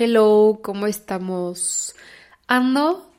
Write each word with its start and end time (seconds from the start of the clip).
Hello, 0.00 0.60
¿cómo 0.62 0.86
estamos? 0.86 1.96
Ando 2.46 3.10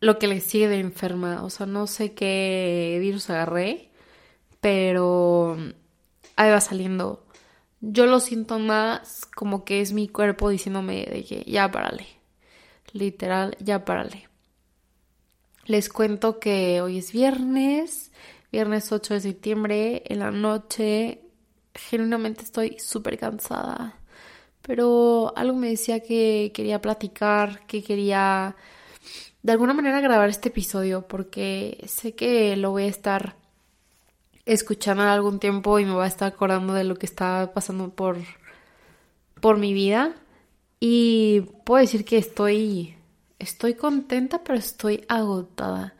lo 0.00 0.18
que 0.18 0.26
le 0.26 0.40
sigue 0.40 0.68
de 0.68 0.78
enferma, 0.78 1.42
o 1.42 1.48
sea, 1.48 1.64
no 1.64 1.86
sé 1.86 2.12
qué 2.12 2.98
virus 3.00 3.30
agarré, 3.30 3.88
pero 4.60 5.56
ahí 6.36 6.50
va 6.50 6.60
saliendo. 6.60 7.24
Yo 7.80 8.04
lo 8.04 8.20
siento 8.20 8.58
más 8.58 9.24
como 9.34 9.64
que 9.64 9.80
es 9.80 9.94
mi 9.94 10.08
cuerpo 10.08 10.50
diciéndome 10.50 11.06
de 11.06 11.24
que 11.24 11.42
ya 11.50 11.70
párale. 11.70 12.06
Literal, 12.92 13.56
ya 13.58 13.86
párale. 13.86 14.28
Les 15.64 15.88
cuento 15.88 16.38
que 16.38 16.82
hoy 16.82 16.98
es 16.98 17.12
viernes, 17.12 18.12
viernes 18.52 18.92
8 18.92 19.14
de 19.14 19.20
septiembre, 19.22 20.02
en 20.04 20.18
la 20.18 20.30
noche. 20.30 21.22
Genuinamente 21.74 22.42
estoy 22.42 22.78
súper 22.78 23.18
cansada 23.18 23.99
pero 24.62 25.32
algo 25.36 25.56
me 25.56 25.70
decía 25.70 26.00
que 26.00 26.52
quería 26.54 26.80
platicar, 26.80 27.66
que 27.66 27.82
quería 27.82 28.56
de 29.42 29.52
alguna 29.52 29.74
manera 29.74 30.00
grabar 30.00 30.28
este 30.28 30.50
episodio 30.50 31.06
porque 31.08 31.82
sé 31.86 32.14
que 32.14 32.56
lo 32.56 32.70
voy 32.72 32.84
a 32.84 32.88
estar 32.88 33.36
escuchando 34.44 35.02
algún 35.04 35.38
tiempo 35.38 35.78
y 35.78 35.84
me 35.84 35.94
va 35.94 36.04
a 36.04 36.08
estar 36.08 36.32
acordando 36.32 36.74
de 36.74 36.84
lo 36.84 36.96
que 36.96 37.06
está 37.06 37.52
pasando 37.54 37.90
por 37.90 38.18
por 39.40 39.58
mi 39.58 39.72
vida 39.72 40.14
y 40.80 41.42
puedo 41.64 41.80
decir 41.80 42.04
que 42.04 42.18
estoy 42.18 42.96
estoy 43.40 43.74
contenta, 43.74 44.44
pero 44.44 44.58
estoy 44.58 45.04
agotada. 45.08 45.94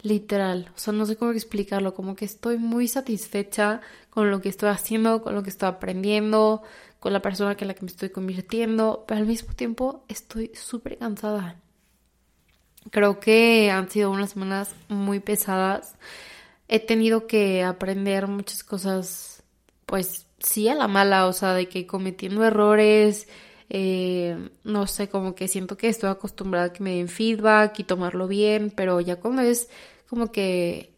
Literal, 0.00 0.70
o 0.76 0.78
sea, 0.78 0.92
no 0.92 1.06
sé 1.06 1.16
cómo 1.16 1.32
explicarlo, 1.32 1.92
como 1.92 2.14
que 2.14 2.24
estoy 2.24 2.56
muy 2.56 2.86
satisfecha 2.86 3.80
con 4.10 4.30
lo 4.30 4.40
que 4.40 4.48
estoy 4.48 4.68
haciendo, 4.68 5.22
con 5.22 5.34
lo 5.34 5.42
que 5.42 5.50
estoy 5.50 5.68
aprendiendo, 5.68 6.62
con 7.00 7.12
la 7.12 7.22
persona 7.22 7.56
en 7.58 7.68
la 7.68 7.74
que 7.74 7.82
me 7.82 7.90
estoy 7.90 8.10
convirtiendo, 8.10 9.04
pero 9.06 9.20
al 9.20 9.26
mismo 9.26 9.54
tiempo 9.54 10.04
estoy 10.08 10.50
súper 10.54 10.98
cansada. 10.98 11.56
Creo 12.90 13.20
que 13.20 13.70
han 13.70 13.90
sido 13.90 14.10
unas 14.10 14.30
semanas 14.30 14.74
muy 14.88 15.20
pesadas. 15.20 15.94
He 16.68 16.80
tenido 16.80 17.26
que 17.26 17.62
aprender 17.62 18.26
muchas 18.28 18.64
cosas, 18.64 19.42
pues 19.86 20.26
sí 20.38 20.68
a 20.68 20.74
la 20.74 20.88
mala, 20.88 21.26
o 21.26 21.32
sea, 21.32 21.54
de 21.54 21.68
que 21.68 21.86
cometiendo 21.86 22.44
errores, 22.44 23.28
eh, 23.70 24.50
no 24.64 24.86
sé, 24.86 25.08
como 25.08 25.34
que 25.34 25.48
siento 25.48 25.76
que 25.76 25.88
estoy 25.88 26.10
acostumbrada 26.10 26.66
a 26.66 26.72
que 26.72 26.82
me 26.82 26.96
den 26.96 27.08
feedback 27.08 27.78
y 27.78 27.84
tomarlo 27.84 28.28
bien, 28.28 28.72
pero 28.74 29.00
ya 29.00 29.16
cuando 29.16 29.42
es 29.42 29.68
como 30.08 30.32
que 30.32 30.94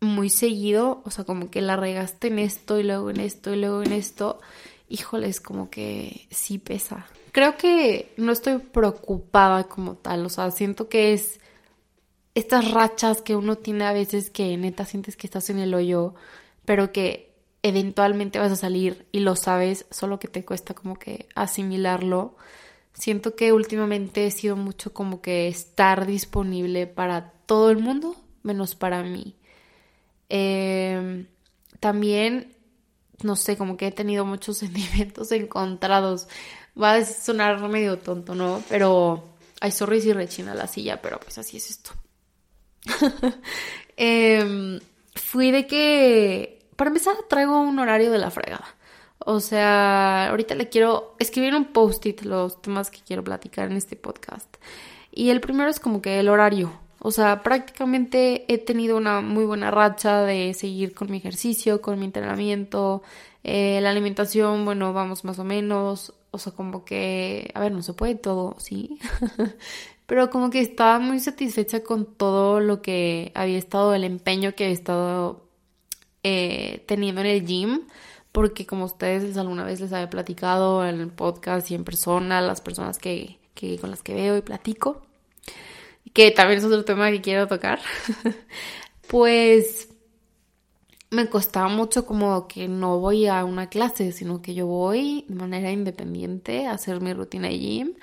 muy 0.00 0.28
seguido, 0.28 1.02
o 1.04 1.10
sea, 1.10 1.24
como 1.24 1.50
que 1.50 1.62
la 1.62 1.76
regaste 1.76 2.28
en 2.28 2.38
esto 2.38 2.78
y 2.78 2.82
luego 2.82 3.10
en 3.10 3.20
esto 3.20 3.54
y 3.54 3.60
luego 3.60 3.82
en 3.82 3.92
esto, 3.92 4.40
híjoles, 4.94 5.40
como 5.40 5.70
que 5.70 6.28
sí 6.30 6.58
pesa. 6.58 7.06
Creo 7.32 7.56
que 7.56 8.12
no 8.16 8.32
estoy 8.32 8.58
preocupada 8.58 9.64
como 9.64 9.96
tal, 9.96 10.24
o 10.24 10.28
sea, 10.28 10.50
siento 10.50 10.88
que 10.88 11.12
es 11.12 11.40
estas 12.34 12.70
rachas 12.72 13.22
que 13.22 13.36
uno 13.36 13.56
tiene 13.56 13.84
a 13.84 13.92
veces 13.92 14.30
que 14.30 14.56
neta 14.56 14.84
sientes 14.84 15.16
que 15.16 15.26
estás 15.26 15.50
en 15.50 15.58
el 15.58 15.74
hoyo, 15.74 16.14
pero 16.64 16.92
que 16.92 17.32
eventualmente 17.62 18.38
vas 18.38 18.52
a 18.52 18.56
salir 18.56 19.06
y 19.12 19.20
lo 19.20 19.36
sabes, 19.36 19.86
solo 19.90 20.18
que 20.18 20.28
te 20.28 20.44
cuesta 20.44 20.74
como 20.74 20.98
que 20.98 21.28
asimilarlo. 21.34 22.36
Siento 22.92 23.34
que 23.34 23.52
últimamente 23.52 24.26
he 24.26 24.30
sido 24.30 24.56
mucho 24.56 24.92
como 24.92 25.20
que 25.20 25.48
estar 25.48 26.06
disponible 26.06 26.86
para 26.86 27.32
todo 27.46 27.70
el 27.70 27.78
mundo, 27.78 28.16
menos 28.42 28.74
para 28.74 29.02
mí. 29.02 29.36
Eh, 30.28 31.26
también 31.80 32.53
no 33.24 33.36
sé, 33.36 33.56
como 33.56 33.76
que 33.76 33.88
he 33.88 33.92
tenido 33.92 34.24
muchos 34.24 34.58
sentimientos 34.58 35.32
encontrados. 35.32 36.28
Va 36.80 36.94
a 36.94 37.04
sonar 37.04 37.60
medio 37.68 37.98
tonto, 37.98 38.34
¿no? 38.34 38.62
Pero, 38.68 39.24
ay, 39.60 39.70
sorry 39.70 40.00
si 40.00 40.12
rechina 40.12 40.54
la 40.54 40.66
silla, 40.66 41.00
pero 41.00 41.18
pues 41.20 41.38
así 41.38 41.56
es 41.56 41.70
esto. 41.70 41.90
Em, 43.96 44.80
fui 45.14 45.52
de 45.52 45.68
que, 45.68 46.66
para 46.74 46.88
empezar, 46.88 47.14
traigo 47.28 47.60
un 47.60 47.78
horario 47.78 48.10
de 48.10 48.18
la 48.18 48.32
fregada. 48.32 48.66
O 49.20 49.38
sea, 49.38 50.28
ahorita 50.30 50.56
le 50.56 50.68
quiero 50.68 51.14
escribir 51.20 51.54
un 51.54 51.66
post-it 51.66 52.22
los 52.22 52.60
temas 52.60 52.90
que 52.90 53.00
quiero 53.06 53.22
platicar 53.22 53.70
en 53.70 53.76
este 53.76 53.94
podcast. 53.94 54.56
Y 55.12 55.30
el 55.30 55.40
primero 55.40 55.70
es 55.70 55.78
como 55.78 56.02
que 56.02 56.18
el 56.18 56.28
horario. 56.28 56.83
O 57.06 57.10
sea, 57.10 57.42
prácticamente 57.42 58.50
he 58.50 58.56
tenido 58.56 58.96
una 58.96 59.20
muy 59.20 59.44
buena 59.44 59.70
racha 59.70 60.22
de 60.22 60.54
seguir 60.54 60.94
con 60.94 61.10
mi 61.10 61.18
ejercicio, 61.18 61.82
con 61.82 61.98
mi 61.98 62.06
entrenamiento, 62.06 63.02
eh, 63.42 63.78
la 63.82 63.90
alimentación, 63.90 64.64
bueno, 64.64 64.94
vamos 64.94 65.22
más 65.22 65.38
o 65.38 65.44
menos. 65.44 66.14
O 66.30 66.38
sea, 66.38 66.54
como 66.54 66.86
que, 66.86 67.50
a 67.54 67.60
ver, 67.60 67.72
no 67.72 67.82
se 67.82 67.92
puede 67.92 68.14
todo, 68.14 68.56
¿sí? 68.58 68.98
Pero 70.06 70.30
como 70.30 70.48
que 70.48 70.60
estaba 70.60 70.98
muy 70.98 71.20
satisfecha 71.20 71.82
con 71.84 72.06
todo 72.06 72.60
lo 72.60 72.80
que 72.80 73.32
había 73.34 73.58
estado, 73.58 73.92
el 73.94 74.04
empeño 74.04 74.54
que 74.54 74.64
había 74.64 74.74
estado 74.74 75.44
eh, 76.22 76.84
teniendo 76.86 77.20
en 77.20 77.26
el 77.26 77.44
gym 77.44 77.82
porque 78.32 78.64
como 78.66 78.86
ustedes 78.86 79.36
alguna 79.36 79.64
vez 79.64 79.80
les 79.80 79.92
había 79.92 80.08
platicado 80.08 80.86
en 80.86 81.00
el 81.00 81.10
podcast 81.10 81.70
y 81.70 81.74
en 81.74 81.84
persona, 81.84 82.40
las 82.40 82.62
personas 82.62 82.98
que, 82.98 83.38
que 83.54 83.78
con 83.78 83.90
las 83.90 84.02
que 84.02 84.14
veo 84.14 84.38
y 84.38 84.42
platico, 84.42 85.02
que 86.14 86.30
también 86.30 86.60
es 86.60 86.64
otro 86.64 86.84
tema 86.84 87.10
que 87.10 87.20
quiero 87.20 87.46
tocar, 87.48 87.80
pues 89.08 89.88
me 91.10 91.28
costaba 91.28 91.68
mucho 91.68 92.06
como 92.06 92.48
que 92.48 92.68
no 92.68 92.98
voy 93.00 93.26
a 93.26 93.44
una 93.44 93.68
clase, 93.68 94.12
sino 94.12 94.42
que 94.42 94.54
yo 94.54 94.66
voy 94.66 95.24
de 95.28 95.34
manera 95.34 95.70
independiente 95.70 96.66
a 96.66 96.72
hacer 96.72 97.00
mi 97.00 97.12
rutina 97.12 97.48
de 97.48 97.58
gym 97.58 97.94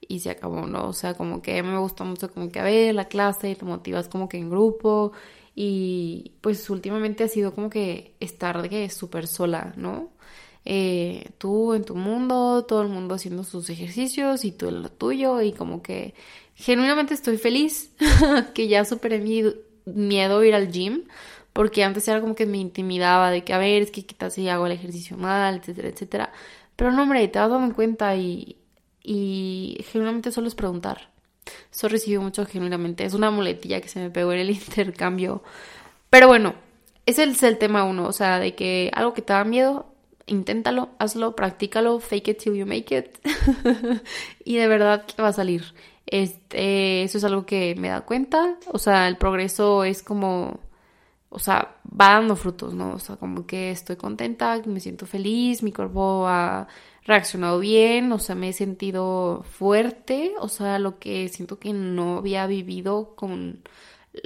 y 0.00 0.20
se 0.20 0.30
acabó, 0.30 0.66
¿no? 0.66 0.88
O 0.88 0.92
sea, 0.92 1.14
como 1.14 1.42
que 1.42 1.62
me 1.62 1.78
gusta 1.78 2.04
mucho 2.04 2.30
como 2.32 2.50
que 2.50 2.60
a 2.60 2.64
ver 2.64 2.94
la 2.94 3.06
clase 3.08 3.50
y 3.50 3.54
te 3.54 3.64
motivas 3.64 4.08
como 4.08 4.28
que 4.28 4.38
en 4.38 4.50
grupo 4.50 5.12
y 5.54 6.32
pues 6.40 6.68
últimamente 6.70 7.24
ha 7.24 7.28
sido 7.28 7.54
como 7.54 7.70
que 7.70 8.14
estar 8.20 8.62
de 8.62 8.68
que 8.70 8.90
súper 8.90 9.26
sola, 9.26 9.74
¿no? 9.76 10.10
Eh, 10.64 11.30
tú 11.38 11.74
en 11.74 11.84
tu 11.84 11.94
mundo, 11.94 12.64
todo 12.66 12.82
el 12.82 12.88
mundo 12.88 13.14
haciendo 13.14 13.44
sus 13.44 13.70
ejercicios 13.70 14.44
y 14.44 14.52
tú 14.52 14.68
en 14.68 14.82
lo 14.82 14.90
tuyo 14.90 15.40
y 15.42 15.52
como 15.52 15.82
que 15.82 16.14
genuinamente 16.58 17.14
estoy 17.14 17.38
feliz 17.38 17.90
que 18.54 18.68
ya 18.68 18.84
superé 18.84 19.20
mi 19.20 19.44
miedo 19.86 20.40
a 20.40 20.46
ir 20.46 20.54
al 20.54 20.70
gym 20.70 21.04
porque 21.52 21.82
antes 21.82 22.06
era 22.06 22.20
como 22.20 22.34
que 22.34 22.46
me 22.46 22.58
intimidaba 22.58 23.30
de 23.30 23.42
que 23.44 23.54
a 23.54 23.58
ver, 23.58 23.82
es 23.82 23.90
que 23.90 24.04
quizás 24.04 24.34
si 24.34 24.48
hago 24.48 24.66
el 24.66 24.72
ejercicio 24.72 25.16
mal, 25.16 25.56
etcétera, 25.56 25.88
etcétera. 25.88 26.32
Pero 26.76 26.92
no, 26.92 27.02
hombre, 27.02 27.26
te 27.26 27.38
vas 27.38 27.50
dando 27.50 27.74
cuenta 27.74 28.14
y, 28.14 28.58
y 29.02 29.84
genuinamente 29.90 30.30
solo 30.30 30.46
es 30.46 30.54
preguntar. 30.54 31.10
Eso 31.72 31.88
recibo 31.88 32.22
mucho 32.22 32.46
genuinamente. 32.46 33.04
Es 33.04 33.14
una 33.14 33.30
muletilla 33.30 33.80
que 33.80 33.88
se 33.88 33.98
me 33.98 34.10
pegó 34.10 34.32
en 34.32 34.40
el 34.40 34.50
intercambio. 34.52 35.42
Pero 36.10 36.28
bueno, 36.28 36.54
ese 37.06 37.24
es 37.24 37.42
el 37.42 37.58
tema 37.58 37.84
uno. 37.84 38.06
O 38.06 38.12
sea, 38.12 38.38
de 38.38 38.54
que 38.54 38.92
algo 38.94 39.12
que 39.14 39.22
te 39.22 39.32
da 39.32 39.42
miedo, 39.42 39.92
inténtalo, 40.26 40.90
hazlo, 40.98 41.34
practícalo, 41.34 41.98
fake 41.98 42.28
it 42.28 42.38
till 42.38 42.54
you 42.54 42.66
make 42.66 42.96
it. 42.96 43.18
y 44.44 44.56
de 44.56 44.68
verdad 44.68 45.06
que 45.06 45.20
va 45.20 45.28
a 45.28 45.32
salir. 45.32 45.74
Este, 46.10 47.02
eso 47.02 47.18
es 47.18 47.24
algo 47.24 47.44
que 47.46 47.74
me 47.76 47.88
da 47.88 48.02
cuenta. 48.02 48.56
O 48.72 48.78
sea, 48.78 49.08
el 49.08 49.18
progreso 49.18 49.84
es 49.84 50.02
como, 50.02 50.60
o 51.28 51.38
sea, 51.38 51.76
va 51.88 52.14
dando 52.14 52.36
frutos, 52.36 52.74
¿no? 52.74 52.94
O 52.94 52.98
sea, 52.98 53.16
como 53.16 53.46
que 53.46 53.70
estoy 53.70 53.96
contenta, 53.96 54.60
me 54.66 54.80
siento 54.80 55.06
feliz, 55.06 55.62
mi 55.62 55.72
cuerpo 55.72 56.26
ha 56.26 56.68
reaccionado 57.04 57.58
bien, 57.60 58.12
o 58.12 58.18
sea, 58.18 58.34
me 58.34 58.50
he 58.50 58.52
sentido 58.52 59.44
fuerte, 59.50 60.34
o 60.40 60.48
sea, 60.48 60.78
lo 60.78 60.98
que 60.98 61.28
siento 61.28 61.58
que 61.58 61.72
no 61.72 62.18
había 62.18 62.46
vivido 62.46 63.14
con 63.16 63.62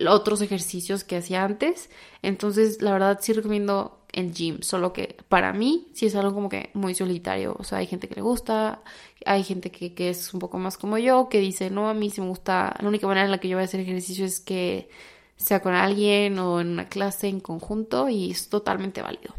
otros 0.08 0.40
ejercicios 0.42 1.04
que 1.04 1.16
hacía 1.16 1.44
antes. 1.44 1.90
Entonces, 2.22 2.80
la 2.82 2.92
verdad 2.92 3.18
sí 3.20 3.32
recomiendo 3.32 4.01
el 4.12 4.32
gym, 4.32 4.60
solo 4.60 4.92
que 4.92 5.16
para 5.28 5.52
mí 5.52 5.88
sí 5.94 6.06
es 6.06 6.14
algo 6.14 6.34
como 6.34 6.48
que 6.48 6.70
muy 6.74 6.94
solitario, 6.94 7.56
o 7.58 7.64
sea, 7.64 7.78
hay 7.78 7.86
gente 7.86 8.08
que 8.08 8.16
le 8.16 8.22
gusta, 8.22 8.82
hay 9.24 9.42
gente 9.42 9.70
que, 9.70 9.94
que 9.94 10.10
es 10.10 10.32
un 10.34 10.40
poco 10.40 10.58
más 10.58 10.76
como 10.76 10.98
yo, 10.98 11.28
que 11.28 11.40
dice, 11.40 11.70
no, 11.70 11.88
a 11.88 11.94
mí 11.94 12.10
sí 12.10 12.20
me 12.20 12.28
gusta, 12.28 12.76
la 12.80 12.88
única 12.88 13.06
manera 13.06 13.24
en 13.24 13.30
la 13.30 13.38
que 13.38 13.48
yo 13.48 13.56
voy 13.56 13.62
a 13.62 13.64
hacer 13.64 13.80
ejercicio 13.80 14.26
es 14.26 14.40
que 14.40 14.90
sea 15.36 15.60
con 15.60 15.74
alguien 15.74 16.38
o 16.38 16.60
en 16.60 16.68
una 16.68 16.88
clase 16.88 17.28
en 17.28 17.40
conjunto 17.40 18.08
y 18.08 18.30
es 18.30 18.48
totalmente 18.48 19.02
válido. 19.02 19.34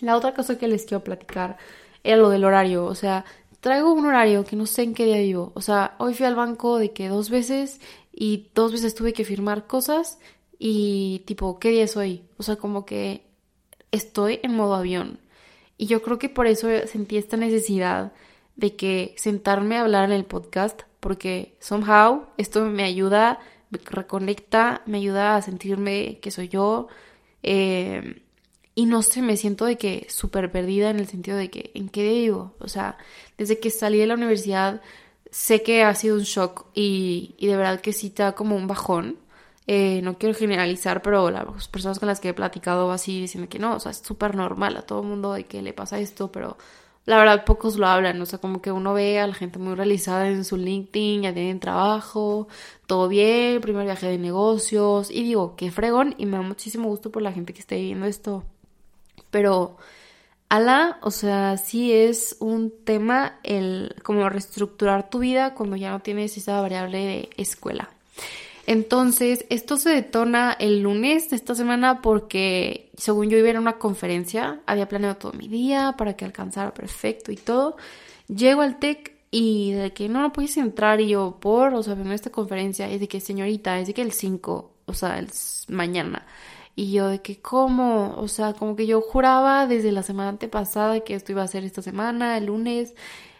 La 0.00 0.16
otra 0.16 0.34
cosa 0.34 0.58
que 0.58 0.68
les 0.68 0.84
quiero 0.84 1.04
platicar 1.04 1.56
era 2.02 2.16
lo 2.16 2.28
del 2.28 2.44
horario, 2.44 2.86
o 2.86 2.94
sea, 2.94 3.24
traigo 3.60 3.92
un 3.92 4.06
horario 4.06 4.44
que 4.44 4.56
no 4.56 4.66
sé 4.66 4.82
en 4.82 4.94
qué 4.94 5.04
día 5.04 5.18
vivo, 5.18 5.52
o 5.54 5.60
sea, 5.60 5.94
hoy 5.98 6.14
fui 6.14 6.26
al 6.26 6.34
banco 6.34 6.78
de 6.78 6.92
que 6.92 7.08
dos 7.08 7.30
veces 7.30 7.80
y 8.12 8.48
dos 8.54 8.72
veces 8.72 8.94
tuve 8.94 9.12
que 9.12 9.24
firmar 9.24 9.66
cosas 9.66 10.18
y 10.58 11.22
tipo, 11.26 11.58
¿qué 11.58 11.70
día 11.70 11.84
es 11.84 11.96
hoy? 11.96 12.24
O 12.36 12.42
sea, 12.42 12.56
como 12.56 12.84
que 12.86 13.26
estoy 13.92 14.40
en 14.42 14.54
modo 14.54 14.74
avión. 14.74 15.18
Y 15.78 15.86
yo 15.86 16.02
creo 16.02 16.18
que 16.18 16.28
por 16.28 16.46
eso 16.46 16.68
sentí 16.86 17.16
esta 17.16 17.36
necesidad 17.36 18.12
de 18.56 18.76
que 18.76 19.14
sentarme 19.18 19.76
a 19.76 19.82
hablar 19.82 20.04
en 20.04 20.12
el 20.12 20.24
podcast, 20.24 20.82
porque 21.00 21.56
somehow 21.60 22.26
esto 22.38 22.64
me 22.64 22.84
ayuda, 22.84 23.38
me 23.70 23.78
reconecta, 23.78 24.82
me 24.86 24.98
ayuda 24.98 25.36
a 25.36 25.42
sentirme 25.42 26.18
que 26.20 26.30
soy 26.30 26.48
yo, 26.48 26.88
eh, 27.42 28.22
y 28.78 28.84
no 28.84 29.02
sé, 29.02 29.22
me 29.22 29.38
siento 29.38 29.64
de 29.64 29.78
que 29.78 30.06
súper 30.10 30.52
perdida 30.52 30.90
en 30.90 30.98
el 31.00 31.06
sentido 31.06 31.38
de 31.38 31.50
que, 31.50 31.70
¿en 31.74 31.88
qué 31.88 32.02
vivo? 32.06 32.54
O 32.60 32.68
sea, 32.68 32.98
desde 33.38 33.58
que 33.58 33.70
salí 33.70 33.98
de 33.98 34.06
la 34.06 34.14
universidad, 34.14 34.82
sé 35.30 35.62
que 35.62 35.82
ha 35.82 35.94
sido 35.94 36.16
un 36.16 36.24
shock 36.24 36.66
y, 36.74 37.36
de 37.40 37.56
verdad 37.56 37.80
que 37.80 37.94
sí 37.94 38.12
da 38.14 38.34
como 38.34 38.54
un 38.54 38.66
bajón. 38.66 39.16
Eh, 39.66 40.00
no 40.02 40.16
quiero 40.16 40.34
generalizar, 40.34 41.02
pero 41.02 41.30
las 41.30 41.68
personas 41.68 41.98
con 41.98 42.06
las 42.08 42.20
que 42.20 42.28
he 42.28 42.34
platicado 42.34 42.92
así 42.92 43.20
diciendo 43.20 43.48
que 43.48 43.58
no, 43.58 43.74
o 43.76 43.80
sea, 43.80 43.90
es 43.90 43.98
súper 43.98 44.36
normal 44.36 44.76
a 44.76 44.82
todo 44.82 45.02
el 45.02 45.08
mundo 45.08 45.32
de 45.32 45.44
que 45.44 45.60
le 45.60 45.72
pasa 45.72 45.98
esto, 45.98 46.30
pero 46.30 46.56
la 47.04 47.18
verdad 47.18 47.44
pocos 47.44 47.76
lo 47.76 47.86
hablan, 47.86 48.20
o 48.20 48.26
sea, 48.26 48.38
como 48.40 48.60
que 48.62 48.72
uno 48.72 48.94
ve 48.94 49.20
a 49.20 49.26
la 49.26 49.34
gente 49.34 49.58
muy 49.58 49.74
realizada 49.74 50.28
en 50.28 50.44
su 50.44 50.56
LinkedIn, 50.56 51.22
ya 51.22 51.34
tienen 51.34 51.60
trabajo, 51.60 52.48
todo 52.86 53.08
bien, 53.08 53.60
primer 53.60 53.84
viaje 53.84 54.06
de 54.08 54.18
negocios, 54.18 55.10
y 55.10 55.24
digo, 55.24 55.56
qué 55.56 55.70
fregón, 55.70 56.14
y 56.18 56.26
me 56.26 56.36
da 56.36 56.42
muchísimo 56.42 56.88
gusto 56.88 57.10
por 57.10 57.22
la 57.22 57.32
gente 57.32 57.52
que 57.52 57.60
esté 57.60 57.76
viviendo 57.76 58.06
esto. 58.06 58.44
Pero, 59.30 59.76
ala, 60.48 60.98
o 61.02 61.10
sea, 61.10 61.56
sí 61.58 61.92
es 61.92 62.36
un 62.40 62.72
tema 62.84 63.38
el 63.44 63.94
como 64.02 64.28
reestructurar 64.28 65.10
tu 65.10 65.20
vida 65.20 65.54
cuando 65.54 65.76
ya 65.76 65.90
no 65.90 66.00
tienes 66.00 66.36
esa 66.36 66.60
variable 66.60 66.98
de 66.98 67.30
escuela. 67.36 67.90
Entonces, 68.66 69.46
esto 69.48 69.76
se 69.76 69.90
detona 69.90 70.56
el 70.58 70.82
lunes 70.82 71.30
de 71.30 71.36
esta 71.36 71.54
semana 71.54 72.02
porque, 72.02 72.90
según 72.96 73.30
yo 73.30 73.38
iba 73.38 73.46
a 73.46 73.50
ir 73.50 73.56
a 73.56 73.60
una 73.60 73.78
conferencia, 73.78 74.60
había 74.66 74.88
planeado 74.88 75.16
todo 75.16 75.32
mi 75.34 75.46
día 75.46 75.94
para 75.96 76.16
que 76.16 76.24
alcanzara 76.24 76.74
perfecto 76.74 77.30
y 77.30 77.36
todo. 77.36 77.76
Llego 78.26 78.62
al 78.62 78.80
TEC 78.80 79.12
y 79.30 79.72
de 79.72 79.92
que 79.92 80.08
no, 80.08 80.20
no 80.20 80.32
puedes 80.32 80.56
entrar 80.56 81.00
y 81.00 81.08
yo, 81.08 81.38
por, 81.40 81.74
o 81.74 81.82
sea, 81.84 81.94
vengo 81.94 82.10
a 82.10 82.14
esta 82.16 82.30
conferencia, 82.30 82.90
es 82.90 82.98
de 82.98 83.06
que, 83.06 83.20
señorita, 83.20 83.78
es 83.78 83.86
de 83.86 83.94
que 83.94 84.02
el 84.02 84.10
5, 84.10 84.72
o 84.84 84.94
sea, 84.94 85.18
el 85.20 85.28
mañana. 85.68 86.26
Y 86.74 86.92
yo 86.92 87.08
de 87.08 87.22
que, 87.22 87.40
¿cómo? 87.40 88.16
O 88.18 88.28
sea, 88.28 88.52
como 88.52 88.74
que 88.76 88.86
yo 88.86 89.00
juraba 89.00 89.66
desde 89.68 89.92
la 89.92 90.02
semana 90.02 90.30
antepasada 90.30 91.00
que 91.00 91.14
esto 91.14 91.32
iba 91.32 91.42
a 91.42 91.48
ser 91.48 91.64
esta 91.64 91.82
semana, 91.82 92.36
el 92.36 92.46
lunes. 92.46 92.94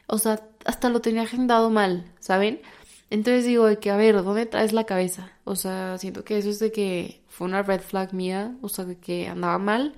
O 0.06 0.18
sea, 0.18 0.40
hasta 0.64 0.88
lo 0.88 1.00
tenía 1.00 1.22
agendado 1.22 1.68
mal, 1.68 2.04
¿saben? 2.20 2.60
Entonces 3.10 3.44
digo 3.44 3.66
de 3.66 3.78
que, 3.78 3.90
a 3.90 3.96
ver, 3.96 4.22
¿dónde 4.22 4.46
traes 4.46 4.72
la 4.72 4.84
cabeza? 4.84 5.32
O 5.44 5.54
sea, 5.56 5.96
siento 5.98 6.24
que 6.24 6.38
eso 6.38 6.50
es 6.50 6.58
de 6.58 6.72
que 6.72 7.22
fue 7.28 7.46
una 7.46 7.62
red 7.62 7.80
flag 7.80 8.12
mía, 8.14 8.56
o 8.62 8.68
sea, 8.68 8.84
de 8.84 8.98
que 8.98 9.28
andaba 9.28 9.58
mal. 9.58 9.94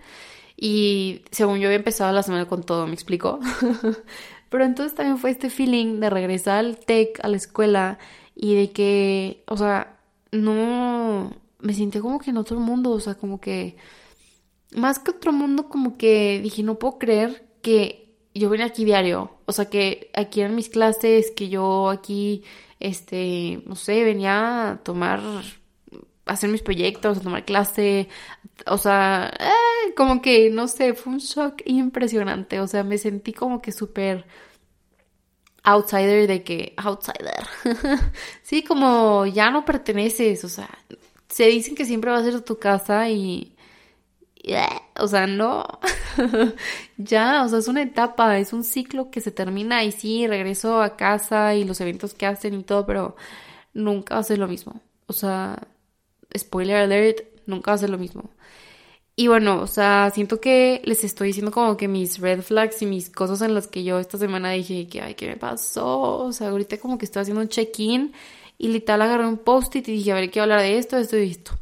Y 0.57 1.23
según 1.31 1.59
yo 1.61 1.69
había 1.69 1.79
empezado 1.79 2.13
la 2.13 2.23
semana 2.23 2.47
con 2.47 2.65
todo, 2.65 2.87
¿me 2.87 2.95
explico? 2.95 3.41
Pero 4.51 4.65
entonces 4.65 4.95
también 4.95 5.19
fue 5.19 5.31
este 5.31 5.51
feeling 5.51 6.01
de 6.01 6.11
regresar 6.11 6.59
al 6.59 6.79
tech, 6.79 7.21
a 7.23 7.29
la 7.29 7.37
escuela, 7.37 7.99
y 8.35 8.55
de 8.55 8.71
que, 8.73 9.45
o 9.47 9.57
sea, 9.57 9.99
no, 10.33 11.33
me 11.61 11.75
sentí 11.75 12.01
como 12.01 12.19
que 12.19 12.31
en 12.31 12.39
otro 12.39 12.61
mundo, 12.61 12.91
o 12.91 13.01
sea, 13.01 13.15
como 13.15 13.41
que, 13.41 13.77
más 14.77 14.99
que 14.99 15.13
otro 15.13 15.33
mundo, 15.33 15.69
como 15.69 15.97
que 15.97 16.41
dije, 16.43 16.63
no 16.63 16.79
puedo 16.79 16.99
creer 16.99 17.47
que 17.63 18.15
yo 18.35 18.51
venía 18.51 18.67
aquí 18.67 18.85
diario, 18.85 19.33
o 19.47 19.53
sea, 19.53 19.67
que 19.67 20.11
aquí 20.15 20.41
eran 20.41 20.55
mis 20.55 20.69
clases, 20.69 21.31
que 21.31 21.49
yo 21.49 21.91
aquí 21.91 22.45
este, 22.81 23.63
no 23.67 23.77
sé, 23.77 24.05
venía 24.05 24.71
a 24.71 24.77
tomar, 24.79 25.21
a 25.21 26.33
hacer 26.33 26.51
mis 26.51 26.63
proyectos, 26.63 27.19
a 27.19 27.21
tomar 27.21 27.45
clase, 27.45 28.09
o 28.67 28.79
sea, 28.79 29.33
eh, 29.39 29.95
como 29.97 30.23
que, 30.23 30.51
no 30.51 30.69
sé, 30.69 30.95
fue 30.95 31.15
un 31.15 31.19
shock 31.19 31.63
impresionante, 31.67 32.61
o 32.61 32.67
sea, 32.67 32.85
me 32.85 32.99
sentí 32.99 33.33
como 33.33 33.61
que 33.63 33.73
súper 33.73 34.27
outsider 35.65 36.27
de 36.27 36.43
que, 36.43 36.75
outsider, 36.77 37.47
sí, 38.43 38.63
como 38.63 39.27
ya 39.27 39.51
no 39.51 39.65
perteneces, 39.65 40.45
o 40.45 40.49
sea, 40.49 40.71
se 41.29 41.47
dicen 41.47 41.75
que 41.75 41.85
siempre 41.85 42.11
va 42.11 42.19
a 42.19 42.23
ser 42.25 42.41
tu 42.43 42.59
casa 42.59 43.11
y 43.11 43.55
o 44.99 45.09
sea, 45.09 45.27
no, 45.27 45.65
ya, 46.97 47.45
o 47.45 47.49
sea, 47.49 47.59
es 47.59 47.69
una 47.69 47.83
etapa, 47.83 48.39
es 48.39 48.53
un 48.53 48.65
ciclo 48.65 49.11
que 49.11 49.21
se 49.21 49.31
termina 49.31 49.85
y 49.85 49.93
sí, 49.93 50.27
regreso 50.27 50.83
a 50.83 50.97
casa 50.97 51.55
y 51.55 51.65
los 51.65 51.81
eventos 51.81 52.15
que 52.15 52.27
hacen 52.27 52.55
y 52.55 52.63
todo, 52.65 52.87
pero 52.87 53.17
nunca 53.75 54.15
va 54.15 54.21
a 54.21 54.25
ser 54.25 54.39
lo 54.39 54.49
mismo. 54.49 54.81
O 55.07 55.13
sea, 55.13 55.69
spoiler 56.37 56.77
alert, 56.77 57.21
nunca 57.47 57.71
va 57.73 57.77
a 57.77 57.79
ser 57.79 57.91
lo 57.91 57.99
mismo. 57.99 58.31
Y 59.17 59.29
bueno, 59.29 59.61
o 59.63 59.67
sea, 59.67 60.11
siento 60.15 60.41
que 60.41 60.81
les 60.85 61.03
estoy 61.05 61.29
diciendo 61.29 61.51
como 61.51 61.77
que 61.77 61.89
mis 61.89 62.21
red 62.21 62.41
flags 62.43 62.83
y 62.83 62.87
mis 62.87 63.11
cosas 63.11 63.43
en 63.43 63.55
las 63.55 63.67
que 63.67 63.83
yo 63.83 63.99
esta 63.99 64.17
semana 64.19 64.53
dije 64.53 64.87
que, 64.89 65.01
ay, 65.03 65.15
¿qué 65.15 65.27
me 65.27 65.37
pasó? 65.37 66.19
O 66.19 66.33
sea, 66.33 66.51
ahorita 66.51 66.79
como 66.79 66.99
que 66.99 67.05
estoy 67.07 67.23
haciendo 67.23 67.43
un 67.43 67.49
check-in 67.49 68.13
y 68.59 68.69
literal 68.69 69.03
agarré 69.03 69.27
un 69.27 69.39
post-it 69.39 69.89
y 69.89 69.93
dije, 69.93 70.13
a 70.13 70.15
ver, 70.15 70.31
¿qué 70.31 70.41
hablar 70.41 70.61
de 70.61 70.79
esto, 70.79 70.97
esto 70.99 71.19
y 71.19 71.31
esto. 71.31 71.53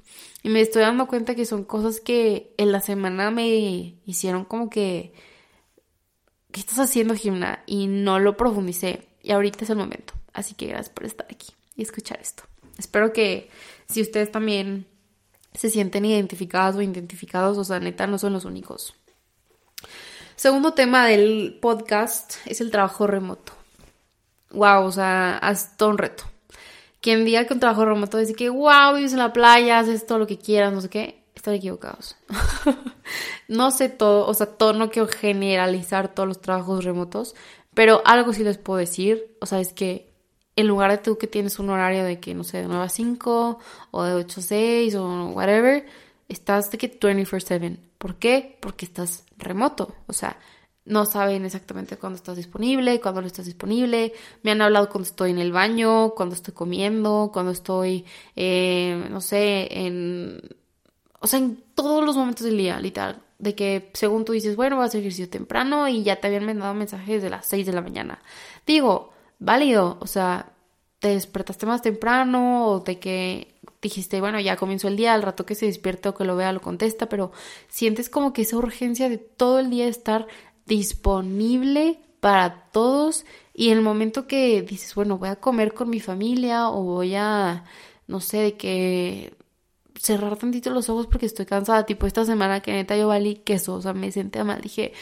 Y 0.46 0.48
me 0.48 0.60
estoy 0.60 0.82
dando 0.82 1.08
cuenta 1.08 1.34
que 1.34 1.44
son 1.44 1.64
cosas 1.64 1.98
que 1.98 2.54
en 2.56 2.70
la 2.70 2.80
semana 2.80 3.32
me 3.32 3.96
hicieron 4.06 4.44
como 4.44 4.70
que, 4.70 5.12
¿qué 6.52 6.60
estás 6.60 6.78
haciendo, 6.78 7.16
Gimna? 7.16 7.64
Y 7.66 7.88
no 7.88 8.20
lo 8.20 8.36
profundicé. 8.36 9.08
Y 9.24 9.32
ahorita 9.32 9.64
es 9.64 9.70
el 9.70 9.76
momento. 9.76 10.14
Así 10.32 10.54
que 10.54 10.68
gracias 10.68 10.90
por 10.90 11.04
estar 11.04 11.26
aquí 11.28 11.48
y 11.74 11.82
escuchar 11.82 12.20
esto. 12.20 12.44
Espero 12.78 13.12
que 13.12 13.50
si 13.88 14.00
ustedes 14.00 14.30
también 14.30 14.86
se 15.52 15.68
sienten 15.68 16.04
identificados 16.04 16.76
o 16.76 16.82
identificados, 16.82 17.58
o 17.58 17.64
sea, 17.64 17.80
neta, 17.80 18.06
no 18.06 18.16
son 18.16 18.32
los 18.32 18.44
únicos. 18.44 18.94
Segundo 20.36 20.74
tema 20.74 21.08
del 21.08 21.58
podcast 21.60 22.34
es 22.46 22.60
el 22.60 22.70
trabajo 22.70 23.08
remoto. 23.08 23.52
Wow, 24.52 24.84
o 24.84 24.92
sea, 24.92 25.40
todo 25.76 25.88
un 25.88 25.98
reto 25.98 26.22
quien 27.06 27.24
diga 27.24 27.44
que 27.44 27.54
un 27.54 27.60
trabajo 27.60 27.84
remoto 27.84 28.18
dice 28.18 28.34
que, 28.34 28.48
wow, 28.48 28.96
vives 28.96 29.12
en 29.12 29.20
la 29.20 29.32
playa, 29.32 29.78
haces 29.78 30.08
todo 30.08 30.18
lo 30.18 30.26
que 30.26 30.38
quieras, 30.38 30.72
no 30.72 30.80
sé 30.80 30.88
qué, 30.88 31.22
están 31.36 31.54
equivocados. 31.54 32.16
no 33.48 33.70
sé 33.70 33.88
todo, 33.88 34.26
o 34.26 34.34
sea, 34.34 34.46
todo, 34.46 34.72
no 34.72 34.90
quiero 34.90 35.06
generalizar 35.06 36.12
todos 36.12 36.26
los 36.26 36.40
trabajos 36.40 36.84
remotos, 36.84 37.36
pero 37.74 38.02
algo 38.04 38.32
sí 38.32 38.42
les 38.42 38.58
puedo 38.58 38.80
decir, 38.80 39.36
o 39.40 39.46
sea, 39.46 39.60
es 39.60 39.72
que 39.72 40.10
en 40.56 40.66
lugar 40.66 40.90
de 40.90 40.98
tú 40.98 41.16
que 41.16 41.28
tienes 41.28 41.60
un 41.60 41.70
horario 41.70 42.02
de 42.02 42.18
que, 42.18 42.34
no 42.34 42.42
sé, 42.42 42.62
de 42.62 42.66
9 42.66 42.82
a 42.82 42.88
5 42.88 43.60
o 43.92 44.02
de 44.02 44.14
8 44.14 44.40
a 44.40 44.42
6 44.42 44.94
o 44.96 45.26
whatever, 45.28 45.86
estás 46.28 46.72
de 46.72 46.78
que 46.78 46.90
24/7. 46.98 47.78
¿Por 47.98 48.16
qué? 48.16 48.58
Porque 48.58 48.84
estás 48.84 49.22
remoto, 49.38 49.94
o 50.08 50.12
sea, 50.12 50.40
no 50.86 51.04
saben 51.04 51.44
exactamente 51.44 51.96
cuándo 51.96 52.16
estás 52.16 52.36
disponible, 52.36 53.00
cuándo 53.00 53.20
no 53.20 53.26
estás 53.26 53.46
disponible. 53.46 54.12
Me 54.42 54.52
han 54.52 54.62
hablado 54.62 54.88
cuando 54.88 55.08
estoy 55.08 55.32
en 55.32 55.38
el 55.38 55.52
baño, 55.52 56.10
cuando 56.10 56.34
estoy 56.34 56.54
comiendo, 56.54 57.30
cuando 57.32 57.52
estoy, 57.52 58.04
eh, 58.36 59.06
no 59.10 59.20
sé, 59.20 59.68
en... 59.70 60.40
O 61.20 61.26
sea, 61.26 61.40
en 61.40 61.62
todos 61.74 62.04
los 62.04 62.16
momentos 62.16 62.46
del 62.46 62.56
día, 62.56 62.78
literal. 62.78 63.20
De 63.38 63.54
que 63.54 63.90
según 63.94 64.24
tú 64.24 64.32
dices, 64.32 64.54
bueno, 64.54 64.76
voy 64.76 64.84
a 64.84 64.88
ejercicio 64.88 65.28
temprano 65.28 65.88
y 65.88 66.04
ya 66.04 66.16
te 66.16 66.28
habían 66.28 66.46
mandado 66.46 66.72
mensajes 66.74 67.22
de 67.22 67.30
las 67.30 67.46
6 67.46 67.66
de 67.66 67.72
la 67.72 67.82
mañana. 67.82 68.20
Digo, 68.64 69.12
válido, 69.40 69.98
o 70.00 70.06
sea, 70.06 70.52
te 71.00 71.08
despertaste 71.08 71.66
más 71.66 71.82
temprano 71.82 72.68
o 72.68 72.80
de 72.80 72.98
que 72.98 73.54
dijiste, 73.82 74.20
bueno, 74.20 74.40
ya 74.40 74.56
comienzo 74.56 74.88
el 74.88 74.96
día, 74.96 75.14
al 75.14 75.22
rato 75.22 75.44
que 75.44 75.54
se 75.54 75.66
despierte 75.66 76.08
o 76.08 76.14
que 76.14 76.24
lo 76.24 76.36
vea 76.36 76.52
lo 76.52 76.60
contesta, 76.60 77.08
pero 77.08 77.32
sientes 77.68 78.08
como 78.08 78.32
que 78.32 78.42
esa 78.42 78.56
urgencia 78.56 79.08
de 79.08 79.18
todo 79.18 79.58
el 79.58 79.70
día 79.70 79.86
estar 79.86 80.26
disponible 80.66 81.98
para 82.20 82.70
todos 82.70 83.24
y 83.54 83.70
el 83.70 83.82
momento 83.82 84.26
que 84.26 84.62
dices, 84.62 84.94
bueno, 84.94 85.18
voy 85.18 85.28
a 85.28 85.36
comer 85.36 85.74
con 85.74 85.88
mi 85.90 86.00
familia 86.00 86.68
o 86.68 86.82
voy 86.82 87.14
a, 87.14 87.64
no 88.06 88.20
sé, 88.20 88.38
de 88.38 88.56
que 88.56 89.34
cerrar 89.98 90.36
tantito 90.36 90.70
los 90.70 90.88
ojos 90.90 91.06
porque 91.06 91.26
estoy 91.26 91.46
cansada, 91.46 91.86
tipo 91.86 92.06
esta 92.06 92.24
semana 92.24 92.60
que 92.60 92.72
neta 92.72 92.96
yo 92.96 93.08
valí 93.08 93.36
queso, 93.36 93.74
o 93.74 93.82
sea, 93.82 93.94
me 93.94 94.12
senté 94.12 94.44
mal, 94.44 94.60
dije, 94.60 94.92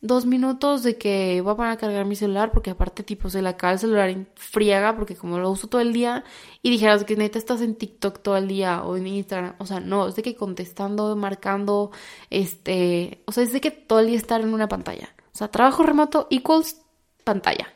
dos 0.00 0.26
minutos 0.26 0.82
de 0.84 0.96
que 0.96 1.40
voy 1.40 1.54
a 1.58 1.72
a 1.72 1.76
cargar 1.76 2.04
mi 2.04 2.14
celular 2.14 2.52
porque 2.52 2.70
aparte 2.70 3.02
tipo 3.02 3.30
se 3.30 3.42
le 3.42 3.48
acaba 3.48 3.72
el 3.72 3.78
celular 3.78 4.08
en 4.08 4.28
friega 4.36 4.96
porque 4.96 5.16
como 5.16 5.38
lo 5.38 5.50
uso 5.50 5.66
todo 5.66 5.80
el 5.80 5.92
día 5.92 6.24
y 6.62 6.70
dijeras 6.70 7.04
que 7.04 7.16
neta 7.16 7.38
estás 7.38 7.60
en 7.62 7.74
TikTok 7.74 8.20
todo 8.22 8.36
el 8.36 8.46
día 8.46 8.82
o 8.82 8.96
en 8.96 9.06
Instagram, 9.06 9.54
o 9.58 9.66
sea, 9.66 9.80
no, 9.80 10.06
es 10.06 10.14
de 10.14 10.22
que 10.22 10.36
contestando, 10.36 11.16
marcando, 11.16 11.90
este, 12.30 13.22
o 13.26 13.32
sea, 13.32 13.42
es 13.42 13.52
de 13.52 13.60
que 13.60 13.70
todo 13.70 14.00
el 14.00 14.06
día 14.08 14.16
estar 14.16 14.40
en 14.40 14.54
una 14.54 14.68
pantalla. 14.68 15.14
O 15.32 15.36
sea, 15.38 15.48
trabajo 15.48 15.82
remoto 15.82 16.26
equals 16.30 16.80
pantalla. 17.24 17.68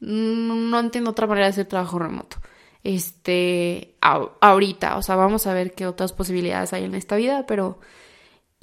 No, 0.00 0.78
entiendo 0.78 1.10
otra 1.10 1.26
manera 1.26 1.46
de 1.46 1.50
hacer 1.50 1.66
trabajo 1.66 1.98
remoto. 1.98 2.38
Este, 2.82 3.96
ahorita, 4.00 4.96
o 4.96 5.02
sea, 5.02 5.16
vamos 5.16 5.46
a 5.46 5.54
ver 5.54 5.72
qué 5.74 5.86
otras 5.86 6.12
posibilidades 6.12 6.72
hay 6.72 6.84
en 6.84 6.94
esta 6.94 7.16
vida, 7.16 7.46
pero 7.46 7.78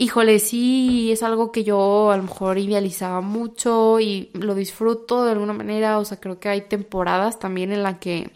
híjole, 0.02 0.40
sí 0.40 1.12
es 1.12 1.22
algo 1.22 1.52
que 1.52 1.64
yo 1.64 2.10
a 2.10 2.18
lo 2.18 2.24
mejor 2.24 2.58
idealizaba 2.58 3.22
mucho 3.22 4.00
y 4.00 4.32
lo 4.34 4.56
disfruto 4.56 5.24
de 5.24 5.32
alguna 5.34 5.54
manera, 5.54 6.00
o 6.00 6.06
sea, 6.06 6.20
creo 6.20 6.40
que 6.40 6.50
hay 6.50 6.62
temporadas 6.62 7.38
también 7.38 7.72
en 7.72 7.84
la 7.84 8.00
que 8.00 8.32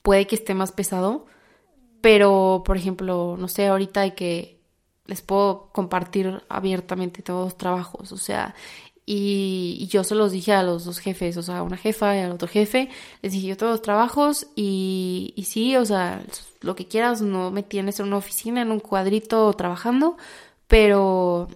puede 0.00 0.26
que 0.26 0.36
esté 0.36 0.54
más 0.54 0.72
pesado, 0.72 1.26
pero 2.00 2.62
por 2.64 2.78
ejemplo, 2.78 3.36
no 3.38 3.46
sé, 3.48 3.66
ahorita 3.66 4.00
hay 4.00 4.12
que 4.12 4.58
les 5.04 5.20
puedo 5.20 5.70
compartir 5.72 6.42
abiertamente 6.48 7.22
todos 7.22 7.44
los 7.46 7.58
trabajos, 7.58 8.12
o 8.12 8.16
sea, 8.16 8.54
y, 9.10 9.86
yo 9.88 10.04
se 10.04 10.14
los 10.14 10.32
dije 10.32 10.52
a 10.52 10.62
los 10.62 10.84
dos 10.84 10.98
jefes, 10.98 11.36
o 11.38 11.42
sea, 11.42 11.58
a 11.58 11.62
una 11.62 11.78
jefa 11.78 12.14
y 12.14 12.20
al 12.20 12.32
otro 12.32 12.46
jefe, 12.46 12.90
les 13.22 13.32
dije 13.32 13.46
yo 13.48 13.56
todos 13.56 13.72
los 13.72 13.82
trabajos 13.82 14.48
y, 14.54 15.32
y 15.34 15.44
sí, 15.44 15.76
o 15.76 15.84
sea, 15.86 16.22
lo 16.60 16.76
que 16.76 16.86
quieras, 16.86 17.22
no 17.22 17.50
me 17.50 17.62
tienes 17.62 18.00
en 18.00 18.06
una 18.06 18.18
oficina, 18.18 18.60
en 18.60 18.70
un 18.70 18.80
cuadrito 18.80 19.50
trabajando, 19.54 20.18
pero 20.66 21.48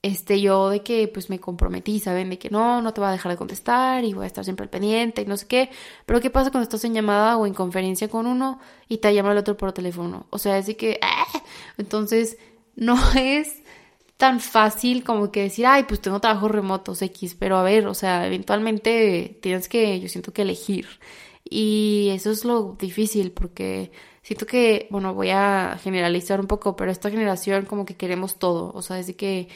este, 0.00 0.40
yo 0.40 0.70
de 0.70 0.82
que 0.82 1.08
pues 1.08 1.28
me 1.28 1.38
comprometí, 1.38 2.00
¿saben? 2.00 2.30
De 2.30 2.38
que 2.38 2.48
no, 2.48 2.80
no 2.80 2.94
te 2.94 3.00
va 3.02 3.10
a 3.10 3.12
dejar 3.12 3.32
de 3.32 3.36
contestar 3.36 4.04
y 4.04 4.14
voy 4.14 4.24
a 4.24 4.28
estar 4.28 4.44
siempre 4.44 4.64
al 4.64 4.70
pendiente 4.70 5.20
y 5.22 5.26
no 5.26 5.36
sé 5.36 5.46
qué. 5.46 5.68
Pero 6.06 6.20
¿qué 6.20 6.30
pasa 6.30 6.50
cuando 6.50 6.62
estás 6.62 6.84
en 6.84 6.94
llamada 6.94 7.36
o 7.36 7.46
en 7.46 7.52
conferencia 7.52 8.08
con 8.08 8.26
uno 8.26 8.58
y 8.88 8.98
te 8.98 9.12
llama 9.12 9.32
el 9.32 9.38
otro 9.38 9.56
por 9.56 9.72
teléfono? 9.72 10.26
O 10.30 10.38
sea, 10.38 10.62
de 10.62 10.76
que, 10.76 10.98
¡ah! 11.02 11.26
entonces 11.76 12.38
no 12.76 12.96
es 13.12 13.62
tan 14.16 14.40
fácil 14.40 15.04
como 15.04 15.30
que 15.30 15.42
decir, 15.42 15.66
ay, 15.66 15.84
pues 15.84 16.00
tengo 16.00 16.20
trabajos 16.20 16.50
remotos 16.50 17.02
X, 17.02 17.36
pero 17.38 17.56
a 17.58 17.62
ver, 17.62 17.86
o 17.86 17.94
sea, 17.94 18.26
eventualmente 18.26 19.38
tienes 19.42 19.68
que, 19.68 20.00
yo 20.00 20.08
siento 20.08 20.32
que 20.32 20.42
elegir. 20.42 20.86
Y 21.44 22.10
eso 22.12 22.30
es 22.30 22.44
lo 22.44 22.76
difícil 22.78 23.32
porque 23.32 23.92
siento 24.22 24.46
que, 24.46 24.88
bueno, 24.90 25.14
voy 25.14 25.30
a 25.30 25.78
generalizar 25.82 26.40
un 26.40 26.46
poco, 26.46 26.76
pero 26.76 26.90
esta 26.90 27.10
generación 27.10 27.66
como 27.66 27.86
que 27.86 27.96
queremos 27.96 28.38
todo, 28.38 28.72
o 28.74 28.82
sea, 28.82 28.98
es 28.98 29.06
de 29.06 29.16
que 29.16 29.48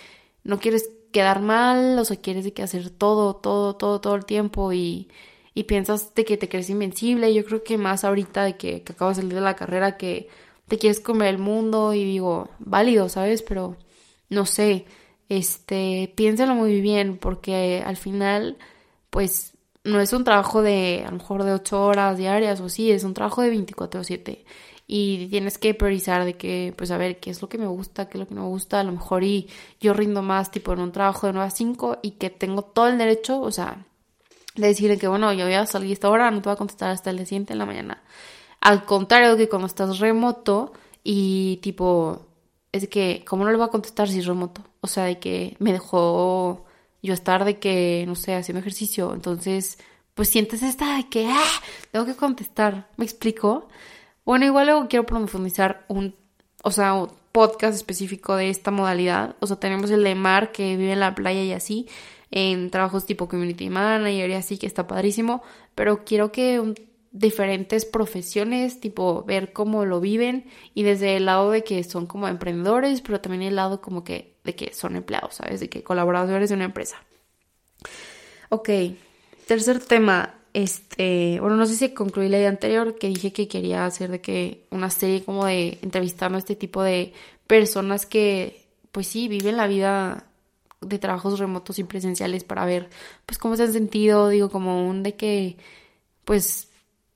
no 0.44 0.60
quieres 0.60 0.90
quedar 1.12 1.40
mal, 1.42 1.98
o 1.98 2.04
sea, 2.04 2.16
quieres 2.16 2.44
de 2.44 2.52
que 2.52 2.62
hacer 2.62 2.90
todo, 2.90 3.34
todo, 3.36 3.76
todo, 3.76 4.00
todo 4.00 4.14
el 4.14 4.24
tiempo 4.24 4.72
y, 4.72 5.08
y 5.54 5.64
piensas 5.64 6.14
de 6.14 6.24
que 6.24 6.36
te 6.36 6.48
crees 6.48 6.70
invencible. 6.70 7.34
Yo 7.34 7.44
creo 7.44 7.64
que 7.64 7.78
más 7.78 8.04
ahorita 8.04 8.44
de 8.44 8.56
que, 8.56 8.82
que 8.82 8.92
acabas 8.92 9.16
de 9.16 9.22
salir 9.22 9.34
de 9.34 9.40
la 9.42 9.56
carrera 9.56 9.96
que 9.96 10.28
te 10.68 10.78
quieres 10.78 11.00
comer 11.00 11.28
el 11.28 11.38
mundo 11.38 11.94
y 11.94 12.04
digo, 12.04 12.48
válido, 12.60 13.08
¿sabes? 13.08 13.42
Pero 13.42 13.76
no 14.30 14.46
sé, 14.46 14.86
este, 15.28 16.12
piénsalo 16.16 16.54
muy 16.54 16.80
bien 16.80 17.18
porque 17.18 17.82
al 17.84 17.96
final, 17.96 18.58
pues, 19.10 19.54
no 19.84 20.00
es 20.00 20.12
un 20.12 20.24
trabajo 20.24 20.62
de, 20.62 21.04
a 21.06 21.10
lo 21.10 21.18
mejor 21.18 21.44
de 21.44 21.52
8 21.52 21.84
horas 21.84 22.18
diarias 22.18 22.60
o 22.60 22.68
sí, 22.68 22.90
es 22.90 23.04
un 23.04 23.14
trabajo 23.14 23.42
de 23.42 23.50
24 23.50 24.00
o 24.00 24.04
7 24.04 24.44
y 24.92 25.28
tienes 25.28 25.56
que 25.56 25.72
priorizar 25.74 26.24
de 26.24 26.36
que, 26.36 26.74
pues 26.76 26.90
a 26.90 26.98
ver, 26.98 27.20
qué 27.20 27.30
es 27.30 27.40
lo 27.42 27.48
que 27.48 27.58
me 27.58 27.68
gusta, 27.68 28.08
qué 28.08 28.18
es 28.18 28.20
lo 28.20 28.26
que 28.26 28.34
no 28.34 28.42
me 28.42 28.48
gusta, 28.48 28.80
a 28.80 28.84
lo 28.84 28.90
mejor 28.90 29.22
y 29.22 29.48
yo 29.80 29.92
rindo 29.94 30.20
más 30.20 30.50
tipo 30.50 30.72
en 30.72 30.80
un 30.80 30.90
trabajo 30.90 31.28
de 31.28 31.32
9 31.32 31.46
a 31.46 31.50
5 31.50 31.98
y 32.02 32.12
que 32.12 32.28
tengo 32.30 32.62
todo 32.62 32.88
el 32.88 32.98
derecho, 32.98 33.40
o 33.40 33.52
sea, 33.52 33.86
de 34.56 34.66
decirle 34.66 34.98
que 34.98 35.06
bueno, 35.06 35.32
yo 35.32 35.44
voy 35.44 35.54
a 35.54 35.64
salir 35.66 35.92
esta 35.92 36.10
hora, 36.10 36.30
no 36.32 36.42
te 36.42 36.48
voy 36.48 36.54
a 36.54 36.56
contestar 36.56 36.90
hasta 36.90 37.10
el 37.10 37.18
día 37.18 37.26
siguiente 37.26 37.52
en 37.52 37.60
la 37.60 37.66
mañana. 37.66 38.02
Al 38.60 38.84
contrario 38.84 39.36
que 39.36 39.48
cuando 39.48 39.66
estás 39.66 40.00
remoto 40.00 40.72
y 41.04 41.58
tipo, 41.58 42.26
es 42.72 42.88
que, 42.88 43.24
¿cómo 43.26 43.44
no 43.44 43.50
le 43.50 43.56
voy 43.56 43.66
a 43.66 43.70
contestar 43.70 44.08
si 44.08 44.20
es 44.20 44.26
remoto? 44.26 44.62
O 44.80 44.86
sea, 44.86 45.04
de 45.04 45.18
que 45.18 45.56
me 45.58 45.72
dejó 45.72 46.66
yo 47.02 47.14
estar 47.14 47.44
de 47.44 47.58
que, 47.58 48.04
no 48.06 48.14
sé, 48.14 48.34
haciendo 48.34 48.60
ejercicio, 48.60 49.14
entonces, 49.14 49.78
pues 50.14 50.28
sientes 50.28 50.62
esta 50.62 50.96
de 50.96 51.08
que, 51.08 51.26
ah, 51.28 51.62
tengo 51.90 52.06
que 52.06 52.14
contestar, 52.14 52.88
¿me 52.96 53.04
explico? 53.04 53.68
Bueno, 54.24 54.44
igual 54.46 54.66
luego 54.66 54.88
quiero 54.88 55.06
profundizar 55.06 55.84
un, 55.88 56.14
o 56.62 56.70
sea, 56.70 56.94
un 56.94 57.10
podcast 57.32 57.74
específico 57.74 58.36
de 58.36 58.50
esta 58.50 58.70
modalidad. 58.70 59.36
O 59.40 59.46
sea, 59.46 59.56
tenemos 59.56 59.90
el 59.90 60.04
de 60.04 60.14
Mar 60.14 60.52
que 60.52 60.76
vive 60.76 60.92
en 60.92 61.00
la 61.00 61.14
playa 61.14 61.42
y 61.42 61.52
así, 61.52 61.88
en 62.30 62.70
trabajos 62.70 63.06
tipo 63.06 63.28
community 63.28 63.70
manager 63.70 64.30
y 64.30 64.34
así, 64.34 64.58
que 64.58 64.66
está 64.66 64.86
padrísimo. 64.86 65.42
Pero 65.74 66.04
quiero 66.04 66.32
que 66.32 66.74
diferentes 67.10 67.84
profesiones, 67.84 68.80
tipo 68.80 69.24
ver 69.24 69.52
cómo 69.52 69.84
lo 69.84 70.00
viven 70.00 70.46
y 70.74 70.84
desde 70.84 71.16
el 71.16 71.26
lado 71.26 71.50
de 71.50 71.64
que 71.64 71.82
son 71.82 72.06
como 72.06 72.28
emprendedores, 72.28 73.00
pero 73.00 73.20
también 73.20 73.42
el 73.42 73.56
lado 73.56 73.80
como 73.80 74.04
que 74.04 74.36
de 74.44 74.54
que 74.54 74.72
son 74.72 74.96
empleados, 74.96 75.34
¿sabes? 75.34 75.60
De 75.60 75.68
que 75.68 75.82
colaboradores 75.82 76.48
de 76.48 76.54
una 76.54 76.64
empresa. 76.64 77.02
Ok, 78.48 78.68
tercer 79.46 79.80
tema, 79.80 80.34
este, 80.54 81.38
bueno, 81.40 81.56
no 81.56 81.66
sé 81.66 81.76
si 81.76 81.90
concluí 81.90 82.28
la 82.28 82.38
idea 82.38 82.48
anterior 82.48 82.96
que 82.96 83.08
dije 83.08 83.32
que 83.32 83.48
quería 83.48 83.86
hacer 83.86 84.10
de 84.10 84.20
que 84.20 84.66
una 84.70 84.90
serie 84.90 85.24
como 85.24 85.46
de 85.46 85.78
entrevistando 85.82 86.36
a 86.36 86.40
este 86.40 86.56
tipo 86.56 86.82
de 86.82 87.12
personas 87.46 88.06
que, 88.06 88.66
pues 88.92 89.08
sí, 89.08 89.28
viven 89.28 89.56
la 89.56 89.66
vida 89.66 90.26
de 90.80 90.98
trabajos 90.98 91.38
remotos 91.38 91.78
y 91.78 91.84
presenciales 91.84 92.44
para 92.44 92.64
ver, 92.64 92.88
pues 93.26 93.38
cómo 93.38 93.56
se 93.56 93.64
han 93.64 93.72
sentido, 93.72 94.28
digo, 94.28 94.50
como 94.50 94.88
un 94.88 95.02
de 95.02 95.14
que, 95.16 95.56
pues 96.24 96.69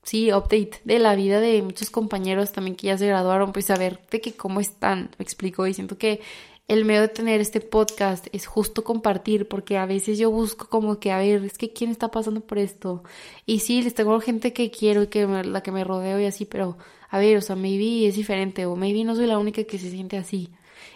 sí, 0.05 0.31
update 0.31 0.79
de 0.85 0.99
la 0.99 1.15
vida 1.15 1.41
de 1.41 1.61
muchos 1.61 1.89
compañeros 1.89 2.53
también 2.53 2.77
que 2.77 2.87
ya 2.87 2.97
se 2.97 3.07
graduaron, 3.07 3.51
pues 3.51 3.69
a 3.71 3.75
ver 3.75 3.99
de 4.11 4.21
que 4.21 4.33
cómo 4.33 4.61
están, 4.61 5.09
me 5.17 5.23
explico, 5.23 5.67
y 5.67 5.73
siento 5.73 5.97
que 5.97 6.21
el 6.67 6.85
medio 6.85 7.01
de 7.01 7.09
tener 7.09 7.41
este 7.41 7.61
podcast 7.61 8.27
es 8.31 8.47
justo 8.47 8.83
compartir, 8.83 9.47
porque 9.47 9.77
a 9.77 9.85
veces 9.85 10.17
yo 10.17 10.31
busco 10.31 10.67
como 10.69 10.99
que, 10.99 11.11
a 11.11 11.19
ver, 11.19 11.43
es 11.43 11.57
que 11.57 11.73
quién 11.73 11.91
está 11.91 12.09
pasando 12.09 12.41
por 12.41 12.57
esto. 12.57 13.03
Y 13.45 13.59
sí, 13.59 13.83
les 13.83 13.93
tengo 13.93 14.19
gente 14.19 14.51
que 14.53 14.71
quiero 14.71 15.03
y 15.03 15.07
que 15.07 15.27
la 15.27 15.61
que 15.61 15.71
me 15.71 15.83
rodeo 15.83 16.19
y 16.19 16.25
así, 16.25 16.45
pero 16.45 16.77
a 17.09 17.19
ver, 17.19 17.37
o 17.37 17.41
sea, 17.41 17.55
maybe 17.55 18.07
es 18.07 18.15
diferente 18.15 18.65
o 18.65 18.75
maybe 18.75 19.03
no 19.03 19.15
soy 19.15 19.27
la 19.27 19.37
única 19.37 19.63
que 19.63 19.77
se 19.77 19.91
siente 19.91 20.17
así. 20.17 20.49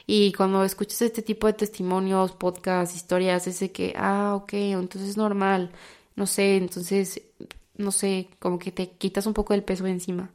Y 0.07 0.33
cuando 0.33 0.63
escuchas 0.63 1.03
este 1.03 1.21
tipo 1.21 1.47
de 1.47 1.53
testimonios, 1.53 2.31
podcasts, 2.31 2.95
historias, 2.95 3.45
ese 3.47 3.71
que, 3.71 3.93
ah, 3.95 4.33
ok, 4.35 4.53
entonces 4.53 5.11
es 5.11 5.17
normal, 5.17 5.71
no 6.15 6.25
sé, 6.25 6.57
entonces, 6.57 7.21
no 7.79 7.91
sé, 7.91 8.29
como 8.39 8.59
que 8.59 8.71
te 8.71 8.91
quitas 8.91 9.25
un 9.25 9.33
poco 9.33 9.53
del 9.53 9.63
peso 9.63 9.85
de 9.85 9.91
encima. 9.91 10.31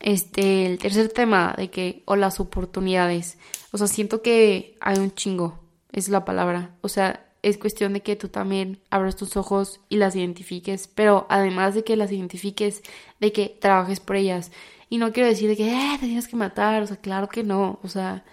Este, 0.00 0.66
el 0.66 0.78
tercer 0.78 1.08
tema 1.10 1.54
de 1.56 1.70
que, 1.70 2.02
o 2.06 2.16
las 2.16 2.40
oportunidades. 2.40 3.38
O 3.72 3.78
sea, 3.78 3.86
siento 3.86 4.22
que 4.22 4.76
hay 4.80 4.98
un 4.98 5.14
chingo, 5.14 5.60
es 5.92 6.08
la 6.08 6.24
palabra. 6.24 6.74
O 6.80 6.88
sea, 6.88 7.26
es 7.42 7.58
cuestión 7.58 7.92
de 7.92 8.02
que 8.02 8.16
tú 8.16 8.28
también 8.28 8.80
abras 8.90 9.16
tus 9.16 9.36
ojos 9.36 9.80
y 9.88 9.96
las 9.96 10.16
identifiques, 10.16 10.88
pero 10.88 11.26
además 11.28 11.74
de 11.74 11.84
que 11.84 11.96
las 11.96 12.10
identifiques, 12.10 12.82
de 13.20 13.32
que 13.32 13.56
trabajes 13.60 14.00
por 14.00 14.16
ellas. 14.16 14.50
Y 14.88 14.98
no 14.98 15.12
quiero 15.12 15.28
decir 15.28 15.48
de 15.48 15.56
que, 15.56 15.68
eh, 15.68 15.96
te 16.00 16.06
tienes 16.06 16.28
que 16.28 16.36
matar, 16.36 16.82
o 16.82 16.86
sea, 16.86 16.96
claro 16.96 17.28
que 17.28 17.42
no, 17.44 17.78
o 17.82 17.88
sea, 17.88 18.24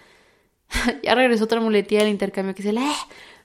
ya 1.02 1.14
regresó 1.14 1.44
otra 1.44 1.60
muletilla 1.60 2.00
del 2.00 2.10
intercambio 2.10 2.54
que 2.54 2.62
es 2.62 2.68
el, 2.68 2.78
eh, 2.78 2.92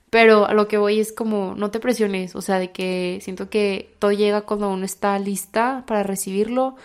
pero 0.10 0.48
a 0.48 0.54
lo 0.54 0.68
que 0.68 0.78
voy 0.78 1.00
es 1.00 1.14
como, 1.14 1.56
no 1.56 1.72
te 1.72 1.80
presiones, 1.80 2.36
o 2.36 2.42
sea, 2.42 2.60
de 2.60 2.72
que 2.72 3.20
siento 3.22 3.50
que 3.50 3.96
todo 4.00 4.12
llega 4.12 4.42
cuando 4.42 4.70
uno 4.70 4.86
está 4.86 5.18
lista 5.20 5.84
para 5.88 6.04
recibirlo 6.04 6.76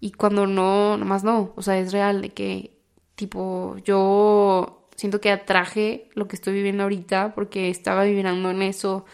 y 0.00 0.12
cuando 0.12 0.46
no, 0.46 0.96
nomás 0.96 1.24
no, 1.24 1.52
o 1.56 1.62
sea, 1.62 1.78
es 1.78 1.92
real 1.92 2.22
de 2.22 2.30
que, 2.30 2.72
tipo, 3.14 3.76
yo 3.84 4.88
siento 4.96 5.20
que 5.20 5.30
atraje 5.30 6.08
lo 6.14 6.28
que 6.28 6.36
estoy 6.36 6.54
viviendo 6.54 6.82
ahorita 6.82 7.34
porque 7.34 7.70
estaba 7.70 8.04
viviendo 8.04 8.50
en 8.50 8.62
eso. 8.62 9.04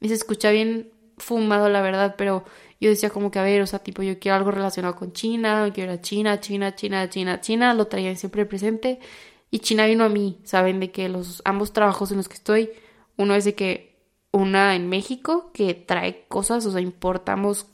Y 0.00 0.08
se 0.08 0.14
escucha 0.14 0.50
bien 0.50 0.90
fumado, 1.18 1.68
la 1.68 1.82
verdad, 1.82 2.14
pero 2.16 2.44
yo 2.80 2.90
decía 2.90 3.10
como 3.10 3.30
que, 3.30 3.38
a 3.38 3.42
ver, 3.42 3.60
o 3.62 3.66
sea, 3.66 3.80
tipo, 3.80 4.02
yo 4.02 4.18
quiero 4.18 4.36
algo 4.36 4.50
relacionado 4.50 4.94
con 4.96 5.12
China, 5.12 5.70
quiero 5.74 5.92
ir 5.92 5.98
a 5.98 6.02
China, 6.02 6.40
China, 6.40 6.74
China, 6.74 7.08
China, 7.08 7.40
China, 7.40 7.74
lo 7.74 7.86
traía 7.86 8.14
siempre 8.16 8.46
presente. 8.46 9.00
Y 9.50 9.60
China 9.60 9.86
vino 9.86 10.04
a 10.04 10.08
mí, 10.08 10.38
saben, 10.44 10.80
de 10.80 10.90
que 10.90 11.08
los 11.08 11.42
ambos 11.44 11.72
trabajos 11.72 12.10
en 12.10 12.18
los 12.18 12.28
que 12.28 12.34
estoy, 12.34 12.70
uno 13.18 13.34
es 13.34 13.44
de 13.44 13.54
que 13.54 13.98
una 14.32 14.74
en 14.74 14.88
México 14.88 15.50
que 15.52 15.74
trae 15.74 16.24
cosas, 16.28 16.64
o 16.64 16.70
sea, 16.70 16.80
importamos 16.80 17.66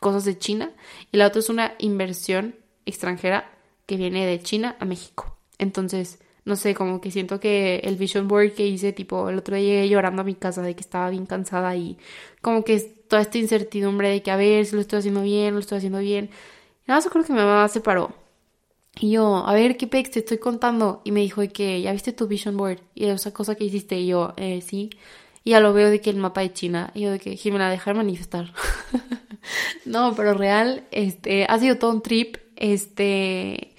cosas 0.00 0.24
de 0.24 0.38
China 0.38 0.72
y 1.12 1.16
la 1.16 1.28
otra 1.28 1.40
es 1.40 1.48
una 1.48 1.74
inversión 1.78 2.56
extranjera 2.86 3.50
que 3.86 3.96
viene 3.96 4.26
de 4.26 4.40
China 4.40 4.76
a 4.80 4.84
México. 4.84 5.36
Entonces, 5.58 6.18
no 6.44 6.56
sé, 6.56 6.74
como 6.74 7.00
que 7.00 7.10
siento 7.10 7.40
que 7.40 7.80
el 7.84 7.96
vision 7.96 8.26
board 8.26 8.52
que 8.52 8.66
hice, 8.66 8.92
tipo, 8.92 9.28
el 9.28 9.38
otro 9.38 9.56
día 9.56 9.66
llegué 9.66 9.88
llorando 9.88 10.22
a 10.22 10.24
mi 10.24 10.34
casa 10.34 10.62
de 10.62 10.74
que 10.74 10.80
estaba 10.80 11.10
bien 11.10 11.26
cansada 11.26 11.76
y 11.76 11.98
como 12.40 12.64
que 12.64 12.78
toda 12.80 13.22
esta 13.22 13.38
incertidumbre 13.38 14.08
de 14.08 14.22
que 14.22 14.30
a 14.30 14.36
ver 14.36 14.64
si 14.66 14.74
lo 14.74 14.80
estoy 14.80 15.00
haciendo 15.00 15.22
bien, 15.22 15.54
lo 15.54 15.60
estoy 15.60 15.78
haciendo 15.78 15.98
bien. 15.98 16.30
Y 16.86 16.88
nada 16.88 17.00
más 17.00 17.10
creo 17.10 17.24
que 17.24 17.32
mi 17.32 17.38
mamá 17.38 17.68
se 17.68 17.80
paró. 17.80 18.14
Y 19.00 19.12
yo, 19.12 19.46
a 19.46 19.54
ver, 19.54 19.76
¿qué 19.76 19.86
pex 19.86 20.10
te 20.10 20.18
estoy 20.20 20.38
contando? 20.38 21.02
Y 21.04 21.12
me 21.12 21.20
dijo 21.20 21.42
que 21.52 21.80
ya 21.80 21.92
viste 21.92 22.12
tu 22.12 22.26
vision 22.26 22.56
board 22.56 22.80
y 22.94 23.06
esa 23.06 23.32
cosa 23.32 23.54
que 23.54 23.64
hiciste. 23.64 23.98
Y 23.98 24.08
yo, 24.08 24.34
eh, 24.36 24.60
sí. 24.60 24.90
Y 25.44 25.50
ya 25.52 25.60
lo 25.60 25.72
veo 25.72 25.88
de 25.90 26.00
que 26.00 26.10
el 26.10 26.16
mapa 26.16 26.40
de 26.40 26.52
China. 26.52 26.90
Y 26.94 27.02
yo 27.02 27.12
de 27.12 27.20
que 27.20 27.36
Jimena, 27.36 27.70
dejar 27.70 27.94
manifestar. 27.94 28.52
no, 29.84 30.14
pero 30.16 30.34
real, 30.34 30.86
este, 30.90 31.46
ha 31.48 31.58
sido 31.58 31.78
todo 31.78 31.92
un 31.92 32.02
trip. 32.02 32.38
Este, 32.56 33.74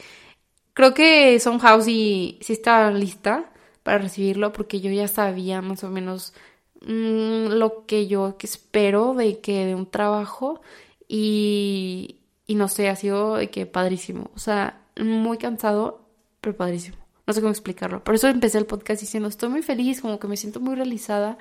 creo 0.74 0.94
que 0.94 1.40
Somehow 1.40 1.82
sí, 1.82 2.40
sí 2.42 2.54
está 2.54 2.90
lista 2.92 3.52
para 3.84 3.98
recibirlo 4.00 4.54
porque 4.54 4.80
yo 4.82 4.92
ya 4.92 5.08
sabía 5.08 5.62
más 5.62 5.84
o 5.84 5.90
menos 5.90 6.34
mm, 6.82 7.48
lo 7.54 7.86
que 7.86 8.08
yo 8.08 8.38
espero 8.42 9.14
de 9.16 9.40
que 9.42 9.66
de 9.66 9.76
un 9.76 9.90
trabajo 9.90 10.62
y, 11.08 12.22
y 12.48 12.56
no 12.56 12.68
sé, 12.70 12.90
ha 12.90 12.96
sido 12.96 13.36
de 13.36 13.50
que 13.50 13.66
padrísimo. 13.66 14.32
O 14.36 14.40
sea, 14.40 14.79
muy 15.04 15.38
cansado, 15.38 16.06
pero 16.42 16.56
padrísimo. 16.56 16.98
No 17.26 17.34
sé 17.34 17.42
cómo 17.42 17.52
explicarlo. 17.52 18.04
Por 18.04 18.16
eso 18.16 18.28
empecé 18.28 18.58
el 18.58 18.66
podcast 18.66 19.02
diciendo, 19.02 19.30
estoy 19.30 19.50
muy 19.50 19.62
feliz, 19.62 20.02
como 20.02 20.20
que 20.20 20.28
me 20.28 20.38
siento 20.38 20.60
muy 20.60 20.76
realizada, 20.76 21.38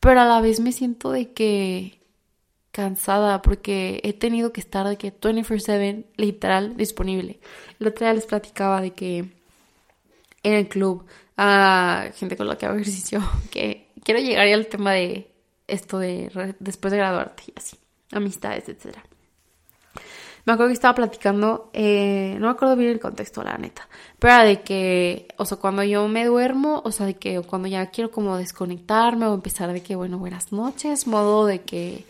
pero 0.00 0.20
a 0.20 0.24
la 0.24 0.40
vez 0.40 0.60
me 0.60 0.72
siento 0.72 1.12
de 1.12 1.32
que 1.32 2.00
cansada 2.76 3.40
porque 3.40 4.00
he 4.04 4.12
tenido 4.12 4.52
que 4.52 4.60
estar 4.60 4.86
de 4.86 4.98
que 4.98 5.10
24/7 5.10 6.04
literal 6.16 6.76
disponible. 6.76 7.40
El 7.80 7.86
otro 7.86 8.04
día 8.04 8.12
les 8.12 8.26
platicaba 8.26 8.82
de 8.82 8.92
que 8.92 9.18
en 10.42 10.52
el 10.52 10.68
club 10.68 11.06
a 11.36 12.10
gente 12.14 12.36
con 12.36 12.48
la 12.48 12.58
que 12.58 12.66
hago 12.66 12.74
ejercicio 12.76 13.22
que 13.50 13.88
quiero 14.04 14.20
llegar 14.20 14.46
ya 14.46 14.54
al 14.54 14.66
tema 14.66 14.92
de 14.92 15.30
esto 15.66 15.98
de 15.98 16.54
después 16.58 16.92
de 16.92 16.98
graduarte 16.98 17.44
y 17.46 17.52
así, 17.56 17.78
amistades, 18.12 18.68
etcétera. 18.68 19.04
Me 20.46 20.52
acuerdo 20.52 20.68
que 20.68 20.74
estaba 20.74 20.94
platicando, 20.94 21.70
eh, 21.72 22.36
no 22.38 22.46
me 22.46 22.52
acuerdo 22.52 22.76
bien 22.76 22.92
el 22.92 23.00
contexto, 23.00 23.42
la 23.42 23.58
neta, 23.58 23.88
pero 24.18 24.44
de 24.44 24.62
que, 24.62 25.28
o 25.36 25.44
sea, 25.44 25.58
cuando 25.58 25.82
yo 25.82 26.06
me 26.08 26.24
duermo, 26.24 26.82
o 26.84 26.92
sea, 26.92 27.04
de 27.04 27.14
que 27.14 27.40
cuando 27.42 27.68
ya 27.68 27.86
quiero 27.90 28.12
como 28.12 28.36
desconectarme 28.36 29.26
o 29.26 29.34
empezar 29.34 29.72
de 29.72 29.82
que, 29.82 29.96
bueno, 29.96 30.18
buenas 30.18 30.52
noches, 30.52 31.06
modo 31.08 31.46
de 31.46 31.62
que 31.62 32.04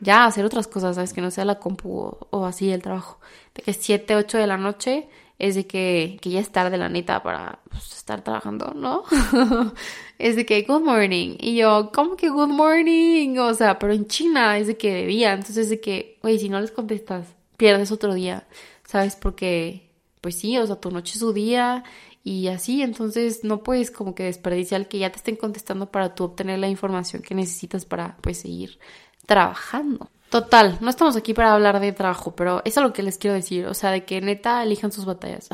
ya 0.00 0.24
hacer 0.24 0.44
otras 0.44 0.66
cosas, 0.66 0.94
¿sabes? 0.96 1.12
Que 1.12 1.20
no 1.20 1.30
sea 1.30 1.44
la 1.44 1.58
compu 1.58 2.16
o, 2.30 2.46
así 2.46 2.70
el 2.70 2.82
trabajo. 2.82 3.18
De 3.54 3.62
que 3.62 3.72
7, 3.72 4.16
8 4.16 4.38
de 4.38 4.46
la 4.46 4.56
noche 4.56 5.08
es 5.38 5.54
de 5.54 5.66
que, 5.66 6.18
que 6.22 6.30
ya 6.30 6.40
es 6.40 6.50
tarde, 6.50 6.78
la 6.78 6.88
neta, 6.88 7.22
para 7.22 7.60
pues, 7.70 7.92
estar 7.92 8.22
trabajando, 8.22 8.72
¿no? 8.74 9.04
es 10.18 10.36
de 10.36 10.46
que 10.46 10.62
good 10.62 10.82
morning. 10.82 11.36
Y 11.40 11.56
yo, 11.56 11.90
¿cómo 11.94 12.16
que 12.16 12.28
good 12.30 12.48
morning? 12.48 13.38
O 13.38 13.54
sea, 13.54 13.78
pero 13.78 13.92
en 13.92 14.06
China 14.06 14.58
es 14.58 14.66
de 14.66 14.76
que 14.76 14.92
de 14.94 15.06
día. 15.06 15.32
Entonces 15.32 15.58
es 15.58 15.70
de 15.70 15.80
que, 15.80 16.18
güey, 16.22 16.38
si 16.38 16.48
no 16.48 16.60
les 16.60 16.72
contestas, 16.72 17.36
pierdes 17.56 17.92
otro 17.92 18.14
día, 18.14 18.46
¿sabes? 18.84 19.16
Porque, 19.16 19.90
pues 20.20 20.38
sí, 20.38 20.58
o 20.58 20.66
sea, 20.66 20.76
tu 20.76 20.90
noche 20.90 21.14
es 21.14 21.20
su 21.20 21.32
día 21.32 21.84
y 22.24 22.48
así, 22.48 22.82
entonces 22.82 23.44
no 23.44 23.62
puedes 23.62 23.90
como 23.90 24.14
que 24.14 24.24
desperdiciar 24.24 24.88
que 24.88 24.98
ya 24.98 25.10
te 25.10 25.18
estén 25.18 25.36
contestando 25.36 25.90
para 25.90 26.14
tú 26.14 26.24
obtener 26.24 26.58
la 26.58 26.68
información 26.68 27.22
que 27.22 27.34
necesitas 27.34 27.84
para, 27.84 28.16
pues, 28.20 28.38
seguir 28.38 28.78
trabajando. 29.26 30.10
Total, 30.30 30.76
no 30.80 30.90
estamos 30.90 31.16
aquí 31.16 31.34
para 31.34 31.52
hablar 31.54 31.78
de 31.78 31.92
trabajo, 31.92 32.34
pero 32.34 32.62
eso 32.64 32.80
es 32.80 32.86
lo 32.86 32.92
que 32.92 33.02
les 33.02 33.16
quiero 33.16 33.34
decir, 33.34 33.66
o 33.66 33.74
sea, 33.74 33.92
de 33.92 34.04
que 34.04 34.20
neta 34.20 34.62
elijan 34.62 34.90
sus 34.90 35.04
batallas. 35.04 35.48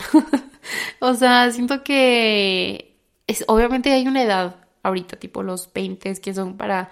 o 1.00 1.14
sea, 1.14 1.50
siento 1.50 1.84
que 1.84 2.96
es, 3.26 3.44
obviamente 3.48 3.92
hay 3.92 4.06
una 4.06 4.22
edad 4.22 4.56
ahorita, 4.82 5.16
tipo 5.18 5.42
los 5.42 5.72
20 5.72 6.20
que 6.20 6.34
son 6.34 6.56
para... 6.56 6.90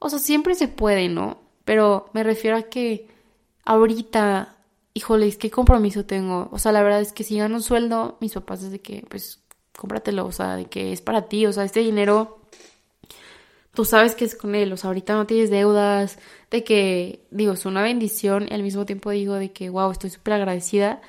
O 0.00 0.10
sea, 0.10 0.18
siempre 0.18 0.54
se 0.54 0.68
puede, 0.68 1.08
¿no? 1.08 1.40
Pero 1.64 2.10
me 2.14 2.22
refiero 2.22 2.56
a 2.56 2.62
que 2.62 3.08
ahorita, 3.68 4.56
híjoles, 4.94 5.36
qué 5.36 5.50
compromiso 5.50 6.04
tengo. 6.06 6.48
O 6.52 6.58
sea, 6.58 6.72
la 6.72 6.82
verdad 6.82 7.02
es 7.02 7.12
que 7.12 7.22
si 7.22 7.36
gano 7.38 7.56
un 7.56 7.62
sueldo, 7.62 8.16
mis 8.20 8.32
papás 8.32 8.62
es 8.62 8.70
de 8.72 8.80
que, 8.80 9.04
pues, 9.08 9.40
cómpratelo, 9.76 10.26
o 10.26 10.32
sea, 10.32 10.56
de 10.56 10.64
que 10.66 10.92
es 10.92 11.02
para 11.02 11.28
ti, 11.28 11.46
o 11.46 11.52
sea, 11.52 11.64
este 11.64 11.80
dinero 11.80 12.40
tú 13.74 13.84
sabes 13.84 14.16
que 14.16 14.24
es 14.24 14.34
con 14.34 14.54
él, 14.56 14.72
o 14.72 14.76
sea, 14.76 14.88
ahorita 14.88 15.14
no 15.14 15.26
tienes 15.26 15.50
deudas, 15.50 16.18
de 16.50 16.64
que, 16.64 17.26
digo, 17.30 17.52
es 17.52 17.64
una 17.66 17.82
bendición 17.82 18.48
y 18.50 18.54
al 18.54 18.64
mismo 18.64 18.84
tiempo 18.86 19.10
digo 19.10 19.34
de 19.34 19.52
que, 19.52 19.70
wow, 19.70 19.92
estoy 19.92 20.10
súper 20.10 20.34
agradecida, 20.34 21.00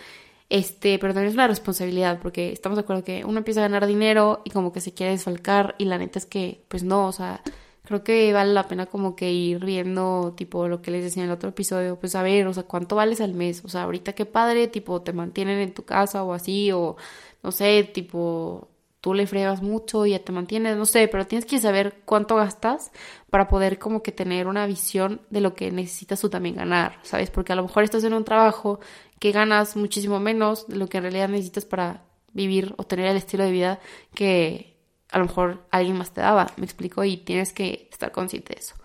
este, 0.49 0.99
pero 0.99 1.13
también 1.13 1.29
es 1.29 1.33
una 1.33 1.47
responsabilidad, 1.47 2.19
porque 2.21 2.51
estamos 2.51 2.75
de 2.75 2.81
acuerdo 2.81 3.03
que 3.03 3.25
uno 3.25 3.39
empieza 3.39 3.61
a 3.61 3.63
ganar 3.63 3.87
dinero 3.87 4.41
y 4.43 4.51
como 4.51 4.71
que 4.71 4.81
se 4.81 4.93
quiere 4.93 5.13
desfalcar 5.13 5.75
y 5.79 5.85
la 5.85 5.97
neta 5.97 6.19
es 6.19 6.27
que, 6.27 6.61
pues 6.67 6.83
no, 6.83 7.07
o 7.07 7.11
sea, 7.11 7.41
creo 7.89 8.03
que 8.03 8.31
vale 8.34 8.53
la 8.53 8.67
pena 8.67 8.86
como 8.86 9.15
que 9.15 9.31
ir 9.31 9.65
viendo, 9.65 10.36
tipo, 10.38 10.67
lo 10.67 10.79
que 10.79 10.91
les 10.91 11.03
decía 11.03 11.24
en 11.24 11.29
el 11.29 11.34
otro 11.34 11.50
episodio, 11.50 12.00
pues 12.00 12.13
a 12.13 12.22
ver, 12.22 12.46
o 12.46 12.53
sea, 12.53 12.62
cuánto 12.62 12.96
vales 12.96 13.19
al 13.19 13.34
mes, 13.34 13.65
o 13.65 13.67
sea, 13.67 13.81
ahorita 13.84 14.13
qué 14.13 14.27
padre, 14.27 14.67
tipo, 14.67 15.01
te 15.01 15.12
mantienen 15.12 15.58
en 15.58 15.74
tu 15.74 15.86
casa 15.86 16.24
o 16.24 16.34
así, 16.34 16.72
o 16.72 16.98
no 17.41 17.51
sé, 17.51 17.84
tipo, 17.91 18.67
tú 19.01 19.15
le 19.15 19.25
fregas 19.25 19.63
mucho 19.63 20.05
y 20.05 20.12
ya 20.12 20.19
te 20.19 20.31
mantienes, 20.31 20.77
no 20.77 20.86
sé, 20.86 21.08
pero 21.08 21.25
tienes 21.25 21.48
que 21.48 21.58
saber 21.58 22.03
cuánto 22.05 22.36
gastas 22.36 22.91
para 23.31 23.48
poder 23.48 23.79
como 23.79 24.03
que 24.03 24.12
tener 24.12 24.46
una 24.46 24.67
visión 24.67 25.22
de 25.31 25.41
lo 25.41 25.55
que 25.55 25.72
necesitas 25.72 26.22
tú 26.22 26.29
también 26.29 26.58
ganar, 26.58 27.00
¿sabes? 27.01 27.31
Porque 27.31 27.53
a 27.53 27.55
lo 27.55 27.63
mejor 27.63 27.84
estás 27.84 28.03
en 28.03 28.13
un 28.13 28.24
trabajo 28.24 28.79
que 29.19 29.31
ganas 29.31 29.75
muchísimo 29.75 30.19
menos 30.19 30.67
de 30.67 30.75
lo 30.75 30.88
que 30.88 30.98
en 30.98 31.03
realidad 31.05 31.29
necesitas 31.29 31.65
para 31.65 32.03
vivir 32.34 32.75
o 32.77 32.84
tener 32.84 33.08
el 33.08 33.17
estilo 33.17 33.46
de 33.46 33.51
vida 33.51 33.79
que 34.13 34.68
a 35.11 35.19
lo 35.19 35.25
mejor 35.25 35.65
alguien 35.71 35.97
más 35.97 36.11
te 36.13 36.21
daba, 36.21 36.51
me 36.57 36.65
explico, 36.65 37.03
y 37.03 37.17
tienes 37.17 37.53
que 37.53 37.87
estar 37.91 38.11
consciente 38.11 38.53
de 38.53 38.59
eso. 38.59 38.75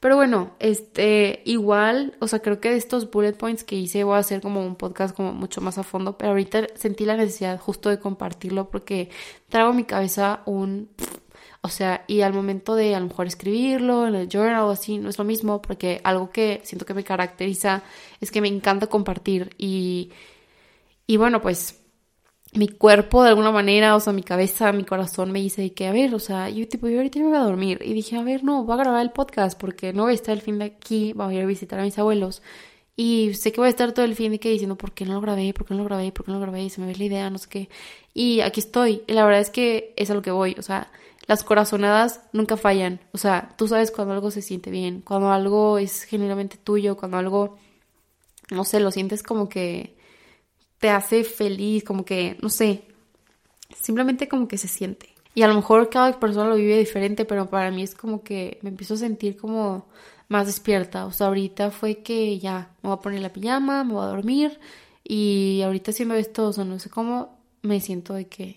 Pero 0.00 0.16
bueno, 0.16 0.52
este, 0.58 1.42
igual, 1.46 2.16
o 2.20 2.28
sea, 2.28 2.40
creo 2.40 2.60
que 2.60 2.70
de 2.70 2.76
estos 2.76 3.10
bullet 3.10 3.32
points 3.32 3.64
que 3.64 3.76
hice 3.76 4.04
voy 4.04 4.16
a 4.16 4.18
hacer 4.18 4.40
como 4.40 4.64
un 4.64 4.76
podcast 4.76 5.16
como 5.16 5.32
mucho 5.32 5.60
más 5.60 5.78
a 5.78 5.82
fondo, 5.82 6.18
pero 6.18 6.30
ahorita 6.30 6.66
sentí 6.74 7.04
la 7.06 7.16
necesidad 7.16 7.58
justo 7.58 7.88
de 7.88 7.98
compartirlo 7.98 8.70
porque 8.70 9.10
traigo 9.48 9.72
mi 9.72 9.84
cabeza 9.84 10.42
un, 10.44 10.90
o 11.62 11.68
sea, 11.68 12.04
y 12.06 12.20
al 12.20 12.34
momento 12.34 12.74
de 12.74 12.94
a 12.94 13.00
lo 13.00 13.06
mejor 13.06 13.26
escribirlo 13.26 14.06
en 14.06 14.14
el 14.14 14.28
journal 14.28 14.64
o 14.64 14.70
así, 14.70 14.98
no 14.98 15.08
es 15.08 15.18
lo 15.18 15.24
mismo 15.24 15.62
porque 15.62 16.00
algo 16.04 16.30
que 16.30 16.60
siento 16.62 16.84
que 16.84 16.94
me 16.94 17.02
caracteriza 17.02 17.82
es 18.20 18.30
que 18.30 18.40
me 18.40 18.48
encanta 18.48 18.86
compartir 18.88 19.54
y, 19.58 20.12
y 21.06 21.16
bueno, 21.16 21.40
pues 21.40 21.80
mi 22.56 22.68
cuerpo 22.68 23.22
de 23.22 23.30
alguna 23.30 23.50
manera, 23.50 23.94
o 23.96 24.00
sea, 24.00 24.12
mi 24.12 24.22
cabeza, 24.22 24.72
mi 24.72 24.84
corazón 24.84 25.30
me 25.32 25.40
dice 25.40 25.72
que, 25.72 25.86
a 25.86 25.92
ver, 25.92 26.14
o 26.14 26.18
sea, 26.18 26.48
yo 26.48 26.66
tipo, 26.68 26.88
yo 26.88 26.98
ahorita 26.98 27.18
me 27.18 27.26
voy 27.26 27.36
a 27.36 27.40
dormir. 27.40 27.80
Y 27.84 27.92
dije, 27.92 28.16
a 28.16 28.22
ver, 28.22 28.44
no, 28.44 28.64
voy 28.64 28.74
a 28.74 28.82
grabar 28.82 29.02
el 29.02 29.10
podcast 29.12 29.58
porque 29.58 29.92
no 29.92 30.04
voy 30.04 30.12
a 30.12 30.14
estar 30.14 30.34
el 30.34 30.42
fin 30.42 30.58
de 30.58 30.66
aquí, 30.66 31.12
voy 31.14 31.34
a 31.34 31.38
ir 31.38 31.44
a 31.44 31.46
visitar 31.46 31.78
a 31.78 31.82
mis 31.84 31.98
abuelos. 31.98 32.42
Y 32.96 33.34
sé 33.34 33.52
que 33.52 33.60
voy 33.60 33.66
a 33.66 33.70
estar 33.70 33.92
todo 33.92 34.06
el 34.06 34.14
fin 34.14 34.30
de 34.30 34.36
aquí 34.36 34.48
diciendo, 34.48 34.76
¿por 34.76 34.92
qué 34.92 35.04
no 35.04 35.14
lo 35.14 35.20
grabé? 35.20 35.52
¿Por 35.52 35.66
qué 35.66 35.74
no 35.74 35.78
lo 35.80 35.84
grabé? 35.84 36.12
¿Por 36.12 36.24
qué 36.24 36.32
no 36.32 36.38
lo 36.38 36.42
grabé? 36.42 36.70
Se 36.70 36.80
me 36.80 36.86
ve 36.86 36.96
la 36.96 37.04
idea, 37.04 37.30
no 37.30 37.38
sé 37.38 37.48
qué. 37.48 37.68
Y 38.14 38.40
aquí 38.40 38.60
estoy. 38.60 39.02
Y 39.06 39.12
la 39.12 39.24
verdad 39.24 39.40
es 39.40 39.50
que 39.50 39.92
es 39.96 40.10
a 40.10 40.14
lo 40.14 40.22
que 40.22 40.30
voy. 40.30 40.56
O 40.58 40.62
sea, 40.62 40.90
las 41.26 41.44
corazonadas 41.44 42.22
nunca 42.32 42.56
fallan. 42.56 43.00
O 43.12 43.18
sea, 43.18 43.54
tú 43.58 43.68
sabes 43.68 43.90
cuando 43.90 44.14
algo 44.14 44.30
se 44.30 44.40
siente 44.42 44.70
bien, 44.70 45.02
cuando 45.02 45.30
algo 45.30 45.78
es 45.78 46.04
genuinamente 46.04 46.56
tuyo, 46.56 46.96
cuando 46.96 47.18
algo, 47.18 47.58
no 48.50 48.64
sé, 48.64 48.80
lo 48.80 48.90
sientes 48.90 49.22
como 49.22 49.48
que 49.48 49.95
te 50.78 50.90
hace 50.90 51.24
feliz, 51.24 51.84
como 51.84 52.04
que, 52.04 52.36
no 52.42 52.48
sé, 52.48 52.84
simplemente 53.74 54.28
como 54.28 54.48
que 54.48 54.58
se 54.58 54.68
siente. 54.68 55.14
Y 55.34 55.42
a 55.42 55.48
lo 55.48 55.54
mejor 55.54 55.90
cada 55.90 56.18
persona 56.18 56.48
lo 56.48 56.56
vive 56.56 56.78
diferente, 56.78 57.24
pero 57.24 57.50
para 57.50 57.70
mí 57.70 57.82
es 57.82 57.94
como 57.94 58.22
que 58.22 58.58
me 58.62 58.70
empiezo 58.70 58.94
a 58.94 58.98
sentir 58.98 59.36
como 59.36 59.86
más 60.28 60.46
despierta. 60.46 61.06
O 61.06 61.12
sea, 61.12 61.28
ahorita 61.28 61.70
fue 61.70 62.02
que 62.02 62.38
ya 62.38 62.70
me 62.82 62.88
voy 62.88 62.98
a 62.98 63.00
poner 63.02 63.20
la 63.20 63.32
pijama, 63.32 63.84
me 63.84 63.92
voy 63.92 64.04
a 64.04 64.08
dormir 64.08 64.58
y 65.04 65.62
ahorita 65.62 65.90
haciendo 65.90 66.14
esto, 66.14 66.48
o 66.48 66.52
sea, 66.52 66.64
no 66.64 66.78
sé 66.78 66.90
cómo, 66.90 67.38
me 67.62 67.80
siento 67.80 68.14
de 68.14 68.28
que 68.28 68.56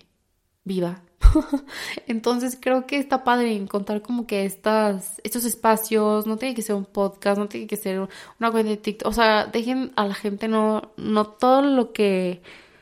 viva. 0.63 1.03
Entonces 2.07 2.57
creo 2.59 2.85
que 2.85 2.97
está 2.97 3.23
padre 3.23 3.55
encontrar 3.55 4.01
como 4.01 4.27
que 4.27 4.45
estas, 4.45 5.21
estos 5.23 5.45
espacios, 5.45 6.27
no 6.27 6.37
tiene 6.37 6.55
que 6.55 6.61
ser 6.61 6.75
un 6.75 6.85
podcast, 6.85 7.39
no 7.39 7.47
tiene 7.47 7.67
que 7.67 7.77
ser 7.77 8.07
una 8.39 8.51
cuenta 8.51 8.69
de 8.69 8.77
TikTok, 8.77 9.07
o 9.07 9.13
sea, 9.13 9.45
dejen 9.45 9.91
a 9.95 10.07
la 10.07 10.13
gente 10.13 10.47
no, 10.47 10.91
no 10.97 11.25
todo 11.25 11.61
lo 11.61 11.93
que... 11.93 12.41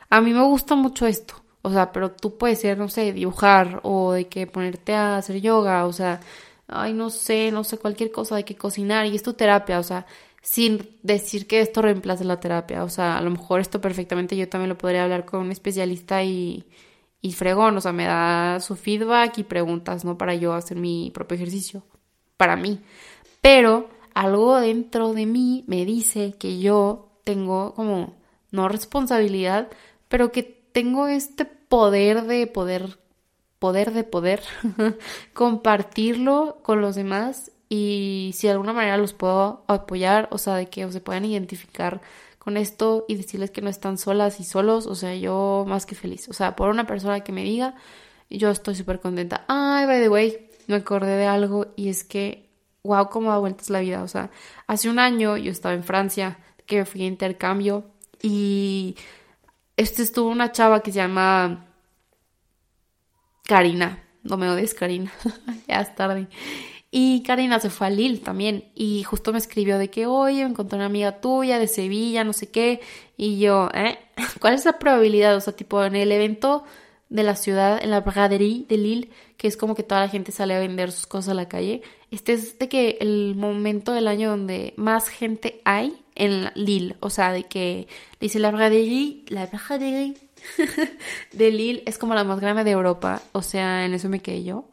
A 0.09 0.21
mí 0.21 0.33
me 0.33 0.43
gusta 0.43 0.75
mucho 0.75 1.05
esto, 1.05 1.35
o 1.61 1.71
sea, 1.71 1.91
pero 1.91 2.11
tú 2.11 2.37
puedes 2.37 2.61
ser, 2.61 2.77
no 2.77 2.87
sé, 2.89 3.11
dibujar 3.13 3.81
o 3.83 4.13
de 4.13 4.27
que 4.27 4.47
ponerte 4.47 4.93
a 4.93 5.17
hacer 5.17 5.41
yoga, 5.41 5.85
o 5.85 5.93
sea, 5.93 6.21
ay, 6.67 6.93
no 6.93 7.09
sé, 7.09 7.51
no 7.51 7.63
sé, 7.63 7.77
cualquier 7.77 8.11
cosa, 8.11 8.35
de 8.35 8.45
que 8.45 8.55
cocinar 8.55 9.05
y 9.05 9.15
es 9.15 9.23
tu 9.23 9.33
terapia, 9.33 9.79
o 9.79 9.83
sea, 9.83 10.05
sin 10.41 10.89
decir 11.03 11.47
que 11.47 11.59
esto 11.61 11.81
reemplace 11.81 12.23
la 12.23 12.39
terapia, 12.39 12.83
o 12.83 12.89
sea, 12.89 13.17
a 13.17 13.21
lo 13.21 13.31
mejor 13.31 13.59
esto 13.59 13.81
perfectamente 13.81 14.37
yo 14.37 14.47
también 14.47 14.69
lo 14.69 14.77
podría 14.77 15.03
hablar 15.03 15.25
con 15.25 15.41
un 15.41 15.51
especialista 15.51 16.23
y 16.23 16.65
y 17.21 17.33
fregón, 17.33 17.77
o 17.77 17.81
sea, 17.81 17.93
me 17.93 18.05
da 18.05 18.59
su 18.59 18.75
feedback 18.75 19.39
y 19.39 19.43
preguntas, 19.43 20.05
¿no? 20.05 20.17
Para 20.17 20.35
yo 20.35 20.53
hacer 20.53 20.77
mi 20.77 21.11
propio 21.13 21.35
ejercicio, 21.35 21.83
para 22.37 22.55
mí. 22.55 22.81
Pero 23.41 23.89
algo 24.13 24.59
dentro 24.59 25.13
de 25.13 25.25
mí 25.25 25.63
me 25.67 25.85
dice 25.85 26.35
que 26.39 26.59
yo 26.59 27.09
tengo 27.23 27.73
como, 27.73 28.15
no 28.51 28.69
responsabilidad, 28.69 29.69
pero 30.07 30.31
que 30.31 30.43
tengo 30.43 31.07
este 31.07 31.45
poder 31.45 32.23
de 32.23 32.47
poder, 32.47 32.99
poder 33.59 33.91
de 33.93 34.03
poder, 34.03 34.41
compartirlo 35.33 36.59
con 36.63 36.81
los 36.81 36.95
demás 36.95 37.51
y 37.69 38.31
si 38.33 38.47
de 38.47 38.53
alguna 38.53 38.73
manera 38.73 38.97
los 38.97 39.13
puedo 39.13 39.63
apoyar, 39.67 40.29
o 40.31 40.37
sea, 40.37 40.55
de 40.55 40.67
que 40.67 40.89
se 40.91 41.01
puedan 41.01 41.25
identificar 41.25 42.01
con 42.47 42.55
esto 42.55 43.03
y 43.09 43.15
decirles 43.15 43.51
que 43.51 43.61
no 43.61 43.69
están 43.69 43.97
solas 43.97 44.39
y 44.39 44.45
solos, 44.45 44.87
o 44.87 44.95
sea, 44.95 45.13
yo 45.13 45.65
más 45.67 45.85
que 45.85 45.95
feliz. 45.95 46.29
O 46.29 46.33
sea, 46.33 46.55
por 46.55 46.69
una 46.69 46.87
persona 46.87 47.19
que 47.19 47.33
me 47.33 47.43
diga, 47.43 47.75
yo 48.29 48.49
estoy 48.51 48.73
súper 48.73 49.01
contenta. 49.01 49.43
Ay, 49.49 49.85
by 49.85 49.99
the 49.99 50.07
way, 50.07 50.49
me 50.67 50.75
acordé 50.75 51.17
de 51.17 51.25
algo 51.25 51.73
y 51.75 51.89
es 51.89 52.05
que, 52.05 52.49
wow, 52.83 53.09
cómo 53.09 53.31
da 53.31 53.37
vueltas 53.37 53.69
la 53.69 53.81
vida. 53.81 54.01
O 54.01 54.07
sea, 54.07 54.31
hace 54.65 54.89
un 54.89 54.97
año 54.97 55.35
yo 55.35 55.51
estaba 55.51 55.75
en 55.75 55.83
Francia, 55.83 56.39
que 56.65 56.85
fui 56.85 57.01
a 57.01 57.07
intercambio 57.07 57.83
y 58.21 58.95
este 59.75 60.03
estuvo 60.03 60.29
una 60.29 60.53
chava 60.53 60.79
que 60.79 60.93
se 60.93 60.99
llama 60.99 61.65
Karina. 63.43 64.05
No 64.23 64.37
me 64.37 64.49
odies, 64.49 64.73
Karina. 64.73 65.11
ya 65.67 65.81
es 65.81 65.93
tarde. 65.95 66.29
Y 66.89 67.23
Karina 67.23 67.59
se 67.59 67.69
fue 67.69 67.87
a 67.87 67.89
Lille 67.89 68.19
también 68.19 68.65
y 68.73 69.03
justo 69.03 69.33
me 69.33 69.39
escribió 69.39 69.77
de 69.77 69.89
que, 69.89 70.05
oye, 70.05 70.41
encontré 70.41 70.77
una 70.77 70.85
amiga 70.85 71.19
tuya 71.19 71.59
de 71.59 71.67
Sevilla, 71.67 72.23
no 72.23 72.31
sé 72.31 72.49
qué. 72.49 72.79
Y 73.17 73.39
yo, 73.39 73.69
¿eh? 73.73 73.99
¿Cuál 74.39 74.53
es 74.53 74.65
la 74.65 74.79
probabilidad? 74.79 75.35
O 75.35 75.41
sea, 75.41 75.53
tipo, 75.53 75.83
en 75.83 75.95
el 75.95 76.11
evento 76.11 76.63
de 77.09 77.23
la 77.23 77.35
ciudad, 77.35 77.81
en 77.83 77.91
la 77.91 78.01
braderie 78.01 78.65
de 78.67 78.77
Lille, 78.77 79.09
que 79.37 79.47
es 79.47 79.57
como 79.57 79.75
que 79.75 79.83
toda 79.83 80.01
la 80.01 80.09
gente 80.09 80.31
sale 80.31 80.55
a 80.55 80.59
vender 80.59 80.91
sus 80.91 81.07
cosas 81.07 81.29
a 81.29 81.33
la 81.33 81.49
calle. 81.49 81.81
Este 82.09 82.33
es 82.33 82.57
de 82.57 82.69
que 82.69 82.97
el 83.01 83.35
momento 83.35 83.91
del 83.91 84.07
año 84.07 84.29
donde 84.29 84.73
más 84.77 85.09
gente 85.09 85.61
hay 85.65 85.97
en 86.15 86.51
Lille. 86.55 86.95
O 87.01 87.09
sea, 87.09 87.33
de 87.33 87.43
que 87.43 87.87
dice 88.21 88.39
la 88.39 88.51
braderie, 88.51 89.23
la 89.27 89.45
braderie 89.47 90.15
de 91.33 91.51
Lille 91.51 91.83
es 91.85 91.97
como 91.97 92.15
la 92.15 92.23
más 92.23 92.39
grande 92.39 92.63
de 92.63 92.71
Europa. 92.71 93.21
O 93.33 93.41
sea, 93.41 93.85
en 93.85 93.93
eso 93.93 94.07
me 94.07 94.21
quedé 94.21 94.43
yo 94.43 94.65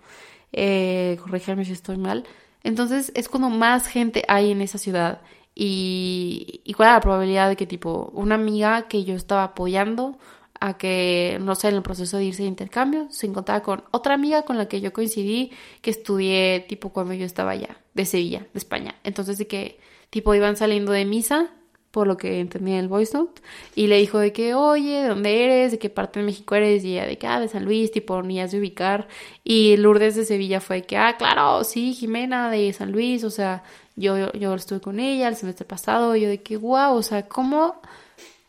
eh, 0.54 1.18
si 1.64 1.72
estoy 1.72 1.98
mal. 1.98 2.24
Entonces 2.62 3.12
es 3.14 3.28
cuando 3.28 3.50
más 3.50 3.86
gente 3.86 4.24
hay 4.28 4.50
en 4.50 4.60
esa 4.60 4.78
ciudad 4.78 5.20
y, 5.54 6.62
y 6.64 6.72
cuál 6.72 6.88
era 6.88 6.96
la 6.96 7.00
probabilidad 7.00 7.48
de 7.48 7.56
que 7.56 7.66
tipo 7.66 8.10
una 8.14 8.36
amiga 8.36 8.88
que 8.88 9.04
yo 9.04 9.14
estaba 9.14 9.44
apoyando 9.44 10.18
a 10.60 10.78
que, 10.78 11.38
no 11.42 11.54
sé, 11.54 11.68
en 11.68 11.74
el 11.74 11.82
proceso 11.82 12.16
de 12.16 12.24
irse 12.24 12.42
de 12.42 12.48
intercambio, 12.48 13.06
se 13.10 13.26
encontraba 13.26 13.62
con 13.62 13.84
otra 13.90 14.14
amiga 14.14 14.42
con 14.42 14.56
la 14.56 14.66
que 14.66 14.80
yo 14.80 14.92
coincidí, 14.92 15.52
que 15.82 15.90
estudié 15.90 16.64
tipo 16.68 16.90
cuando 16.90 17.12
yo 17.12 17.26
estaba 17.26 17.50
allá, 17.50 17.76
de 17.92 18.06
Sevilla, 18.06 18.46
de 18.52 18.58
España. 18.58 18.94
Entonces 19.04 19.36
de 19.36 19.46
que 19.46 19.78
tipo 20.10 20.34
iban 20.34 20.56
saliendo 20.56 20.92
de 20.92 21.04
misa, 21.04 21.50
por 21.94 22.08
lo 22.08 22.16
que 22.16 22.40
entendía 22.40 22.80
el 22.80 22.88
voice 22.88 23.16
note, 23.16 23.40
y 23.76 23.86
le 23.86 23.98
dijo 23.98 24.18
de 24.18 24.32
que, 24.32 24.52
oye, 24.52 25.02
¿de 25.02 25.08
dónde 25.08 25.44
eres? 25.44 25.70
¿De 25.70 25.78
qué 25.78 25.90
parte 25.90 26.18
de 26.18 26.26
México 26.26 26.56
eres? 26.56 26.82
Y 26.84 26.94
ella 26.94 27.06
de 27.06 27.18
que, 27.18 27.28
ah, 27.28 27.38
de 27.38 27.46
San 27.46 27.64
Luis, 27.64 27.92
tipo, 27.92 28.20
ni 28.20 28.40
has 28.40 28.50
de 28.50 28.58
ubicar. 28.58 29.06
Y 29.44 29.76
Lourdes 29.76 30.16
de 30.16 30.24
Sevilla 30.24 30.60
fue 30.60 30.76
de 30.80 30.82
que, 30.82 30.96
ah, 30.96 31.14
claro, 31.16 31.62
sí, 31.62 31.94
Jimena 31.94 32.50
de 32.50 32.72
San 32.72 32.90
Luis, 32.90 33.22
o 33.22 33.30
sea, 33.30 33.62
yo, 33.94 34.32
yo 34.32 34.54
estuve 34.54 34.80
con 34.80 34.98
ella 34.98 35.28
el 35.28 35.36
semestre 35.36 35.64
pasado, 35.64 36.16
y 36.16 36.22
yo 36.22 36.28
de 36.28 36.42
que, 36.42 36.56
wow, 36.56 36.96
o 36.96 37.02
sea, 37.04 37.28
¿cómo? 37.28 37.80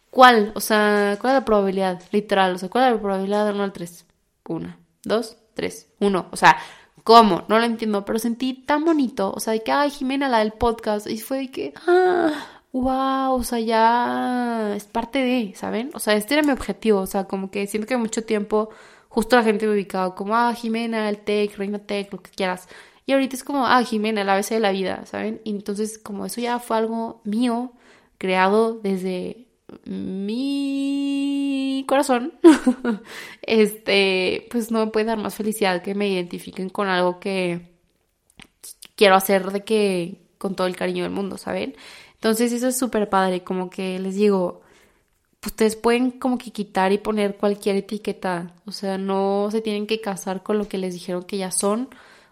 ¿Cuál? 0.10 0.52
O 0.56 0.60
sea, 0.60 1.18
¿cuál 1.22 1.34
es 1.34 1.40
la 1.42 1.46
probabilidad? 1.46 2.02
Literal, 2.12 2.56
o 2.56 2.58
sea, 2.58 2.70
¿cuál 2.70 2.86
es 2.86 2.94
la 2.94 3.00
probabilidad 3.00 3.46
de 3.46 3.54
1 3.54 3.64
al 3.64 3.74
3? 3.74 4.06
1, 4.48 4.78
2, 5.04 5.38
3, 5.54 5.88
1. 6.00 6.28
O 6.32 6.36
sea, 6.36 6.58
¿cómo? 7.04 7.44
No 7.48 7.60
lo 7.60 7.66
entiendo, 7.66 8.06
pero 8.06 8.18
sentí 8.18 8.56
tan 8.56 8.86
bonito. 8.86 9.32
O 9.36 9.40
sea, 9.40 9.54
de 9.54 9.62
que, 9.62 9.72
ay, 9.72 9.92
Jimena, 9.92 10.30
la 10.30 10.40
del 10.40 10.54
podcast. 10.54 11.06
Y 11.08 11.20
fue 11.20 11.38
de 11.38 11.52
que, 11.52 11.74
ah, 11.86 12.55
wow, 12.82 13.36
o 13.36 13.44
sea, 13.44 13.60
ya 13.60 14.74
es 14.76 14.86
parte 14.86 15.20
de, 15.20 15.54
¿saben? 15.56 15.92
O 15.94 16.00
sea, 16.00 16.16
este 16.16 16.34
era 16.34 16.44
mi 16.44 16.52
objetivo. 16.52 17.00
O 17.00 17.08
sea, 17.08 17.26
como 17.26 17.50
que 17.50 17.68
siento 17.68 17.88
que 17.88 17.96
mucho 17.98 18.24
tiempo 18.26 18.70
justo 19.08 19.38
la 19.38 19.44
gente 19.44 19.66
me 19.66 19.74
ubicado 19.74 20.14
como, 20.16 20.36
ah, 20.36 20.54
Jimena, 20.54 21.08
el 21.10 21.20
tech, 21.20 21.56
Reina 21.58 21.80
Tech, 21.80 22.12
lo 22.12 22.22
que 22.22 22.32
quieras. 22.32 22.68
Y 23.06 23.14
ahorita 23.14 23.36
es 23.36 23.44
como, 23.44 23.66
ah, 23.66 23.82
Jimena, 23.84 24.24
la 24.26 24.34
ABC 24.34 24.56
de 24.56 24.60
la 24.60 24.72
vida, 24.72 25.06
¿saben? 25.06 25.40
Y 25.46 25.52
entonces, 25.52 25.98
como 25.98 26.26
eso 26.26 26.42
ya 26.42 26.60
fue 26.60 26.78
algo 26.78 27.22
mío, 27.24 27.72
creado 28.18 28.74
desde 28.74 29.48
mi 29.86 31.86
corazón, 31.88 32.34
este, 33.42 34.48
pues 34.52 34.72
no 34.72 34.86
me 34.86 34.92
puede 34.92 35.06
dar 35.06 35.18
más 35.18 35.36
felicidad 35.36 35.82
que 35.82 35.96
me 35.96 36.10
identifiquen 36.10 36.70
con 36.70 36.88
algo 36.90 37.20
que 37.20 37.72
quiero 38.96 39.16
hacer 39.16 39.52
de 39.52 39.64
que 39.64 40.22
con 40.38 40.56
todo 40.56 40.68
el 40.68 40.76
cariño 40.76 41.04
del 41.04 41.14
mundo, 41.14 41.38
¿saben? 41.38 41.76
Entonces 42.26 42.54
eso 42.54 42.70
es 42.70 42.76
súper 42.76 43.08
padre, 43.08 43.44
como 43.44 43.70
que 43.70 44.00
les 44.00 44.16
digo, 44.16 44.62
ustedes 45.46 45.76
pueden 45.76 46.10
como 46.10 46.40
que 46.40 46.50
quitar 46.50 46.92
y 46.92 46.98
poner 46.98 47.38
cualquier 47.38 47.76
etiqueta, 47.76 48.56
o 48.66 48.72
sea, 48.72 48.98
no 48.98 49.50
se 49.52 49.62
tienen 49.62 49.86
que 49.86 50.02
casar 50.02 50.42
con 50.42 50.58
lo 50.58 50.68
que 50.68 50.80
les 50.80 50.96
dijeron 50.96 51.22
que 51.22 51.38
ya 51.38 51.52
son, 51.52 51.88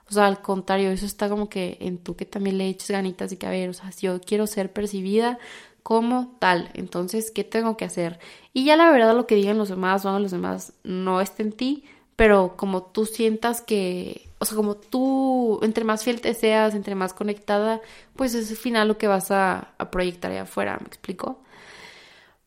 o 0.10 0.12
sea, 0.12 0.25
al 0.25 0.41
contrario, 0.41 0.89
eso 0.89 1.06
está 1.06 1.29
como 1.29 1.47
que 1.47 1.77
en 1.79 1.99
tú 1.99 2.15
que 2.15 2.25
también 2.25 2.58
le 2.58 2.69
eches 2.69 2.89
ganitas 2.89 3.32
y 3.34 3.38
que 3.38 3.45
a 3.45 3.51
ver, 3.51 3.69
o 3.69 3.73
sea, 3.73 3.91
si 3.91 4.08
yo 4.08 4.19
quiero 4.19 4.47
ser 4.47 4.73
percibida 4.73 5.38
como 5.84 6.38
tal. 6.39 6.71
Entonces, 6.73 7.29
¿qué 7.29 7.43
tengo 7.43 7.77
que 7.77 7.86
hacer? 7.86 8.17
Y 8.51 8.65
ya 8.65 8.75
la 8.75 8.89
verdad 8.89 9.15
lo 9.15 9.27
que 9.27 9.36
digan 9.36 9.60
los 9.60 9.69
demás 9.69 10.06
o 10.06 10.19
los 10.19 10.32
demás 10.32 10.73
no 10.84 11.21
está 11.21 11.43
en 11.43 11.51
ti, 11.51 11.84
pero 12.15 12.56
como 12.58 12.84
tú 12.84 13.06
sientas 13.06 13.62
que, 13.62 14.30
o 14.39 14.45
sea, 14.45 14.56
como 14.56 14.76
tú, 14.76 15.60
entre 15.63 15.84
más 15.84 16.04
fiel 16.04 16.21
te 16.21 16.34
seas, 16.34 16.76
entre 16.76 16.95
más 16.95 17.13
conectada, 17.13 17.82
pues 18.15 18.34
es 18.36 18.49
al 18.52 18.58
final 18.58 18.88
lo 18.88 18.97
que 18.97 19.08
vas 19.08 19.32
a, 19.32 19.76
proyectar 19.91 20.32
allá 20.32 20.43
afuera, 20.43 20.78
¿me 20.80 20.88
explico? 20.88 21.41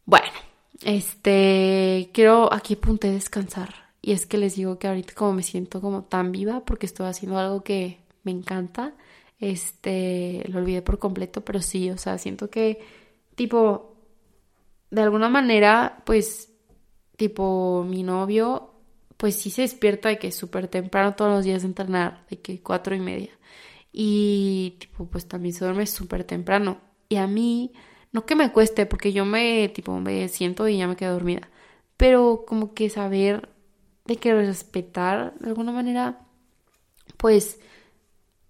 Bueno, 0.04 0.26
este, 0.82 2.10
quiero 2.12 2.52
aquí 2.52 2.74
apunté 2.74 3.10
descansar. 3.10 3.86
Y 4.02 4.12
es 4.12 4.26
que 4.26 4.38
les 4.38 4.54
digo 4.54 4.78
que 4.78 4.86
ahorita 4.86 5.14
como 5.14 5.32
me 5.32 5.42
siento 5.42 5.80
como 5.80 6.04
tan 6.04 6.30
viva 6.30 6.64
porque 6.64 6.86
estoy 6.86 7.06
haciendo 7.06 7.38
algo 7.38 7.62
que 7.62 7.98
me 8.22 8.30
encanta, 8.30 8.94
este, 9.40 10.44
lo 10.48 10.60
olvidé 10.60 10.82
por 10.82 10.98
completo, 10.98 11.44
pero 11.44 11.60
sí, 11.60 11.90
o 11.90 11.98
sea, 11.98 12.18
siento 12.18 12.48
que 12.50 12.80
tipo, 13.36 13.96
de 14.90 15.02
alguna 15.02 15.28
manera, 15.28 16.02
pues, 16.04 16.52
tipo, 17.16 17.84
mi 17.88 18.02
novio, 18.02 18.72
pues 19.16 19.36
sí 19.36 19.50
se 19.50 19.62
despierta 19.62 20.08
de 20.08 20.18
que 20.18 20.32
súper 20.32 20.68
temprano 20.68 21.14
todos 21.14 21.32
los 21.32 21.44
días 21.44 21.64
entrenar, 21.64 22.26
de 22.30 22.40
que 22.40 22.62
cuatro 22.62 22.94
y 22.94 23.00
media. 23.00 23.30
Y, 23.92 24.76
tipo, 24.78 25.06
pues 25.06 25.26
también 25.26 25.54
se 25.54 25.64
duerme 25.64 25.86
súper 25.86 26.24
temprano. 26.24 26.80
Y 27.08 27.16
a 27.16 27.26
mí, 27.26 27.72
no 28.12 28.26
que 28.26 28.36
me 28.36 28.52
cueste, 28.52 28.86
porque 28.86 29.12
yo 29.12 29.24
me, 29.24 29.68
tipo, 29.70 29.98
me 30.00 30.28
siento 30.28 30.68
y 30.68 30.78
ya 30.78 30.88
me 30.88 30.96
quedo 30.96 31.14
dormida. 31.14 31.48
Pero 31.96 32.44
como 32.46 32.74
que 32.74 32.90
saber 32.90 33.48
de 34.04 34.16
que 34.16 34.34
respetar, 34.34 35.34
de 35.38 35.48
alguna 35.48 35.72
manera, 35.72 36.26
pues, 37.16 37.58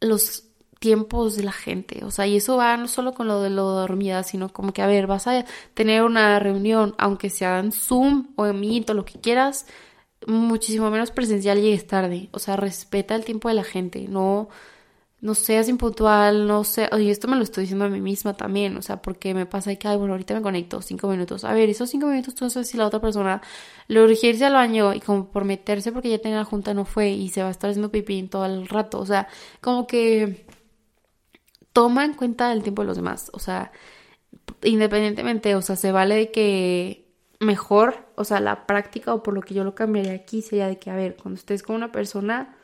los 0.00 0.46
tiempos 0.78 1.36
de 1.36 1.44
la 1.44 1.52
gente. 1.52 2.04
O 2.04 2.10
sea, 2.10 2.26
y 2.26 2.36
eso 2.36 2.56
va 2.56 2.76
no 2.76 2.88
solo 2.88 3.14
con 3.14 3.28
lo 3.28 3.40
de 3.42 3.50
lo 3.50 3.64
dormida, 3.70 4.22
sino 4.22 4.52
como 4.52 4.72
que, 4.72 4.82
a 4.82 4.86
ver, 4.86 5.06
vas 5.06 5.26
a 5.26 5.44
tener 5.74 6.02
una 6.02 6.38
reunión, 6.38 6.94
aunque 6.98 7.30
sea 7.30 7.60
en 7.60 7.72
Zoom 7.72 8.28
o 8.36 8.46
en 8.46 8.60
Meet 8.60 8.90
o 8.90 8.94
lo 8.94 9.04
que 9.04 9.20
quieras, 9.20 9.66
muchísimo 10.26 10.90
menos 10.90 11.10
presencial 11.10 11.60
llegues 11.60 11.86
tarde. 11.86 12.28
O 12.32 12.38
sea, 12.38 12.56
respeta 12.56 13.14
el 13.14 13.24
tiempo 13.24 13.48
de 13.48 13.54
la 13.54 13.64
gente, 13.64 14.06
no, 14.08 14.48
no 15.20 15.34
seas 15.34 15.68
impuntual, 15.68 16.46
no 16.46 16.64
sé, 16.64 16.88
y 16.98 17.10
esto 17.10 17.26
me 17.28 17.36
lo 17.36 17.42
estoy 17.42 17.62
diciendo 17.62 17.86
a 17.86 17.88
mí 17.88 18.00
misma 18.00 18.34
también, 18.34 18.76
o 18.76 18.82
sea, 18.82 19.00
porque 19.02 19.34
me 19.34 19.46
pasa 19.46 19.74
que, 19.76 19.88
ay, 19.88 19.96
bueno, 19.96 20.12
ahorita 20.14 20.34
me 20.34 20.42
conecto 20.42 20.82
cinco 20.82 21.08
minutos. 21.08 21.44
A 21.44 21.52
ver, 21.52 21.68
esos 21.70 21.90
cinco 21.90 22.06
minutos 22.06 22.34
tú 22.34 22.44
no 22.44 22.50
sabes 22.50 22.68
si 22.68 22.76
la 22.76 22.86
otra 22.86 23.00
persona 23.00 23.42
le 23.88 24.00
irse 24.04 24.44
al 24.44 24.54
baño 24.54 24.94
y 24.94 25.00
como 25.00 25.30
por 25.30 25.44
meterse 25.44 25.92
porque 25.92 26.10
ya 26.10 26.18
tenía 26.18 26.38
la 26.38 26.44
junta 26.44 26.74
no 26.74 26.84
fue 26.84 27.10
y 27.10 27.28
se 27.30 27.42
va 27.42 27.48
a 27.48 27.50
estar 27.50 27.70
haciendo 27.70 27.90
pipí 27.90 28.22
todo 28.24 28.46
el 28.46 28.68
rato. 28.68 28.98
O 29.00 29.06
sea, 29.06 29.28
como 29.60 29.86
que 29.86 30.46
toma 31.72 32.04
en 32.04 32.14
cuenta 32.14 32.52
el 32.52 32.62
tiempo 32.62 32.82
de 32.82 32.88
los 32.88 32.96
demás. 32.96 33.30
O 33.32 33.38
sea, 33.38 33.72
independientemente, 34.62 35.54
o 35.54 35.62
sea, 35.62 35.76
se 35.76 35.92
vale 35.92 36.14
de 36.16 36.30
que 36.32 37.05
mejor, 37.40 38.06
o 38.16 38.24
sea, 38.24 38.40
la 38.40 38.66
práctica 38.66 39.14
o 39.14 39.22
por 39.22 39.34
lo 39.34 39.42
que 39.42 39.54
yo 39.54 39.64
lo 39.64 39.74
cambiaría 39.74 40.12
aquí 40.14 40.42
sería 40.42 40.68
de 40.68 40.78
que, 40.78 40.90
a 40.90 40.96
ver, 40.96 41.16
cuando 41.16 41.38
estés 41.38 41.62
con 41.62 41.76
una 41.76 41.92
persona 41.92 42.56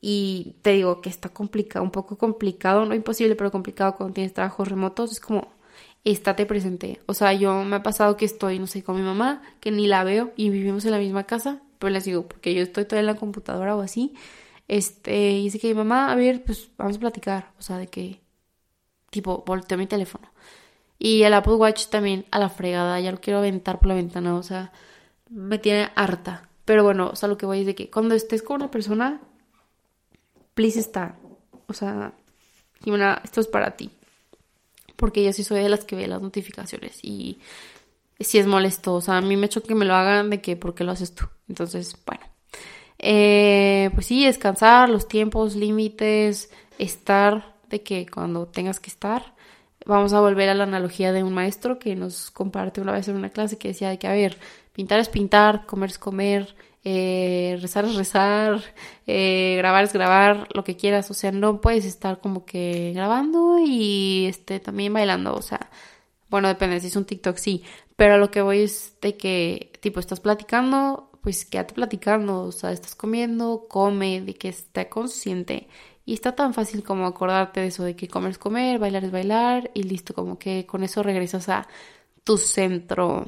y 0.00 0.56
te 0.62 0.72
digo 0.72 1.00
que 1.02 1.10
está 1.10 1.30
complicado, 1.30 1.84
un 1.84 1.90
poco 1.90 2.18
complicado, 2.18 2.86
no 2.86 2.94
imposible, 2.94 3.36
pero 3.36 3.50
complicado 3.50 3.96
cuando 3.96 4.14
tienes 4.14 4.34
trabajos 4.34 4.68
remotos, 4.68 5.12
es 5.12 5.20
como, 5.20 5.48
estate 6.04 6.46
presente. 6.46 7.00
O 7.06 7.14
sea, 7.14 7.32
yo 7.34 7.64
me 7.64 7.76
ha 7.76 7.82
pasado 7.82 8.16
que 8.16 8.24
estoy, 8.24 8.58
no 8.58 8.66
sé, 8.66 8.82
con 8.82 8.96
mi 8.96 9.02
mamá, 9.02 9.42
que 9.60 9.70
ni 9.70 9.86
la 9.86 10.04
veo 10.04 10.32
y 10.36 10.50
vivimos 10.50 10.84
en 10.84 10.92
la 10.92 10.98
misma 10.98 11.24
casa, 11.24 11.62
pero 11.78 11.90
les 11.92 12.04
digo, 12.04 12.26
porque 12.28 12.54
yo 12.54 12.62
estoy 12.62 12.84
toda 12.86 13.00
en 13.00 13.06
la 13.06 13.16
computadora 13.16 13.76
o 13.76 13.80
así, 13.82 14.14
este, 14.68 15.32
y 15.32 15.44
dice 15.44 15.58
que 15.58 15.74
mamá, 15.74 16.12
a 16.12 16.14
ver, 16.16 16.44
pues 16.44 16.70
vamos 16.78 16.96
a 16.96 17.00
platicar, 17.00 17.52
o 17.58 17.62
sea, 17.62 17.78
de 17.78 17.88
que 17.88 18.20
tipo, 19.10 19.44
volteo 19.46 19.78
mi 19.78 19.86
teléfono. 19.86 20.29
Y 21.02 21.22
el 21.22 21.32
Apple 21.32 21.54
Watch 21.54 21.86
también 21.86 22.26
a 22.30 22.38
la 22.38 22.50
fregada, 22.50 23.00
ya 23.00 23.10
lo 23.10 23.22
quiero 23.22 23.38
aventar 23.38 23.78
por 23.78 23.88
la 23.88 23.94
ventana, 23.94 24.36
o 24.36 24.42
sea, 24.42 24.70
me 25.30 25.58
tiene 25.58 25.88
harta. 25.94 26.50
Pero 26.66 26.84
bueno, 26.84 27.08
o 27.10 27.16
sea, 27.16 27.26
lo 27.28 27.38
que 27.38 27.46
voy 27.46 27.60
es 27.60 27.66
de 27.66 27.74
que 27.74 27.88
cuando 27.88 28.14
estés 28.14 28.42
con 28.42 28.56
una 28.56 28.70
persona, 28.70 29.18
please 30.52 30.78
está. 30.78 31.16
O 31.66 31.72
sea, 31.72 32.12
Jimena, 32.84 33.22
esto 33.24 33.40
es 33.40 33.46
para 33.46 33.76
ti. 33.76 33.90
Porque 34.96 35.24
yo 35.24 35.32
sí 35.32 35.42
soy 35.42 35.62
de 35.62 35.70
las 35.70 35.86
que 35.86 35.96
ve 35.96 36.06
las 36.06 36.20
notificaciones 36.20 36.98
y 37.02 37.40
si 38.20 38.38
es 38.38 38.46
molesto. 38.46 38.94
O 38.94 39.00
sea, 39.00 39.16
a 39.16 39.20
mí 39.22 39.38
me 39.38 39.46
hecho 39.46 39.62
que 39.62 39.74
me 39.74 39.86
lo 39.86 39.94
hagan 39.94 40.28
de 40.28 40.42
que, 40.42 40.54
¿por 40.54 40.74
qué 40.74 40.84
lo 40.84 40.92
haces 40.92 41.14
tú? 41.14 41.24
Entonces, 41.48 41.96
bueno. 42.04 42.24
Eh, 42.98 43.88
pues 43.94 44.04
sí, 44.04 44.26
descansar, 44.26 44.90
los 44.90 45.08
tiempos, 45.08 45.56
límites, 45.56 46.50
estar 46.78 47.56
de 47.70 47.82
que 47.82 48.06
cuando 48.06 48.46
tengas 48.46 48.78
que 48.78 48.90
estar, 48.90 49.34
vamos 49.86 50.12
a 50.12 50.20
volver 50.20 50.48
a 50.48 50.54
la 50.54 50.64
analogía 50.64 51.12
de 51.12 51.22
un 51.22 51.34
maestro 51.34 51.78
que 51.78 51.96
nos 51.96 52.30
comparte 52.30 52.80
una 52.80 52.92
vez 52.92 53.08
en 53.08 53.16
una 53.16 53.30
clase 53.30 53.58
que 53.58 53.68
decía 53.68 53.90
de 53.90 53.98
que, 53.98 54.06
a 54.06 54.12
ver, 54.12 54.38
pintar 54.72 55.00
es 55.00 55.08
pintar, 55.08 55.66
comer 55.66 55.90
es 55.90 55.98
comer, 55.98 56.54
eh, 56.84 57.58
rezar 57.60 57.84
es 57.84 57.94
rezar, 57.94 58.62
eh, 59.06 59.54
grabar 59.58 59.84
es 59.84 59.92
grabar, 59.92 60.48
lo 60.54 60.64
que 60.64 60.76
quieras, 60.76 61.10
o 61.10 61.14
sea, 61.14 61.32
no 61.32 61.60
puedes 61.60 61.84
estar 61.84 62.20
como 62.20 62.44
que 62.44 62.92
grabando 62.94 63.58
y 63.58 64.26
este, 64.26 64.60
también 64.60 64.92
bailando, 64.92 65.34
o 65.34 65.42
sea, 65.42 65.70
bueno, 66.30 66.48
depende, 66.48 66.80
si 66.80 66.86
es 66.88 66.96
un 66.96 67.04
TikTok, 67.04 67.36
sí, 67.36 67.64
pero 67.96 68.18
lo 68.18 68.30
que 68.30 68.42
voy 68.42 68.60
es 68.60 68.96
de 69.02 69.16
que, 69.16 69.72
tipo, 69.80 70.00
estás 70.00 70.20
platicando, 70.20 71.10
pues 71.22 71.44
quédate 71.44 71.74
platicando, 71.74 72.44
o 72.44 72.52
sea, 72.52 72.72
estás 72.72 72.94
comiendo, 72.94 73.66
come, 73.68 74.22
de 74.22 74.34
que 74.34 74.48
esté 74.48 74.88
consciente 74.88 75.68
y 76.10 76.14
está 76.14 76.34
tan 76.34 76.54
fácil 76.54 76.82
como 76.82 77.06
acordarte 77.06 77.60
de 77.60 77.68
eso, 77.68 77.84
de 77.84 77.94
que 77.94 78.08
comer 78.08 78.32
es 78.32 78.38
comer, 78.38 78.80
bailar 78.80 79.04
es 79.04 79.12
bailar 79.12 79.70
y 79.74 79.84
listo, 79.84 80.12
como 80.12 80.40
que 80.40 80.66
con 80.66 80.82
eso 80.82 81.04
regresas 81.04 81.48
a 81.48 81.68
tu 82.24 82.36
centro. 82.36 83.26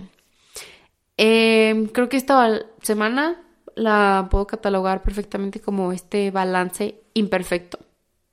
Em, 1.17 1.87
creo 1.87 2.09
que 2.09 2.17
esta 2.17 2.67
semana 2.83 3.41
la 3.77 4.27
puedo 4.33 4.49
catalogar 4.49 5.01
perfectamente 5.05 5.61
como 5.61 5.93
este 5.93 6.33
balance 6.33 7.01
imperfecto. 7.15 7.79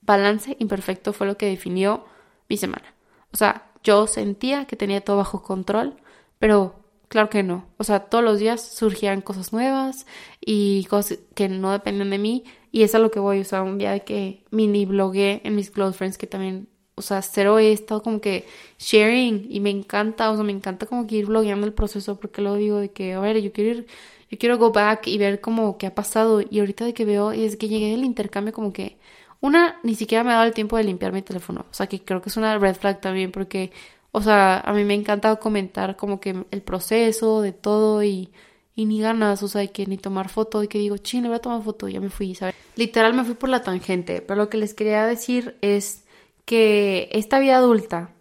Balance 0.02 0.56
imperfecto 0.58 1.14
fue 1.14 1.28
lo 1.28 1.38
que 1.38 1.46
definió 1.46 2.06
mi 2.50 2.58
semana. 2.58 2.96
O 3.32 3.38
sea, 3.38 3.72
yo 3.84 4.08
sentía 4.08 4.66
que 4.66 4.76
tenía 4.76 5.02
todo 5.02 5.18
bajo 5.18 5.44
control, 5.44 5.98
pero 6.40 6.79
claro 7.10 7.30
que 7.30 7.44
no. 7.44 7.66
O 7.78 7.84
sea, 7.84 8.02
todos 8.02 8.24
los 8.24 8.40
días 8.40 8.62
surgían 8.62 9.22
cosas 9.22 9.54
nuevas 9.54 10.06
y 10.42 10.86
cosas 10.86 11.20
que 11.36 11.50
no 11.50 11.72
dependen 11.72 12.10
de 12.12 12.18
mí. 12.18 12.46
Y 12.72 12.84
es 12.84 12.96
a 12.96 13.00
lo 13.00 13.12
que 13.12 13.20
voy, 13.20 13.42
o 13.42 13.46
sea, 13.46 13.64
un 13.64 13.78
día 13.78 13.92
de 13.92 14.04
que 14.04 14.46
mini 14.52 14.86
blogué 14.86 15.42
en 15.44 15.56
mis 15.56 15.72
close 15.72 15.98
friends, 15.98 16.18
que 16.18 16.28
también 16.28 16.70
o 16.96 17.02
sea, 17.02 17.22
cero 17.22 17.60
he 17.60 17.72
estado 17.72 18.04
como 18.04 18.22
que 18.22 18.46
sharing. 18.78 19.48
Y 19.50 19.60
me 19.62 19.70
encanta, 19.70 20.30
o 20.32 20.36
sea, 20.36 20.44
me 20.44 20.52
encanta 20.52 20.86
como 20.86 21.08
que 21.08 21.16
ir 21.16 21.26
blogueando 21.28 21.66
el 21.66 21.74
proceso 21.74 22.20
porque 22.20 22.42
luego 22.42 22.58
digo 22.58 22.78
de 22.78 22.92
que, 22.92 23.14
a 23.14 23.20
ver, 23.20 23.42
yo 23.42 23.52
quiero 23.54 23.72
ir, 23.80 23.88
yo 24.30 24.38
quiero 24.38 24.58
go 24.58 24.72
back 24.72 25.08
y 25.08 25.18
ver 25.18 25.42
como 25.42 25.78
qué 25.78 25.88
ha 25.88 25.96
pasado. 25.96 26.42
Y 26.42 26.60
ahorita 26.60 26.86
de 26.86 26.94
que 26.94 27.06
veo 27.06 27.32
es 27.32 27.56
que 27.58 27.70
llegué 27.70 27.92
del 27.92 28.04
intercambio 28.04 28.54
como 28.54 28.74
que 28.74 28.98
una, 29.42 29.80
ni 29.84 29.96
siquiera 29.96 30.24
me 30.24 30.32
ha 30.32 30.36
dado 30.36 30.48
el 30.48 30.54
tiempo 30.54 30.78
de 30.78 30.84
limpiar 30.84 31.14
mi 31.14 31.22
teléfono, 31.22 31.66
o 31.70 31.74
sea, 31.74 31.88
que 31.88 32.04
creo 32.04 32.22
que 32.22 32.30
es 32.30 32.38
una 32.38 32.58
red 32.58 32.76
flag 32.76 33.00
también 33.02 33.32
porque, 33.32 33.72
o 34.12 34.22
sea, 34.22 34.60
a 34.60 34.74
mí 34.74 34.84
me 34.84 34.94
encanta 34.94 35.36
comentar 35.38 35.96
como 35.96 36.20
que 36.20 36.46
el 36.52 36.62
proceso 36.62 37.42
de 37.42 37.54
todo 37.54 38.04
y 38.04 38.32
y 38.80 38.86
ni 38.86 39.02
ganas, 39.02 39.44
o 39.44 39.50
sea, 39.50 39.68
que 39.68 39.86
ni 39.88 39.98
tomar 39.98 40.30
foto, 40.30 40.64
y 40.64 40.70
que 40.70 40.78
digo, 40.78 40.96
ching, 40.96 41.24
le 41.24 41.28
voy 41.28 41.36
a 41.36 41.42
tomar 41.42 41.62
foto, 41.62 41.90
y 41.90 41.94
ya 41.94 42.00
me 42.00 42.10
fui, 42.10 42.34
¿sabes? 42.34 42.56
Literal 42.78 43.14
me 43.14 43.26
fui 43.26 43.36
por 43.36 43.50
la 43.50 43.62
tangente, 43.62 44.22
pero 44.22 44.38
lo 44.38 44.50
que 44.50 44.56
les 44.56 44.74
quería 44.74 45.06
decir 45.06 45.58
es 45.60 46.06
que 46.46 47.10
esta 47.12 47.40
vida 47.40 47.58
adulta, 47.58 48.12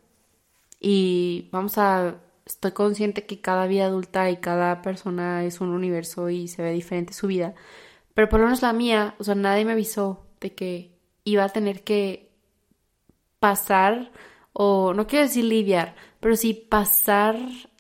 y 0.81 1.48
vamos 1.53 1.79
a, 1.79 2.16
estoy 2.44 2.72
consciente 2.72 3.24
que 3.24 3.40
cada 3.40 3.68
vida 3.68 3.85
adulta 3.85 4.31
y 4.31 4.38
cada 4.38 4.83
persona 4.83 5.44
es 5.44 5.61
un 5.61 5.68
universo 5.68 6.29
y 6.29 6.48
se 6.48 6.61
ve 6.61 6.72
diferente 6.72 7.12
su 7.12 7.29
vida, 7.29 7.55
pero 8.14 8.29
por 8.29 8.40
lo 8.40 8.46
menos 8.46 8.61
la 8.61 8.72
mía, 8.72 9.14
o 9.18 9.24
sea, 9.24 9.37
nadie 9.37 9.64
me 9.64 9.72
avisó 9.74 10.27
de 10.40 10.57
que 10.57 10.90
iba 11.22 11.44
a 11.44 11.51
tener 11.51 11.85
que 11.85 12.33
pasar, 13.38 14.11
o 14.61 14.92
no 14.92 15.07
quiero 15.07 15.25
decir 15.25 15.44
lidiar, 15.44 15.94
pero 16.18 16.35
sí 16.35 16.53
pasar 16.53 17.37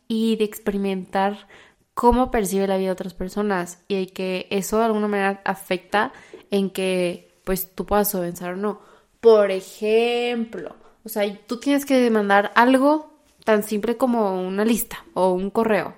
y 0.06 0.36
de 0.36 0.44
experimentar 0.44 1.48
cómo 1.92 2.30
percibe 2.30 2.68
la 2.68 2.76
vida 2.76 2.86
de 2.86 2.92
otras 2.92 3.14
personas 3.14 3.82
y 3.88 4.06
que 4.06 4.46
eso 4.50 4.78
de 4.78 4.84
alguna 4.84 5.08
manera 5.08 5.42
afecta 5.44 6.12
en 6.52 6.70
que 6.70 7.40
pues 7.42 7.74
tú 7.74 7.84
puedas 7.84 8.14
avanzar 8.14 8.52
o 8.52 8.56
no. 8.56 8.80
Por 9.20 9.50
ejemplo, 9.50 10.76
o 11.02 11.08
sea, 11.08 11.24
tú 11.48 11.58
tienes 11.58 11.84
que 11.84 12.08
mandar 12.12 12.52
algo 12.54 13.10
tan 13.44 13.64
simple 13.64 13.96
como 13.96 14.40
una 14.40 14.64
lista 14.64 15.04
o 15.14 15.32
un 15.32 15.50
correo, 15.50 15.96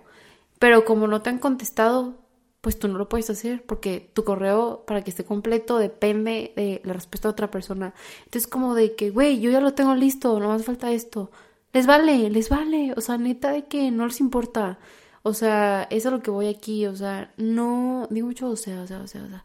pero 0.59 0.87
como 0.87 1.07
no 1.07 1.21
te 1.21 1.29
han 1.29 1.39
contestado, 1.39 2.15
pues 2.61 2.79
tú 2.79 2.89
no 2.89 2.99
lo 2.99 3.09
puedes 3.09 3.31
hacer 3.31 3.65
porque 3.65 4.11
tu 4.13 4.25
correo 4.25 4.85
para 4.87 5.03
que 5.03 5.11
esté 5.11 5.25
completo 5.25 5.79
depende 5.79 6.53
de 6.57 6.83
la 6.85 6.93
respuesta 6.93 7.29
de 7.29 7.33
otra 7.33 7.51
persona. 7.51 7.95
Entonces 8.25 8.47
como 8.47 8.75
de 8.75 8.95
que, 8.95 9.11
güey, 9.11 9.41
yo 9.41 9.51
ya 9.51 9.61
lo 9.61 9.75
tengo 9.75 9.95
listo, 9.95 10.39
no 10.41 10.49
más 10.49 10.65
falta 10.65 10.93
esto. 10.93 11.31
Les 11.73 11.87
vale, 11.87 12.31
les 12.31 12.49
vale, 12.49 12.93
o 12.97 13.01
sea, 13.01 13.17
neta 13.19 13.53
de 13.53 13.67
que 13.67 13.91
no 13.91 14.07
les 14.07 14.21
importa. 14.21 14.79
O 15.23 15.35
sea, 15.35 15.85
eso 15.91 16.09
es 16.09 16.13
lo 16.13 16.23
que 16.23 16.31
voy 16.31 16.49
aquí, 16.49 16.87
o 16.87 16.97
sea, 16.97 17.33
no, 17.37 18.09
digo 18.11 18.27
mucho 18.29 18.49
o 18.51 18.57
sea, 18.57 18.83
o 18.83 18.87
sea, 18.87 19.01
o 19.03 19.07
sea, 19.07 19.23
o 19.25 19.29
sea, 19.29 19.45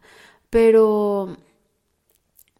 pero 0.50 1.36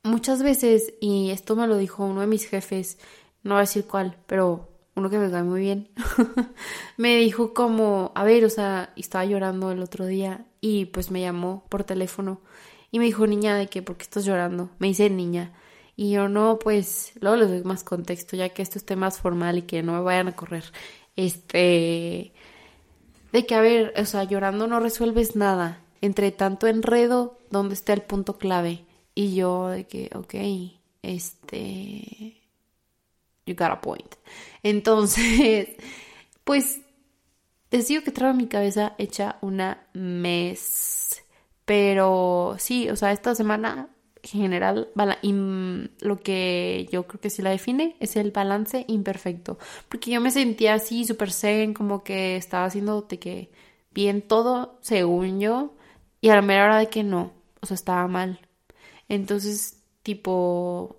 muchas 0.02 0.42
veces, 0.42 0.94
y 1.00 1.30
esto 1.30 1.56
me 1.56 1.66
lo 1.66 1.78
dijo 1.78 2.04
uno 2.04 2.20
de 2.20 2.26
mis 2.26 2.46
jefes, 2.46 2.98
no 3.42 3.54
voy 3.54 3.58
a 3.58 3.60
decir 3.62 3.86
cuál, 3.86 4.16
pero 4.26 4.68
uno 4.96 5.10
que 5.10 5.18
me 5.18 5.30
cae 5.30 5.42
muy 5.42 5.60
bien, 5.60 5.88
me 6.96 7.16
dijo 7.16 7.54
como, 7.54 8.12
a 8.14 8.24
ver, 8.24 8.44
o 8.44 8.50
sea, 8.50 8.92
estaba 8.96 9.24
llorando 9.24 9.70
el 9.70 9.82
otro 9.82 10.06
día 10.06 10.46
y 10.60 10.86
pues 10.86 11.10
me 11.10 11.20
llamó 11.20 11.64
por 11.68 11.84
teléfono 11.84 12.40
y 12.90 12.98
me 12.98 13.04
dijo, 13.04 13.26
niña, 13.26 13.56
¿de 13.56 13.66
qué? 13.66 13.82
¿Por 13.82 13.96
qué 13.96 14.04
estás 14.04 14.24
llorando? 14.24 14.70
Me 14.78 14.88
dice, 14.88 15.10
niña. 15.10 15.52
Y 15.96 16.10
yo 16.10 16.28
no, 16.28 16.58
pues, 16.58 17.12
luego 17.20 17.36
les 17.36 17.48
doy 17.48 17.62
más 17.62 17.84
contexto, 17.84 18.36
ya 18.36 18.50
que 18.50 18.62
esto 18.62 18.78
esté 18.78 18.96
más 18.96 19.18
formal 19.18 19.58
y 19.58 19.62
que 19.62 19.82
no 19.82 19.92
me 19.92 20.00
vayan 20.00 20.28
a 20.28 20.36
correr. 20.36 20.64
Este, 21.16 22.32
de 23.32 23.46
que, 23.46 23.54
a 23.54 23.60
ver, 23.60 23.92
o 23.98 24.04
sea, 24.04 24.24
llorando 24.24 24.66
no 24.66 24.80
resuelves 24.80 25.36
nada. 25.36 25.80
Entre 26.00 26.30
tanto 26.32 26.66
enredo, 26.66 27.38
¿dónde 27.50 27.74
está 27.74 27.92
el 27.92 28.02
punto 28.02 28.38
clave? 28.38 28.84
Y 29.14 29.34
yo 29.34 29.68
de 29.68 29.86
que, 29.86 30.10
ok, 30.14 30.34
este, 31.02 32.42
you 33.46 33.54
got 33.54 33.70
a 33.70 33.80
point. 33.80 34.14
Entonces, 34.62 35.68
pues, 36.44 36.80
les 37.70 37.88
digo 37.88 38.02
que 38.02 38.10
traigo 38.10 38.36
mi 38.36 38.46
cabeza 38.46 38.94
hecha 38.98 39.38
una 39.40 39.86
mes. 39.94 41.22
Pero 41.64 42.56
sí, 42.58 42.88
o 42.90 42.96
sea, 42.96 43.12
esta 43.12 43.34
semana 43.34 43.88
general, 44.22 44.88
lo 46.00 46.16
que 46.18 46.88
yo 46.90 47.06
creo 47.06 47.20
que 47.20 47.30
sí 47.30 47.42
la 47.42 47.50
define 47.50 47.96
es 48.00 48.16
el 48.16 48.30
balance 48.30 48.84
imperfecto. 48.88 49.58
Porque 49.88 50.10
yo 50.10 50.20
me 50.20 50.30
sentía 50.30 50.74
así 50.74 51.04
súper 51.04 51.32
zen, 51.32 51.74
como 51.74 52.04
que 52.04 52.36
estaba 52.36 52.66
haciendo 52.66 53.02
de 53.02 53.18
que 53.18 53.50
bien 53.92 54.22
todo, 54.22 54.78
según 54.82 55.40
yo, 55.40 55.74
y 56.20 56.28
a 56.30 56.36
la 56.36 56.42
mera 56.42 56.64
hora 56.64 56.78
de 56.78 56.88
que 56.88 57.02
no, 57.02 57.32
o 57.60 57.66
sea, 57.66 57.74
estaba 57.74 58.06
mal. 58.08 58.40
Entonces, 59.08 59.82
tipo, 60.02 60.96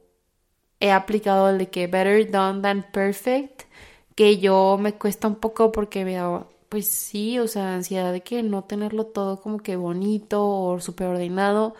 he 0.80 0.92
aplicado 0.92 1.50
el 1.50 1.58
de 1.58 1.70
que 1.70 1.88
better 1.88 2.30
done 2.32 2.62
than 2.62 2.84
perfect, 2.92 3.64
que 4.16 4.38
yo 4.40 4.78
me 4.80 4.94
cuesta 4.94 5.28
un 5.28 5.36
poco 5.36 5.72
porque 5.72 6.06
me 6.06 6.16
da, 6.16 6.48
pues 6.70 6.88
sí, 6.90 7.40
o 7.40 7.48
sea, 7.48 7.76
ansiedad 7.76 8.12
de 8.12 8.22
que 8.22 8.44
no 8.44 8.64
tenerlo 8.64 9.06
todo 9.06 9.42
como 9.42 9.60
que 9.60 9.76
bonito 9.76 10.48
o 10.48 10.80
súper 10.80 11.08
ordenado. 11.08 11.76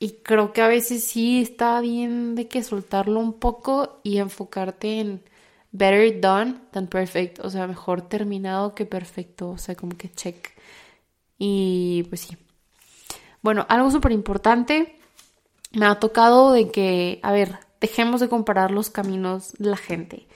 Y 0.00 0.12
creo 0.22 0.52
que 0.52 0.62
a 0.62 0.68
veces 0.68 1.04
sí 1.04 1.42
está 1.42 1.80
bien 1.80 2.34
de 2.36 2.48
que 2.48 2.62
soltarlo 2.62 3.20
un 3.20 3.32
poco 3.34 4.00
y 4.04 4.18
enfocarte 4.18 5.00
en 5.00 5.22
better 5.72 6.20
done 6.20 6.56
than 6.72 6.86
perfect. 6.86 7.40
O 7.40 7.50
sea, 7.50 7.66
mejor 7.66 8.02
terminado 8.02 8.74
que 8.74 8.86
perfecto. 8.86 9.50
O 9.50 9.58
sea, 9.58 9.74
como 9.74 9.96
que 9.96 10.10
check. 10.10 10.50
Y 11.38 12.04
pues 12.08 12.22
sí. 12.22 12.36
Bueno, 13.42 13.66
algo 13.68 13.90
súper 13.90 14.12
importante. 14.12 14.98
Me 15.72 15.86
ha 15.86 15.98
tocado 16.00 16.52
de 16.52 16.70
que, 16.70 17.20
a 17.22 17.32
ver, 17.32 17.58
dejemos 17.80 18.20
de 18.20 18.28
comparar 18.28 18.70
los 18.70 18.90
caminos 18.90 19.52
de 19.58 19.70
la 19.70 19.76
gente. 19.76 20.26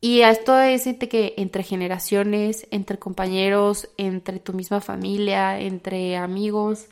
Y 0.00 0.20
esto 0.20 0.58
es 0.60 0.84
de 0.84 1.08
que 1.08 1.34
entre 1.38 1.62
generaciones, 1.62 2.66
entre 2.70 2.98
compañeros, 2.98 3.88
entre 3.96 4.38
tu 4.38 4.52
misma 4.52 4.80
familia, 4.80 5.58
entre 5.58 6.16
amigos, 6.16 6.88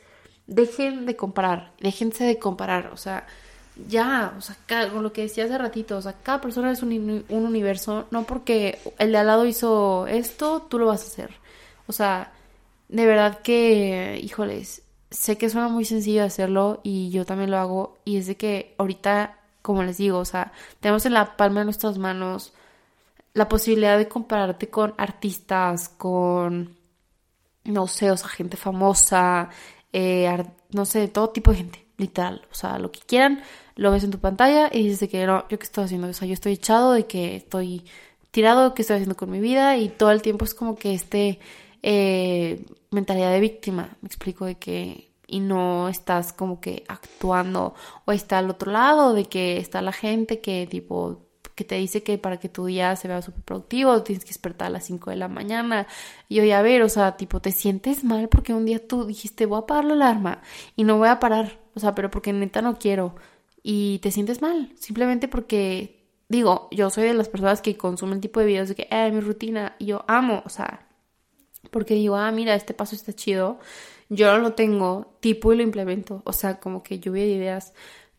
dejen 0.47 1.07
de 1.07 1.17
comparar, 1.17 1.73
déjense 1.81 2.25
de 2.25 2.39
comparar, 2.39 2.91
o 2.93 2.97
sea, 2.97 3.27
ya, 3.89 4.35
o 4.37 4.41
sea, 4.41 4.57
con 4.91 5.03
lo 5.03 5.13
que 5.13 5.23
decía 5.23 5.45
hace 5.45 5.59
ratito, 5.59 5.97
o 5.97 6.03
sea, 6.03 6.15
cada 6.23 6.41
persona 6.41 6.71
es 6.73 6.83
un, 6.83 7.25
un, 7.29 7.47
universo, 7.47 8.07
no 8.11 8.25
porque 8.25 8.79
el 8.99 9.13
de 9.13 9.19
al 9.19 9.27
lado 9.27 9.47
hizo 9.47 10.07
esto, 10.07 10.63
tú 10.63 10.79
lo 10.79 10.87
vas 10.87 11.03
a 11.03 11.07
hacer. 11.07 11.31
O 11.87 11.93
sea, 11.93 12.33
de 12.89 13.07
verdad 13.07 13.41
que, 13.41 14.21
híjoles, 14.23 14.83
sé 15.11 15.39
que 15.39 15.51
suena 15.51 15.69
muy 15.69 15.85
sencillo 15.85 16.25
hacerlo 16.25 16.81
y 16.83 17.11
yo 17.11 17.25
también 17.25 17.51
lo 17.51 17.59
hago 17.59 17.99
y 18.05 18.17
es 18.19 18.27
de 18.27 18.37
que 18.37 18.75
ahorita, 18.79 19.39
como 19.63 19.83
les 19.83 19.99
digo, 19.99 20.19
o 20.19 20.25
sea, 20.25 20.53
tenemos 20.81 21.07
en 21.07 21.15
la 21.15 21.37
palma 21.37 21.61
de 21.61 21.67
nuestras 21.67 21.99
manos 21.99 22.53
la 23.35 23.49
posibilidad 23.49 23.97
de 23.97 24.09
compararte 24.09 24.69
con 24.69 24.95
artistas, 24.99 25.89
con, 25.89 26.77
no 27.65 27.87
sé, 27.87 28.11
o 28.11 28.17
sea, 28.17 28.29
gente 28.29 28.57
famosa, 28.57 29.49
eh, 29.93 30.45
no 30.71 30.85
sé, 30.85 31.01
de 31.01 31.09
todo 31.09 31.31
tipo 31.31 31.51
de 31.53 31.59
gente, 31.59 31.87
literal. 31.97 32.47
O 32.51 32.55
sea, 32.55 32.79
lo 32.79 32.93
que 32.93 33.01
quieran, 33.01 33.43
lo 33.77 33.91
ves 33.91 34.05
en 34.05 34.11
tu 34.11 34.19
pantalla 34.19 34.69
y 34.73 34.89
dices 34.89 35.09
que 35.09 35.27
no, 35.27 35.49
yo 35.49 35.59
qué 35.59 35.65
estoy 35.65 35.85
haciendo, 35.85 36.09
o 36.09 36.13
sea, 36.13 36.29
yo 36.29 36.35
estoy 36.35 36.53
echado 36.53 36.93
de 36.93 37.07
que 37.07 37.37
estoy 37.37 37.85
tirado, 38.31 38.75
qué 38.75 38.83
estoy 38.83 38.97
haciendo 38.97 39.17
con 39.17 39.31
mi 39.31 39.41
vida 39.41 39.77
y 39.79 39.89
todo 39.89 40.11
el 40.11 40.23
tiempo 40.23 40.45
es 40.45 40.55
como 40.55 40.77
que 40.77 40.95
este 40.95 41.39
eh, 41.83 42.65
mentalidad 42.91 43.33
de 43.33 43.41
víctima, 43.41 43.97
me 44.01 44.07
explico 44.07 44.45
de 44.47 44.57
que 44.57 45.12
y 45.33 45.41
no 45.41 45.89
estás 45.89 46.35
como 46.35 46.61
que 46.61 46.85
actuando 46.89 47.75
o 48.05 48.13
está 48.13 48.39
al 48.39 48.51
otro 48.51 48.71
lado 48.71 49.15
de 49.15 49.25
que 49.25 49.57
está 49.57 49.81
la 49.81 49.93
gente 49.93 50.41
que 50.41 50.67
tipo 50.71 51.27
que 51.55 51.65
te 51.65 51.77
dice 51.77 52.03
que 52.03 52.19
para 52.19 52.39
que 52.39 52.51
tu 52.51 52.67
día 52.67 52.95
se 52.97 53.09
vea 53.09 53.23
súper 53.23 53.43
productivo 53.43 54.03
tienes 54.03 54.25
que 54.25 54.29
despertar 54.29 54.67
a 54.69 54.71
las 54.71 54.85
5 54.85 55.11
de 55.11 55.17
la 55.17 55.29
mañana. 55.29 55.87
Y 56.29 56.41
oye, 56.41 56.55
a 56.55 56.63
ver, 56.63 56.83
o 56.83 56.89
sea, 56.89 57.17
tipo, 57.17 57.41
te 57.41 57.53
sientes 57.53 58.05
mal 58.05 58.29
porque 58.29 58.55
un 58.55 58.65
día 58.65 58.87
tú 58.87 59.07
dijiste, 59.07 59.47
voy 59.47 59.57
a 59.57 59.61
apagar 59.61 59.85
la 59.85 59.95
alarma 59.95 60.43
y 60.77 60.85
no 60.85 60.99
voy 60.99 61.09
a 61.09 61.19
parar. 61.19 61.61
O 61.75 61.81
sea, 61.81 61.95
pero 61.95 62.11
porque 62.11 62.33
neta 62.33 62.63
no 62.63 62.79
quiero. 62.79 63.15
Y 63.63 63.99
te 64.01 64.11
sientes 64.11 64.43
mal, 64.43 64.73
simplemente 64.79 65.29
porque, 65.29 66.07
digo, 66.29 66.69
yo 66.73 66.91
soy 66.91 67.05
de 67.05 67.15
las 67.15 67.29
personas 67.29 67.63
que 67.63 67.77
consumen 67.77 68.21
tipo 68.21 68.41
de 68.41 68.47
videos 68.47 68.69
de 68.69 68.75
que, 68.75 68.89
eh, 68.91 69.11
mi 69.13 69.21
rutina, 69.21 69.77
y 69.79 69.87
yo 69.87 70.05
amo, 70.09 70.43
o 70.45 70.49
sea, 70.49 70.87
porque 71.71 71.95
digo, 71.95 72.17
ah, 72.17 72.33
mira, 72.33 72.55
este 72.55 72.75
paso 72.75 72.97
está 72.97 73.13
chido, 73.13 73.59
yo 74.15 74.33
no 74.33 74.39
lo 74.39 74.53
tengo, 74.55 75.15
tipo, 75.21 75.53
y 75.53 75.57
lo 75.57 75.63
implemento. 75.63 76.23
O 76.25 76.33
sea, 76.33 76.61
como 76.61 76.83
que 76.83 77.01
lluvia 77.01 77.25
de 77.25 77.31
ideas 77.31 77.73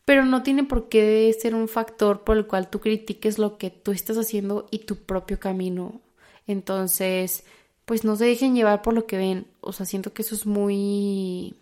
pero 0.06 0.26
no 0.26 0.44
tiene 0.44 0.64
por 0.64 0.90
qué 0.90 1.34
ser 1.40 1.56
un 1.56 1.68
factor 1.68 2.24
por 2.24 2.38
el 2.38 2.48
cual 2.48 2.70
tú 2.70 2.80
critiques 2.80 3.40
lo 3.40 3.58
que 3.58 3.70
tú 3.70 3.92
estás 3.92 4.18
haciendo 4.18 4.68
y 4.70 4.80
tu 4.80 4.98
propio 4.98 5.40
camino. 5.40 6.02
Entonces, 6.48 7.46
pues 7.86 8.04
no 8.04 8.16
se 8.16 8.26
dejen 8.26 8.56
llevar 8.56 8.82
por 8.82 8.94
lo 8.94 9.06
que 9.06 9.18
ven. 9.18 9.48
O 9.62 9.72
sea, 9.72 9.86
siento 9.86 10.14
que 10.14 10.24
eso 10.24 10.36
es 10.36 10.46
muy... 10.46 11.56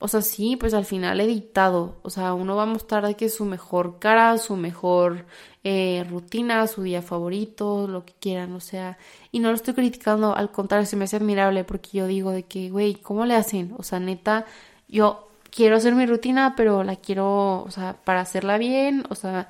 O 0.00 0.06
sea, 0.08 0.22
sí, 0.22 0.56
pues 0.56 0.74
al 0.74 0.84
final 0.84 1.20
editado. 1.20 1.98
O 2.02 2.10
sea, 2.10 2.34
uno 2.34 2.54
va 2.56 2.62
a 2.64 2.66
mostrar 2.66 3.06
de 3.06 3.16
que 3.16 3.28
su 3.28 3.44
mejor 3.44 3.98
cara, 3.98 4.38
su 4.38 4.56
mejor 4.56 5.26
eh, 5.64 6.06
rutina, 6.08 6.66
su 6.68 6.82
día 6.82 7.02
favorito, 7.02 7.88
lo 7.88 8.04
que 8.04 8.12
quieran. 8.20 8.54
O 8.54 8.60
sea, 8.60 8.96
y 9.32 9.40
no 9.40 9.48
lo 9.48 9.56
estoy 9.56 9.74
criticando, 9.74 10.36
al 10.36 10.52
contrario, 10.52 10.86
se 10.86 10.96
me 10.96 11.04
hace 11.04 11.16
admirable 11.16 11.64
porque 11.64 11.90
yo 11.98 12.06
digo 12.06 12.30
de 12.30 12.44
que, 12.44 12.70
güey, 12.70 12.94
¿cómo 12.94 13.26
le 13.26 13.34
hacen? 13.34 13.74
O 13.76 13.82
sea, 13.82 13.98
neta, 13.98 14.46
yo 14.88 15.28
quiero 15.50 15.76
hacer 15.76 15.94
mi 15.94 16.06
rutina, 16.06 16.54
pero 16.56 16.84
la 16.84 16.96
quiero, 16.96 17.62
o 17.64 17.70
sea, 17.70 17.96
para 18.04 18.20
hacerla 18.20 18.58
bien, 18.58 19.04
o 19.10 19.14
sea, 19.14 19.48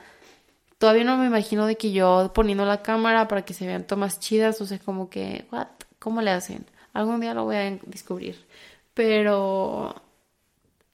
todavía 0.78 1.04
no 1.04 1.16
me 1.18 1.26
imagino 1.26 1.66
de 1.66 1.76
que 1.76 1.92
yo 1.92 2.32
poniendo 2.34 2.64
la 2.64 2.82
cámara 2.82 3.28
para 3.28 3.44
que 3.44 3.54
se 3.54 3.66
vean 3.66 3.86
tomas 3.86 4.20
chidas, 4.20 4.60
o 4.60 4.66
sea, 4.66 4.78
como 4.78 5.10
que, 5.10 5.46
what, 5.52 5.68
¿cómo 5.98 6.22
le 6.22 6.30
hacen? 6.30 6.66
Algún 6.92 7.20
día 7.20 7.34
lo 7.34 7.44
voy 7.44 7.56
a 7.56 7.78
descubrir. 7.86 8.46
Pero 8.94 9.94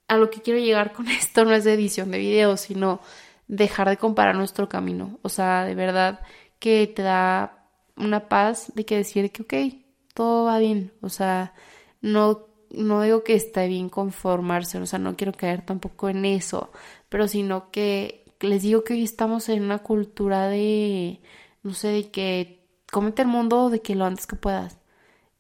a 0.09 0.17
lo 0.17 0.31
que 0.31 0.43
quiero 0.43 0.61
llegar 0.61 0.93
con 0.93 1.09
esto 1.09 1.45
no 1.45 1.53
es 1.55 1.65
de 1.65 1.75
edición 1.75 2.11
de 2.11 2.19
videos, 2.19 2.61
sino 2.63 3.01
dejar 3.49 3.89
de 3.89 3.97
comparar 3.97 4.37
nuestro 4.37 4.69
camino. 4.69 5.19
O 5.23 5.29
sea, 5.29 5.65
de 5.65 5.75
verdad 5.75 6.21
que 6.59 6.87
te 6.87 7.03
da 7.03 7.69
una 7.97 8.29
paz 8.29 8.73
de 8.75 8.85
que 8.85 8.97
decir 8.97 9.31
que, 9.31 9.43
ok, 9.43 9.85
todo 10.15 10.45
va 10.47 10.59
bien. 10.59 10.93
O 11.03 11.09
sea, 11.09 11.55
no, 12.01 12.47
no 12.71 13.03
digo 13.03 13.25
que 13.25 13.35
está 13.35 13.65
bien 13.67 13.89
conformarse, 13.89 14.79
o 14.79 14.87
sea, 14.87 14.99
no 14.99 15.17
quiero 15.17 15.33
caer 15.33 15.65
tampoco 15.65 16.09
en 16.09 16.25
eso, 16.25 16.71
pero 17.09 17.29
sino 17.29 17.71
que 17.71 18.25
les 18.41 18.63
digo 18.63 18.85
que 18.85 18.95
hoy 18.95 19.03
estamos 19.05 19.49
en 19.49 19.63
una 19.63 19.79
cultura 19.79 20.49
de, 20.49 21.21
no 21.63 21.75
sé, 21.75 21.89
de 21.89 22.11
que 22.11 22.67
comete 22.91 23.23
el 23.23 23.29
mundo 23.29 23.71
de 23.71 23.81
que 23.81 23.95
lo 23.95 24.05
antes 24.05 24.27
que 24.27 24.37
puedas. 24.37 24.79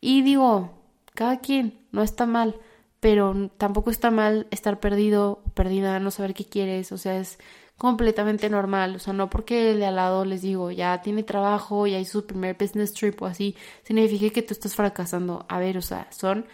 Y 0.00 0.22
digo, 0.22 0.82
cada 1.14 1.40
quien, 1.40 1.86
no 1.92 2.02
está 2.02 2.26
mal, 2.26 2.56
pero 3.04 3.50
tampoco 3.58 3.90
está 3.90 4.10
mal 4.10 4.46
estar 4.50 4.80
perdido 4.80 5.42
perdida, 5.52 6.00
no 6.00 6.10
saber 6.10 6.32
qué 6.32 6.46
quieres, 6.46 6.90
o 6.90 6.96
sea, 6.96 7.18
es 7.18 7.38
completamente 7.76 8.48
normal, 8.48 8.96
o 8.96 8.98
sea, 8.98 9.12
no 9.12 9.28
porque 9.28 9.72
el 9.72 9.80
de 9.80 9.84
al 9.84 9.96
lado 9.96 10.24
les 10.24 10.40
digo, 10.40 10.70
ya 10.70 11.02
tiene 11.02 11.22
trabajo, 11.22 11.86
ya 11.86 11.98
hizo 11.98 12.20
su 12.20 12.26
primer 12.26 12.56
business 12.58 12.94
trip 12.94 13.20
o 13.20 13.26
así, 13.26 13.56
significa 13.82 14.30
que 14.30 14.40
tú 14.40 14.54
estás 14.54 14.74
fracasando. 14.74 15.44
A 15.50 15.58
ver, 15.58 15.76
o 15.76 15.82
sea, 15.82 16.06
son 16.12 16.46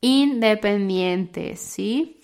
independientes, 0.00 1.58
¿sí? 1.58 2.20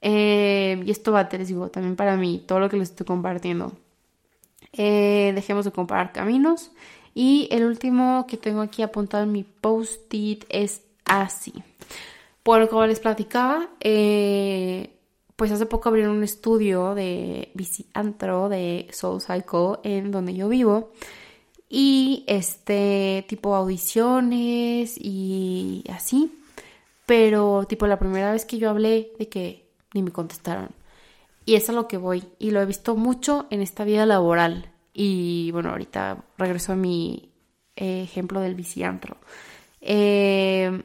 Eh, 0.00 0.82
y 0.84 0.90
esto 0.90 1.12
va, 1.12 1.28
te 1.28 1.38
les 1.38 1.46
digo, 1.46 1.68
también 1.68 1.94
para 1.94 2.16
mí, 2.16 2.42
todo 2.44 2.58
lo 2.58 2.68
que 2.68 2.76
les 2.76 2.90
estoy 2.90 3.06
compartiendo. 3.06 3.70
Eh, 4.72 5.30
dejemos 5.32 5.64
de 5.64 5.70
comparar 5.70 6.10
caminos. 6.10 6.72
Y 7.14 7.46
el 7.52 7.66
último 7.66 8.26
que 8.26 8.36
tengo 8.36 8.62
aquí 8.62 8.82
apuntado 8.82 9.22
en 9.22 9.30
mi 9.30 9.44
post-it 9.44 10.44
es 10.48 10.82
así. 11.04 11.54
Bueno, 12.46 12.68
como 12.68 12.86
les 12.86 13.00
platicaba, 13.00 13.70
eh, 13.80 15.00
pues 15.34 15.50
hace 15.50 15.66
poco 15.66 15.88
abrieron 15.88 16.16
un 16.16 16.22
estudio 16.22 16.94
de 16.94 17.50
antro 17.92 18.48
de 18.48 18.86
Soul 18.92 19.20
Cycle 19.20 19.80
en 19.82 20.12
donde 20.12 20.32
yo 20.32 20.48
vivo. 20.48 20.92
Y 21.68 22.22
este 22.28 23.24
tipo 23.28 23.56
audiciones 23.56 24.96
y 24.96 25.82
así. 25.90 26.38
Pero 27.04 27.64
tipo 27.68 27.88
la 27.88 27.98
primera 27.98 28.30
vez 28.30 28.44
que 28.44 28.58
yo 28.58 28.70
hablé 28.70 29.10
de 29.18 29.28
que 29.28 29.68
ni 29.92 30.04
me 30.04 30.12
contestaron. 30.12 30.68
Y 31.44 31.56
es 31.56 31.68
a 31.68 31.72
lo 31.72 31.88
que 31.88 31.96
voy. 31.96 32.22
Y 32.38 32.52
lo 32.52 32.60
he 32.60 32.66
visto 32.66 32.94
mucho 32.94 33.48
en 33.50 33.60
esta 33.60 33.82
vida 33.82 34.06
laboral. 34.06 34.70
Y 34.94 35.50
bueno, 35.50 35.70
ahorita 35.70 36.24
regreso 36.38 36.74
a 36.74 36.76
mi 36.76 37.32
eh, 37.74 38.02
ejemplo 38.04 38.38
del 38.40 38.54
biciantro. 38.54 39.16
Eh, 39.80 40.80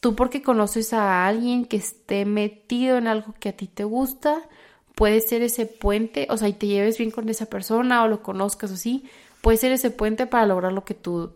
Tú 0.00 0.16
porque 0.16 0.42
conoces 0.42 0.92
a 0.92 1.26
alguien 1.26 1.66
que 1.66 1.76
esté 1.76 2.24
metido 2.24 2.96
en 2.96 3.06
algo 3.06 3.34
que 3.38 3.50
a 3.50 3.56
ti 3.56 3.66
te 3.66 3.84
gusta, 3.84 4.48
puede 4.94 5.20
ser 5.20 5.42
ese 5.42 5.66
puente, 5.66 6.26
o 6.30 6.36
sea, 6.36 6.48
y 6.48 6.54
te 6.54 6.66
lleves 6.66 6.98
bien 6.98 7.10
con 7.10 7.28
esa 7.28 7.46
persona 7.46 8.02
o 8.02 8.08
lo 8.08 8.22
conozcas 8.22 8.70
así, 8.70 9.04
puede 9.40 9.58
ser 9.58 9.72
ese 9.72 9.90
puente 9.90 10.26
para 10.26 10.46
lograr 10.46 10.72
lo 10.72 10.84
que 10.84 10.94
tú 10.94 11.34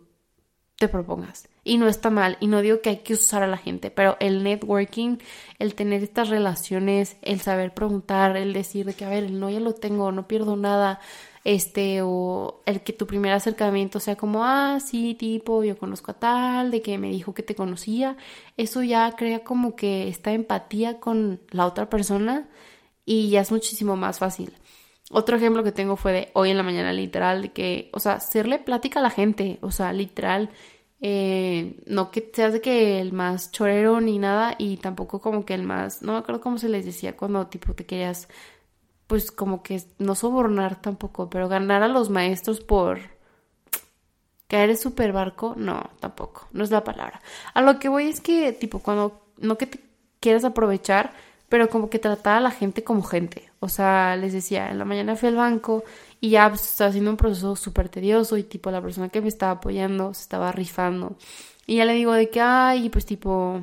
te 0.77 0.89
propongas. 0.89 1.49
Y 1.63 1.79
no 1.79 1.89
está 1.89 2.11
mal, 2.11 2.37
y 2.41 2.47
no 2.47 2.61
digo 2.61 2.81
que 2.81 2.91
hay 2.91 2.97
que 2.99 3.15
usar 3.15 3.43
a 3.43 3.47
la 3.47 3.57
gente, 3.57 3.91
pero 3.91 4.17
el 4.21 4.43
networking, 4.43 5.19
el 5.59 5.75
tener 5.75 6.03
estas 6.03 6.29
relaciones, 6.29 7.17
el 7.23 7.41
saber 7.41 7.73
preguntar, 7.73 8.37
el 8.37 8.53
decir 8.53 8.85
de 8.85 8.95
que, 8.95 9.05
a 9.05 9.11
ver, 9.11 9.31
no 9.31 9.49
ya 9.49 9.61
lo 9.61 9.73
tengo, 9.75 10.13
no 10.13 10.29
pierdo 10.29 10.57
nada, 10.57 11.01
este, 11.45 12.01
o 12.03 12.63
el 12.67 12.83
que 12.83 12.95
tu 12.95 13.07
primer 13.07 13.33
acercamiento 13.33 14.01
sea 14.01 14.17
como, 14.17 14.45
ah, 14.45 14.81
sí, 14.81 15.15
tipo, 15.15 15.63
yo 15.63 15.79
conozco 15.79 16.13
a 16.13 16.15
tal, 16.15 16.71
de 16.71 16.83
que 16.83 16.99
me 16.99 17.11
dijo 17.11 17.35
que 17.35 17.43
te 17.43 17.55
conocía, 17.55 18.17
eso 18.57 18.83
ya 18.83 19.13
crea 19.17 19.45
como 19.45 19.77
que 19.77 20.09
esta 20.09 20.33
empatía 20.33 21.01
con 21.01 21.41
la 21.51 21.67
otra 21.67 21.91
persona 21.91 22.49
y 23.05 23.31
ya 23.31 23.43
es 23.43 23.53
muchísimo 23.53 23.97
más 23.97 24.19
fácil. 24.19 24.53
Otro 25.11 25.37
ejemplo 25.37 25.63
que 25.63 25.73
tengo 25.73 25.97
fue 25.97 26.13
de 26.13 26.31
hoy 26.33 26.51
en 26.51 26.57
la 26.57 26.63
mañana, 26.63 26.93
literal, 26.93 27.43
de 27.43 27.53
que, 27.53 27.91
o 27.93 28.01
sea, 28.01 28.15
hacerle 28.15 28.59
plática 28.59 29.01
a 29.01 29.03
la 29.03 29.11
gente, 29.11 29.59
o 29.61 29.71
sea, 29.71 29.93
literal, 29.93 30.51
eh, 31.01 31.77
no 31.87 32.11
que 32.11 32.31
seas 32.33 32.55
de 32.55 32.63
que 32.63 33.01
el 33.01 33.13
más 33.13 33.51
chorero 33.53 34.01
ni 34.01 34.19
nada, 34.19 34.55
y 34.59 34.79
tampoco 34.79 35.21
como 35.21 35.45
que 35.45 35.53
el 35.55 35.63
más, 35.63 36.03
no 36.03 36.13
me 36.13 36.19
acuerdo 36.19 36.41
cómo 36.41 36.57
se 36.59 36.71
les 36.71 36.87
decía 36.87 37.17
cuando 37.17 37.47
tipo 37.49 37.75
te 37.75 37.85
querías 37.85 38.29
pues 39.07 39.31
como 39.31 39.63
que 39.63 39.83
no 39.99 40.15
sobornar 40.15 40.81
tampoco, 40.81 41.29
pero 41.31 41.49
ganar 41.49 41.83
a 41.83 41.89
los 41.89 42.11
maestros 42.11 42.61
por 42.61 42.99
caer 44.49 44.71
en 44.71 44.77
super 44.77 45.13
barco, 45.13 45.55
no, 45.57 45.91
tampoco, 46.01 46.49
no 46.53 46.65
es 46.65 46.71
la 46.71 46.85
palabra. 46.85 47.21
A 47.55 47.63
lo 47.63 47.79
que 47.79 47.89
voy 47.89 48.09
es 48.09 48.21
que, 48.21 48.53
tipo, 48.53 48.79
cuando, 48.79 49.27
no 49.39 49.59
que 49.59 49.67
te 49.67 49.81
quieras 50.21 50.45
aprovechar, 50.45 51.13
pero 51.49 51.69
como 51.69 51.91
que 51.91 51.99
tratar 51.99 52.39
a 52.39 52.41
la 52.41 52.51
gente 52.51 52.83
como 52.85 53.03
gente. 53.03 53.51
O 53.61 53.69
sea, 53.69 54.17
les 54.17 54.33
decía, 54.33 54.71
en 54.71 54.79
la 54.79 54.85
mañana 54.85 55.17
fui 55.17 55.29
al 55.29 55.37
banco 55.37 55.85
y 56.21 56.31
ya 56.31 56.49
pues, 56.49 56.63
estaba 56.63 56.89
haciendo 56.91 57.11
un 57.11 57.17
proceso 57.17 57.57
súper 57.57 57.89
tedioso 57.89 58.37
y 58.37 58.43
tipo 58.43 58.71
la 58.71 58.83
persona 58.83 59.09
que 59.09 59.21
me 59.21 59.29
estaba 59.29 59.53
apoyando 59.53 60.15
se 60.15 60.23
estaba 60.23 60.53
rifando. 60.53 61.17
Y 61.67 61.77
ya 61.77 61.85
le 61.85 61.95
digo 61.95 62.13
de 62.13 62.31
que, 62.31 62.41
ay, 62.41 62.89
pues 62.91 63.07
tipo, 63.07 63.63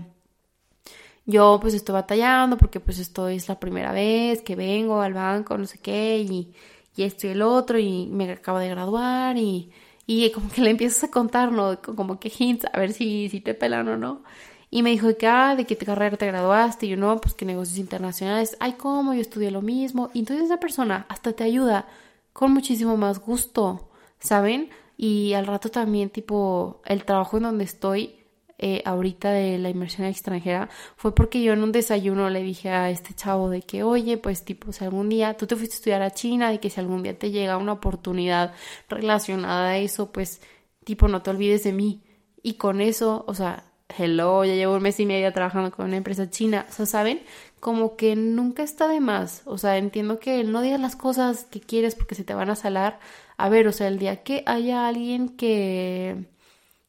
yo 1.32 1.60
pues 1.62 1.74
estoy 1.74 1.94
batallando 1.94 2.58
porque 2.58 2.80
pues 2.80 3.00
esto 3.00 3.28
es 3.28 3.48
la 3.50 3.60
primera 3.60 3.92
vez 3.92 4.42
que 4.42 4.56
vengo 4.56 5.02
al 5.02 5.14
banco, 5.14 5.58
no 5.58 5.66
sé 5.66 5.80
qué, 5.80 6.20
y, 6.20 6.54
y 6.96 7.04
esto 7.04 7.28
y 7.28 7.32
el 7.32 7.42
otro, 7.42 7.80
y 7.80 8.08
me 8.08 8.32
acabo 8.32 8.60
de 8.60 8.70
graduar, 8.70 9.38
y, 9.38 9.72
y 10.06 10.30
como 10.32 10.50
que 10.52 10.62
le 10.62 10.72
empiezas 10.72 11.06
a 11.06 11.12
contar, 11.12 11.52
¿no? 11.52 11.82
Como 11.82 12.20
que 12.20 12.32
hints, 12.38 12.66
a 12.72 12.80
ver 12.80 12.94
si, 12.94 13.30
si 13.30 13.42
te 13.42 13.54
pelan 13.54 13.88
o 13.88 13.98
no. 13.98 14.24
Y 14.70 14.84
me 14.84 14.92
dijo 14.92 15.08
de 15.08 15.18
que, 15.18 15.28
ah, 15.28 15.56
de 15.56 15.66
qué 15.66 15.76
carrera 15.78 16.18
te 16.18 16.28
graduaste, 16.28 16.86
y 16.86 16.90
yo 16.90 16.98
no, 16.98 17.20
pues 17.20 17.34
que 17.34 17.46
negocios 17.46 17.78
internacionales, 17.80 18.56
ay, 18.60 18.74
¿cómo? 18.74 19.14
Yo 19.14 19.22
estudié 19.22 19.52
lo 19.52 19.62
mismo. 19.62 20.10
Y 20.14 20.20
entonces 20.20 20.46
esa 20.46 20.60
persona 20.60 21.06
hasta 21.10 21.34
te 21.34 21.44
ayuda 21.44 21.88
con 22.34 22.54
muchísimo 22.54 22.98
más 22.98 23.20
gusto, 23.20 23.90
¿saben? 24.20 24.70
Y 24.98 25.34
al 25.34 25.48
rato 25.48 25.70
también, 25.72 26.10
tipo, 26.10 26.82
el 26.86 27.04
trabajo 27.06 27.38
en 27.38 27.44
donde 27.44 27.66
estoy, 27.66 28.21
eh, 28.62 28.84
ahorita 28.86 29.32
de 29.32 29.58
la 29.58 29.70
inmersión 29.70 30.08
extranjera 30.08 30.70
fue 30.96 31.16
porque 31.16 31.42
yo 31.42 31.54
en 31.54 31.64
un 31.64 31.72
desayuno 31.72 32.30
le 32.30 32.44
dije 32.44 32.70
a 32.70 32.92
este 32.92 33.16
chavo 33.16 33.50
de 33.50 33.64
que, 33.64 33.84
oye, 33.84 34.18
pues 34.18 34.46
tipo, 34.46 34.72
si 34.72 34.84
algún 34.86 35.10
día 35.10 35.36
tú 35.36 35.48
te 35.48 35.56
fuiste 35.56 35.76
a 35.76 35.78
estudiar 35.78 36.02
a 36.04 36.12
China, 36.12 36.54
y 36.54 36.60
que 36.60 36.70
si 36.70 36.80
algún 36.80 37.04
día 37.04 37.18
te 37.18 37.32
llega 37.32 37.58
una 37.58 37.74
oportunidad 37.74 38.54
relacionada 38.88 39.72
a 39.72 39.78
eso, 39.80 40.12
pues 40.12 40.42
tipo, 40.84 41.08
no 41.08 41.22
te 41.24 41.32
olvides 41.32 41.64
de 41.64 41.74
mí. 41.74 42.04
Y 42.44 42.54
con 42.56 42.82
eso, 42.82 43.24
o 43.28 43.34
sea, 43.34 43.64
hello, 43.98 44.46
ya 44.46 44.54
llevo 44.56 44.76
un 44.76 44.84
mes 44.84 45.00
y 45.00 45.06
medio 45.06 45.32
trabajando 45.34 45.72
con 45.72 45.88
una 45.88 45.98
empresa 45.98 46.30
china, 46.30 46.66
o 46.70 46.72
sea, 46.72 46.86
¿saben? 46.86 47.22
Como 47.60 47.96
que 47.96 48.16
nunca 48.16 48.64
está 48.64 48.88
de 48.88 49.00
más, 49.00 49.42
o 49.46 49.58
sea, 49.58 49.78
entiendo 49.78 50.20
que 50.20 50.44
no 50.44 50.62
digas 50.62 50.80
las 50.80 50.96
cosas 50.96 51.46
que 51.46 51.62
quieres 51.62 51.96
porque 51.96 52.16
se 52.16 52.24
te 52.24 52.34
van 52.34 52.50
a 52.50 52.56
salar. 52.56 53.00
A 53.38 53.50
ver, 53.50 53.68
o 53.68 53.72
sea, 53.72 53.88
el 53.88 54.00
día 54.00 54.24
que 54.24 54.44
haya 54.46 54.88
alguien 54.88 55.30
que 55.30 56.28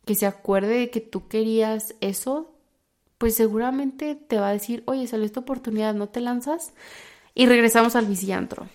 que 0.04 0.14
se 0.14 0.26
acuerde 0.26 0.78
de 0.78 0.90
que 0.90 1.00
tú 1.00 1.28
querías 1.28 1.94
eso, 2.00 2.52
pues 3.18 3.34
seguramente 3.36 4.14
te 4.16 4.38
va 4.38 4.48
a 4.48 4.52
decir, 4.52 4.82
oye, 4.86 5.06
salió 5.06 5.24
esta 5.24 5.40
oportunidad, 5.40 5.94
¿no 5.94 6.08
te 6.08 6.20
lanzas? 6.20 6.72
Y 7.34 7.46
regresamos 7.46 7.94
al 7.96 8.06
biciantro. 8.06 8.68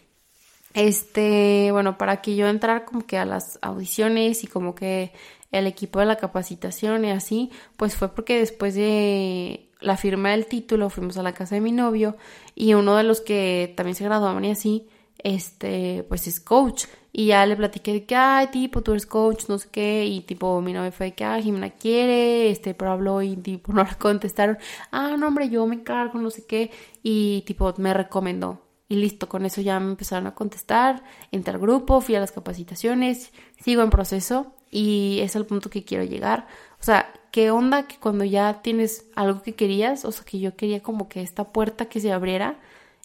Este, 0.74 1.70
bueno, 1.72 1.98
para 1.98 2.22
que 2.22 2.36
yo 2.36 2.48
entrara 2.48 2.86
como 2.86 3.06
que 3.06 3.18
a 3.18 3.26
las 3.26 3.60
audiciones 3.62 4.44
y 4.44 4.48
como 4.48 4.76
que 4.76 5.12
el 5.52 5.68
equipo 5.68 6.00
de 6.00 6.06
la 6.06 6.18
capacitación 6.18 7.06
y 7.06 7.12
así, 7.12 7.52
pues 7.78 7.96
fue 7.96 8.14
porque 8.14 8.40
después 8.40 8.76
de 8.76 9.72
la 9.80 9.98
firma 9.98 10.32
del 10.32 10.46
título 10.46 10.90
fuimos 10.90 11.18
a 11.18 11.24
la 11.24 11.34
casa 11.34 11.56
de 11.56 11.62
mi 11.62 11.72
novio 11.72 12.18
y 12.56 12.74
uno 12.74 12.96
de 12.96 13.04
los 13.04 13.22
que 13.22 13.74
también 13.76 13.96
se 13.96 14.04
graduaban 14.04 14.46
y 14.46 14.52
así, 14.52 14.88
este, 15.20 16.06
pues 16.08 16.28
es 16.28 16.40
coach. 16.40 16.86
Y 17.18 17.26
ya 17.26 17.48
le 17.48 17.56
platiqué 17.56 17.94
de 17.94 18.06
que, 18.06 18.16
ay, 18.16 18.46
tipo, 18.52 18.84
tú 18.84 18.92
eres 18.92 19.08
coach, 19.08 19.46
no 19.50 19.58
sé 19.58 19.70
qué. 19.72 20.06
Y 20.06 20.22
tipo, 20.22 20.62
mi 20.62 20.72
novia 20.72 20.92
fue 20.92 21.08
de 21.08 21.16
que, 21.16 21.26
ay, 21.26 21.42
Jimena 21.42 21.72
quiere, 21.72 22.52
este, 22.52 22.76
pero 22.76 22.92
habló 22.92 23.24
y 23.24 23.36
tipo, 23.38 23.74
no 23.74 23.84
le 23.84 23.96
contestaron. 23.96 24.60
Ah, 24.92 25.16
no, 25.18 25.28
hombre, 25.28 25.50
yo 25.50 25.66
me 25.66 25.78
encargo, 25.78 26.20
no 26.20 26.30
sé 26.30 26.46
qué. 26.46 26.70
Y 27.02 27.42
tipo, 27.48 27.74
me 27.78 27.92
recomendó. 27.96 28.62
Y 28.88 28.98
listo, 28.98 29.28
con 29.28 29.48
eso 29.48 29.62
ya 29.62 29.80
me 29.80 29.90
empezaron 29.90 30.28
a 30.28 30.36
contestar. 30.36 31.04
Entré 31.32 31.56
al 31.56 31.60
grupo, 31.60 32.02
fui 32.02 32.14
a 32.14 32.20
las 32.20 32.32
capacitaciones, 32.32 33.32
sigo 33.64 33.82
en 33.82 33.90
proceso 33.90 34.54
y 34.70 35.18
es 35.24 35.36
el 35.36 35.48
punto 35.48 35.72
que 35.72 35.84
quiero 35.84 36.04
llegar. 36.04 36.46
O 36.80 36.84
sea, 36.84 37.12
¿qué 37.32 37.50
onda 37.50 37.88
que 37.88 37.98
cuando 37.98 38.26
ya 38.26 38.62
tienes 38.62 39.08
algo 39.16 39.42
que 39.42 39.56
querías? 39.56 40.06
O 40.06 40.12
sea, 40.12 40.24
que 40.24 40.38
yo 40.38 40.56
quería 40.56 40.84
como 40.84 41.10
que 41.10 41.24
esta 41.24 41.52
puerta 41.52 41.88
que 41.90 42.00
se 42.00 42.12
abriera, 42.12 42.60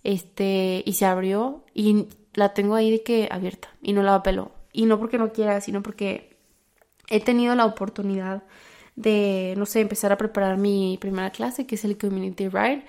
este, 0.05 0.83
y 0.85 0.93
se 0.93 1.07
abrió 1.07 1.65
y 1.73 2.09
la 2.35 2.55
tengo 2.55 2.75
ahí 2.75 2.91
de 2.91 3.03
que 3.03 3.29
abierta 3.31 3.69
y 3.83 3.93
no 3.93 4.03
la 4.03 4.17
apelo. 4.17 4.53
Y 4.73 4.87
no 4.87 4.99
porque 4.99 5.19
no 5.19 5.33
quiera, 5.33 5.61
sino 5.61 5.83
porque 5.83 6.37
he 7.09 7.21
tenido 7.21 7.55
la 7.55 7.67
oportunidad 7.67 8.43
de, 8.97 9.55
no 9.57 9.67
sé, 9.67 9.81
empezar 9.81 10.13
a 10.13 10.19
preparar 10.19 10.57
mi 10.59 10.99
primera 11.01 11.31
clase, 11.31 11.67
que 11.67 11.75
es 11.77 11.85
el 11.85 11.99
Community 11.99 12.49
Ride, 12.49 12.85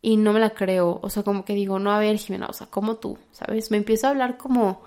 y 0.00 0.16
no 0.16 0.32
me 0.32 0.40
la 0.40 0.50
creo. 0.50 1.00
O 1.02 1.10
sea, 1.10 1.22
como 1.22 1.44
que 1.44 1.54
digo, 1.54 1.78
no, 1.78 1.92
a 1.92 1.98
ver, 1.98 2.16
Jimena, 2.18 2.46
o 2.46 2.52
sea, 2.52 2.66
como 2.68 2.96
tú, 2.96 3.18
¿sabes? 3.32 3.70
Me 3.70 3.76
empiezo 3.76 4.06
a 4.06 4.10
hablar 4.10 4.36
como, 4.36 4.82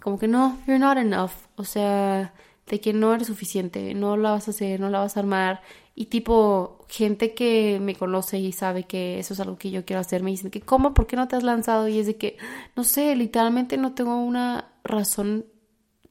como 0.00 0.18
que 0.18 0.28
no, 0.28 0.58
you're 0.66 0.78
not 0.78 0.98
enough, 0.98 1.32
o 1.56 1.64
sea, 1.64 2.34
de 2.66 2.80
que 2.80 2.92
no 2.92 3.14
eres 3.14 3.28
suficiente, 3.28 3.94
no 3.94 4.16
la 4.16 4.32
vas 4.32 4.48
a 4.48 4.50
hacer, 4.52 4.80
no 4.80 4.90
la 4.90 5.00
vas 5.00 5.16
a 5.16 5.20
armar. 5.20 5.62
Y 5.94 6.06
tipo, 6.06 6.75
gente 6.88 7.34
que 7.34 7.78
me 7.80 7.94
conoce 7.94 8.38
y 8.38 8.52
sabe 8.52 8.84
que 8.84 9.18
eso 9.18 9.34
es 9.34 9.40
algo 9.40 9.58
que 9.58 9.70
yo 9.70 9.84
quiero 9.84 10.00
hacer, 10.00 10.22
me 10.22 10.30
dicen 10.30 10.50
que, 10.50 10.60
¿cómo? 10.60 10.94
¿Por 10.94 11.06
qué 11.06 11.16
no 11.16 11.28
te 11.28 11.36
has 11.36 11.42
lanzado? 11.42 11.88
Y 11.88 11.98
es 11.98 12.06
de 12.06 12.16
que, 12.16 12.36
no 12.76 12.84
sé, 12.84 13.14
literalmente 13.16 13.76
no 13.76 13.94
tengo 13.94 14.16
una 14.16 14.72
razón 14.84 15.46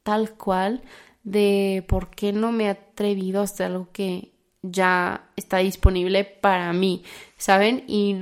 tal 0.02 0.34
cual 0.34 0.82
de 1.24 1.84
por 1.88 2.10
qué 2.10 2.32
no 2.32 2.52
me 2.52 2.64
he 2.64 2.68
atrevido 2.68 3.40
a 3.40 3.44
hacer 3.44 3.66
algo 3.66 3.88
que 3.92 4.32
ya 4.62 5.30
está 5.36 5.58
disponible 5.58 6.24
para 6.24 6.72
mí, 6.72 7.04
¿saben? 7.36 7.84
Y, 7.88 8.16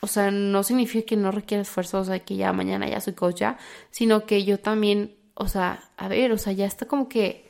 o 0.00 0.06
sea, 0.06 0.30
no 0.30 0.62
significa 0.62 1.06
que 1.06 1.16
no 1.16 1.30
requiera 1.30 1.62
esfuerzo, 1.62 2.00
o 2.00 2.04
sea, 2.04 2.18
que 2.20 2.36
ya 2.36 2.52
mañana 2.52 2.88
ya 2.88 3.00
soy 3.00 3.14
coach 3.14 3.40
ya, 3.40 3.58
sino 3.90 4.26
que 4.26 4.44
yo 4.44 4.58
también, 4.58 5.16
o 5.34 5.48
sea, 5.48 5.90
a 5.96 6.08
ver, 6.08 6.32
o 6.32 6.38
sea, 6.38 6.52
ya 6.52 6.66
está 6.66 6.86
como 6.86 7.08
que 7.08 7.48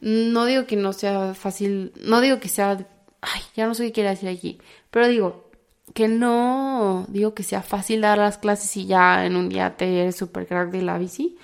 no 0.00 0.44
digo 0.44 0.66
que 0.66 0.76
no 0.76 0.92
sea 0.92 1.34
fácil, 1.34 1.92
no 2.02 2.20
digo 2.20 2.38
que 2.38 2.48
sea, 2.48 2.86
ay, 3.24 3.42
ya 3.56 3.66
no 3.66 3.74
sé 3.74 3.86
qué 3.86 3.92
quiere 3.92 4.10
decir 4.10 4.28
aquí, 4.28 4.58
pero 4.90 5.08
digo 5.08 5.50
que 5.94 6.08
no 6.08 7.06
digo 7.08 7.34
que 7.34 7.42
sea 7.42 7.62
fácil 7.62 8.00
dar 8.00 8.18
las 8.18 8.38
clases 8.38 8.76
y 8.76 8.86
ya 8.86 9.26
en 9.26 9.36
un 9.36 9.48
día 9.48 9.76
te 9.76 10.00
eres 10.00 10.16
super 10.16 10.46
crack 10.46 10.70
de 10.70 10.82
la 10.82 10.98
bici, 10.98 11.36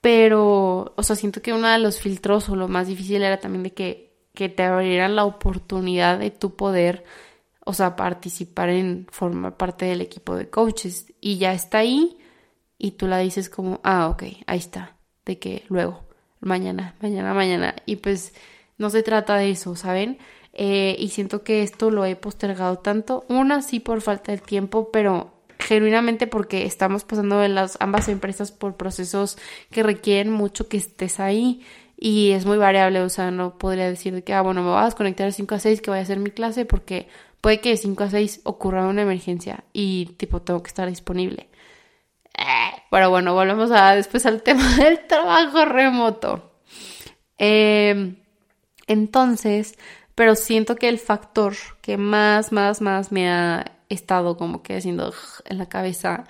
pero, 0.00 0.94
o 0.96 1.02
sea, 1.02 1.16
siento 1.16 1.42
que 1.42 1.52
uno 1.52 1.68
de 1.68 1.78
los 1.78 2.00
filtros 2.00 2.48
o 2.48 2.56
lo 2.56 2.68
más 2.68 2.86
difícil 2.86 3.22
era 3.22 3.40
también 3.40 3.64
de 3.64 3.72
que, 3.72 4.14
que 4.34 4.48
te 4.48 4.62
abrieran 4.62 5.16
la 5.16 5.24
oportunidad 5.24 6.18
de 6.18 6.30
tu 6.30 6.56
poder, 6.56 7.04
o 7.64 7.72
sea, 7.72 7.96
participar 7.96 8.68
en 8.68 9.06
formar 9.10 9.56
parte 9.56 9.86
del 9.86 10.00
equipo 10.00 10.36
de 10.36 10.48
coaches 10.48 11.12
y 11.20 11.38
ya 11.38 11.52
está 11.52 11.78
ahí 11.78 12.18
y 12.78 12.92
tú 12.92 13.08
la 13.08 13.18
dices 13.18 13.50
como, 13.50 13.80
ah, 13.82 14.08
ok, 14.08 14.24
ahí 14.46 14.58
está, 14.58 14.96
de 15.24 15.38
que 15.38 15.64
luego 15.68 16.06
mañana, 16.40 16.94
mañana, 17.00 17.34
mañana. 17.34 17.74
Y 17.86 17.96
pues 17.96 18.34
no 18.78 18.90
se 18.90 19.02
trata 19.02 19.36
de 19.36 19.50
eso, 19.50 19.76
¿saben? 19.76 20.18
Eh, 20.58 20.96
y 20.98 21.08
siento 21.08 21.44
que 21.44 21.62
esto 21.62 21.90
lo 21.90 22.04
he 22.06 22.16
postergado 22.16 22.78
tanto. 22.78 23.24
Una 23.28 23.60
sí 23.60 23.78
por 23.78 24.00
falta 24.00 24.32
de 24.32 24.38
tiempo, 24.38 24.90
pero 24.90 25.34
genuinamente 25.58 26.26
porque 26.26 26.64
estamos 26.64 27.04
pasando 27.04 27.42
en 27.44 27.54
las 27.54 27.76
ambas 27.80 28.08
empresas 28.08 28.52
por 28.52 28.76
procesos 28.76 29.36
que 29.70 29.82
requieren 29.82 30.32
mucho 30.32 30.68
que 30.68 30.78
estés 30.78 31.20
ahí 31.20 31.62
y 31.98 32.32
es 32.32 32.44
muy 32.44 32.58
variable, 32.58 33.00
o 33.00 33.08
sea, 33.08 33.30
no 33.30 33.56
podría 33.58 33.88
decir 33.88 34.22
que, 34.22 34.34
ah, 34.34 34.42
bueno, 34.42 34.62
me 34.62 34.68
voy 34.68 34.80
a 34.80 34.84
desconectar 34.84 35.26
de 35.26 35.32
5 35.32 35.54
a 35.54 35.58
6 35.58 35.80
que 35.80 35.90
voy 35.90 35.98
a 35.98 36.02
hacer 36.02 36.18
mi 36.18 36.30
clase 36.30 36.66
porque 36.66 37.08
puede 37.40 37.60
que 37.60 37.70
de 37.70 37.76
5 37.78 38.04
a 38.04 38.10
6 38.10 38.40
ocurra 38.44 38.86
una 38.86 39.02
emergencia 39.02 39.64
y 39.72 40.06
tipo 40.18 40.42
tengo 40.42 40.62
que 40.62 40.68
estar 40.68 40.88
disponible. 40.88 41.48
Pero 42.96 43.10
bueno, 43.10 43.34
volvemos 43.34 43.70
a 43.72 43.94
después 43.94 44.24
al 44.24 44.42
tema 44.42 44.76
del 44.76 45.06
trabajo 45.06 45.66
remoto. 45.66 46.50
Em, 47.36 48.16
entonces, 48.86 49.76
pero 50.16 50.34
siento 50.34 50.74
que 50.76 50.88
el 50.88 50.98
factor 50.98 51.54
que 51.82 51.98
más, 51.98 52.50
más, 52.50 52.80
más 52.80 53.12
me 53.12 53.28
ha 53.28 53.76
estado 53.90 54.36
como 54.36 54.62
que 54.62 54.76
haciendo 54.76 55.12
en 55.44 55.58
la 55.58 55.68
cabeza, 55.68 56.24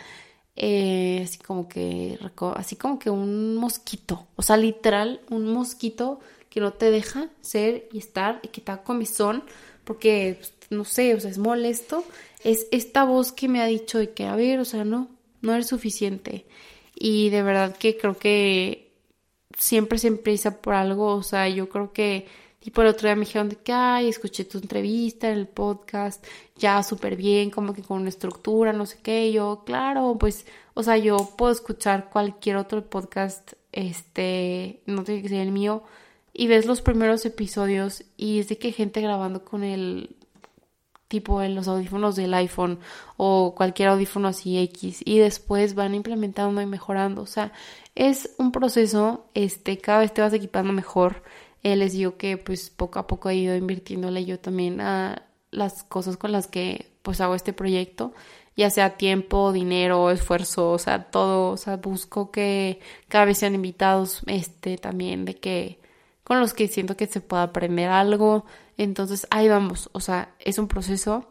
eh, 0.57 1.22
así 1.24 1.39
como 1.39 1.68
que, 1.68 2.18
así 2.57 2.76
como 2.76 2.99
que 2.99 3.11
un 3.11 3.57
mosquito, 3.57 4.26
o 4.34 4.43
sea, 4.43 4.57
literal, 4.57 5.20
un 5.30 5.53
mosquito 5.53 6.18
que 6.51 6.61
no 6.61 6.72
te 6.72 6.91
deja 6.91 7.28
ser 7.41 7.89
y 7.93 7.99
estar 7.99 8.41
y 8.43 8.49
que 8.49 8.61
te 8.61 8.72
da 8.72 8.82
comezón, 8.82 9.45
porque, 9.84 10.37
pues, 10.39 10.53
no 10.70 10.84
sé, 10.84 11.14
o 11.14 11.20
sea, 11.20 11.30
es 11.30 11.39
molesto, 11.39 12.05
es 12.43 12.66
esta 12.72 13.05
voz 13.05 13.30
que 13.30 13.47
me 13.47 13.62
ha 13.62 13.66
dicho 13.66 13.99
de 13.99 14.11
que, 14.12 14.24
a 14.26 14.34
ver, 14.34 14.59
o 14.59 14.64
sea, 14.64 14.84
no, 14.84 15.09
no 15.43 15.55
eres 15.55 15.68
suficiente. 15.68 16.45
Y 16.95 17.30
de 17.30 17.43
verdad 17.43 17.76
que 17.76 17.97
creo 17.97 18.16
que 18.18 18.91
siempre 19.57 19.99
se 19.99 20.09
empieza 20.09 20.61
por 20.61 20.74
algo, 20.74 21.14
o 21.14 21.22
sea, 21.22 21.49
yo 21.49 21.68
creo 21.68 21.93
que 21.93 22.26
tipo 22.66 22.82
el 22.82 22.88
otro 22.88 23.06
día 23.06 23.14
me 23.14 23.24
dijeron 23.24 23.48
de 23.48 23.54
que, 23.54 23.72
ay, 23.72 24.08
escuché 24.08 24.44
tu 24.44 24.58
entrevista 24.58 25.28
en 25.28 25.38
el 25.38 25.46
podcast, 25.46 26.26
ya 26.56 26.82
súper 26.82 27.14
bien, 27.14 27.48
como 27.48 27.72
que 27.72 27.80
con 27.80 28.00
una 28.00 28.08
estructura, 28.08 28.72
no 28.72 28.86
sé 28.86 28.98
qué, 29.04 29.30
yo, 29.30 29.62
claro, 29.64 30.16
pues, 30.18 30.46
o 30.74 30.82
sea, 30.82 30.96
yo 30.96 31.16
puedo 31.38 31.52
escuchar 31.52 32.10
cualquier 32.10 32.56
otro 32.56 32.84
podcast, 32.90 33.52
este, 33.70 34.80
no 34.84 35.04
tiene 35.04 35.22
que 35.22 35.28
ser 35.28 35.42
el 35.42 35.52
mío, 35.52 35.84
y 36.32 36.48
ves 36.48 36.66
los 36.66 36.82
primeros 36.82 37.24
episodios 37.24 38.02
y 38.16 38.40
es 38.40 38.48
de 38.48 38.58
que 38.58 38.72
gente 38.72 39.00
grabando 39.00 39.44
con 39.44 39.62
el 39.62 40.16
tipo 41.06 41.42
en 41.42 41.54
los 41.54 41.68
audífonos 41.68 42.16
del 42.16 42.34
iPhone 42.34 42.80
o 43.16 43.54
cualquier 43.56 43.90
audífono 43.90 44.26
así 44.26 44.58
X 44.58 45.02
y 45.04 45.18
después 45.18 45.76
van 45.76 45.94
implementando 45.94 46.60
y 46.60 46.66
mejorando. 46.66 47.22
O 47.22 47.26
sea, 47.26 47.52
es 47.94 48.34
un 48.38 48.50
proceso, 48.50 49.26
este, 49.34 49.78
cada 49.78 50.00
vez 50.00 50.12
te 50.12 50.20
vas 50.20 50.32
equipando 50.32 50.72
mejor. 50.72 51.22
Eh, 51.66 51.74
les 51.74 51.94
digo 51.94 52.16
que 52.16 52.36
pues 52.36 52.70
poco 52.70 53.00
a 53.00 53.08
poco 53.08 53.28
he 53.28 53.34
ido 53.34 53.56
invirtiéndole 53.56 54.24
yo 54.24 54.38
también 54.38 54.80
a 54.80 55.26
las 55.50 55.82
cosas 55.82 56.16
con 56.16 56.30
las 56.30 56.46
que 56.46 56.92
pues 57.02 57.20
hago 57.20 57.34
este 57.34 57.52
proyecto, 57.52 58.14
ya 58.56 58.70
sea 58.70 58.96
tiempo, 58.96 59.50
dinero, 59.52 60.12
esfuerzo, 60.12 60.70
o 60.70 60.78
sea, 60.78 61.10
todo, 61.10 61.50
o 61.50 61.56
sea, 61.56 61.76
busco 61.78 62.30
que 62.30 62.78
cada 63.08 63.24
vez 63.24 63.38
sean 63.38 63.56
invitados, 63.56 64.22
este, 64.28 64.78
también 64.78 65.24
de 65.24 65.34
que 65.40 65.80
con 66.22 66.38
los 66.38 66.54
que 66.54 66.68
siento 66.68 66.96
que 66.96 67.08
se 67.08 67.20
pueda 67.20 67.42
aprender 67.42 67.90
algo, 67.90 68.44
entonces 68.76 69.26
ahí 69.30 69.48
vamos, 69.48 69.90
o 69.92 69.98
sea, 69.98 70.36
es 70.38 70.58
un 70.60 70.68
proceso, 70.68 71.26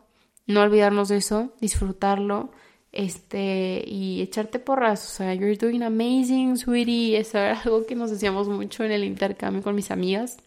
no 0.47 0.63
olvidarnos 0.63 1.07
de 1.07 1.15
eso, 1.15 1.53
disfrutarlo, 1.61 2.51
este, 2.95 3.83
y 3.85 4.21
echarte 4.21 4.59
porras, 4.59 5.05
o 5.05 5.09
sea, 5.09 5.33
you're 5.33 5.55
doing 5.57 5.83
amazing, 5.83 6.57
sweetie, 6.57 7.17
eso 7.17 7.37
era 7.37 7.59
algo 7.61 7.85
que 7.85 7.95
nos 7.95 8.11
decíamos 8.11 8.47
mucho 8.47 8.83
en 8.83 8.91
el 8.91 9.03
intercambio 9.03 9.61
con 9.61 9.75
mis 9.75 9.91
amigas. 9.91 10.37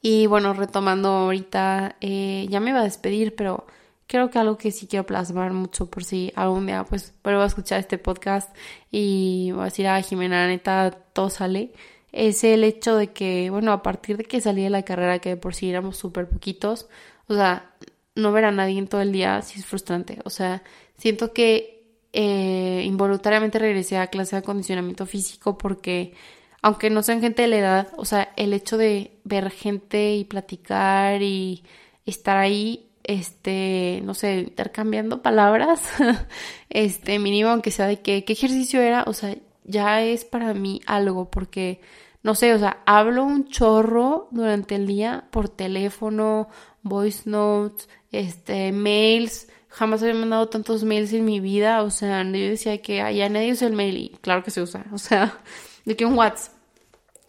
Y 0.00 0.26
bueno, 0.26 0.52
retomando 0.52 1.08
ahorita, 1.08 1.96
eh, 2.00 2.46
ya 2.50 2.60
me 2.60 2.70
iba 2.70 2.80
a 2.80 2.84
despedir, 2.84 3.34
pero 3.36 3.66
creo 4.06 4.30
que 4.30 4.38
algo 4.38 4.58
que 4.58 4.72
sí 4.72 4.86
quiero 4.86 5.06
plasmar 5.06 5.52
mucho 5.52 5.86
por 5.86 6.04
si 6.04 6.32
algún 6.34 6.66
día 6.66 6.84
pues 6.84 7.14
vuelvo 7.22 7.42
a 7.42 7.46
escuchar 7.46 7.80
este 7.80 7.98
podcast 7.98 8.54
y 8.90 9.50
voy 9.52 9.62
a 9.62 9.64
decir, 9.66 9.86
a 9.86 10.02
Jimena, 10.02 10.46
neta, 10.48 10.90
todo 10.90 11.30
sale 11.30 11.72
es 12.12 12.44
el 12.44 12.62
hecho 12.64 12.96
de 12.96 13.12
que, 13.12 13.50
bueno, 13.50 13.72
a 13.72 13.82
partir 13.82 14.18
de 14.18 14.24
que 14.24 14.40
salí 14.40 14.62
de 14.62 14.70
la 14.70 14.82
carrera, 14.84 15.18
que 15.18 15.36
por 15.36 15.54
sí 15.54 15.70
éramos 15.70 15.96
súper 15.96 16.28
poquitos, 16.28 16.88
o 17.26 17.34
sea, 17.34 17.74
no 18.14 18.32
ver 18.32 18.44
a 18.44 18.52
nadie 18.52 18.78
en 18.78 18.88
todo 18.88 19.00
el 19.00 19.12
día 19.12 19.40
sí 19.42 19.58
es 19.58 19.66
frustrante. 19.66 20.20
O 20.24 20.30
sea, 20.30 20.62
siento 21.02 21.32
que 21.32 21.82
eh, 22.12 22.84
involuntariamente 22.86 23.58
regresé 23.58 23.98
a 23.98 24.06
clase 24.06 24.36
de 24.36 24.40
acondicionamiento 24.40 25.04
físico 25.04 25.58
porque, 25.58 26.14
aunque 26.62 26.90
no 26.90 27.02
sean 27.02 27.20
gente 27.20 27.42
de 27.42 27.48
la 27.48 27.58
edad, 27.58 27.88
o 27.96 28.04
sea, 28.04 28.32
el 28.36 28.52
hecho 28.52 28.76
de 28.76 29.10
ver 29.24 29.50
gente 29.50 30.14
y 30.14 30.24
platicar 30.24 31.20
y 31.20 31.64
estar 32.06 32.36
ahí, 32.36 32.88
este, 33.02 34.00
no 34.04 34.14
sé, 34.14 34.42
intercambiando 34.42 35.22
palabras, 35.22 35.82
este, 36.70 37.18
mínimo, 37.18 37.50
aunque 37.50 37.72
sea 37.72 37.88
de 37.88 38.00
qué, 38.00 38.24
qué 38.24 38.34
ejercicio 38.34 38.80
era, 38.80 39.02
o 39.08 39.12
sea, 39.12 39.34
ya 39.64 40.02
es 40.02 40.24
para 40.24 40.54
mí 40.54 40.80
algo 40.86 41.30
porque 41.32 41.80
no 42.22 42.34
sé, 42.34 42.54
o 42.54 42.58
sea, 42.58 42.82
hablo 42.86 43.24
un 43.24 43.48
chorro 43.48 44.28
durante 44.30 44.76
el 44.76 44.86
día 44.86 45.26
por 45.30 45.48
teléfono, 45.48 46.48
voice 46.82 47.28
notes, 47.28 47.88
este, 48.12 48.70
mails. 48.72 49.48
Jamás 49.68 50.02
había 50.02 50.14
mandado 50.14 50.48
tantos 50.48 50.84
mails 50.84 51.12
en 51.12 51.24
mi 51.24 51.40
vida. 51.40 51.82
O 51.82 51.90
sea, 51.90 52.22
yo 52.22 52.30
decía 52.30 52.80
que 52.80 52.96
ya 53.14 53.28
nadie 53.28 53.52
usa 53.52 53.66
el 53.66 53.74
mail 53.74 53.96
y 53.96 54.08
claro 54.20 54.44
que 54.44 54.50
se 54.50 54.62
usa. 54.62 54.86
O 54.92 54.98
sea, 54.98 55.38
de 55.84 55.96
que 55.96 56.06
un 56.06 56.14
WhatsApp. 56.14 56.54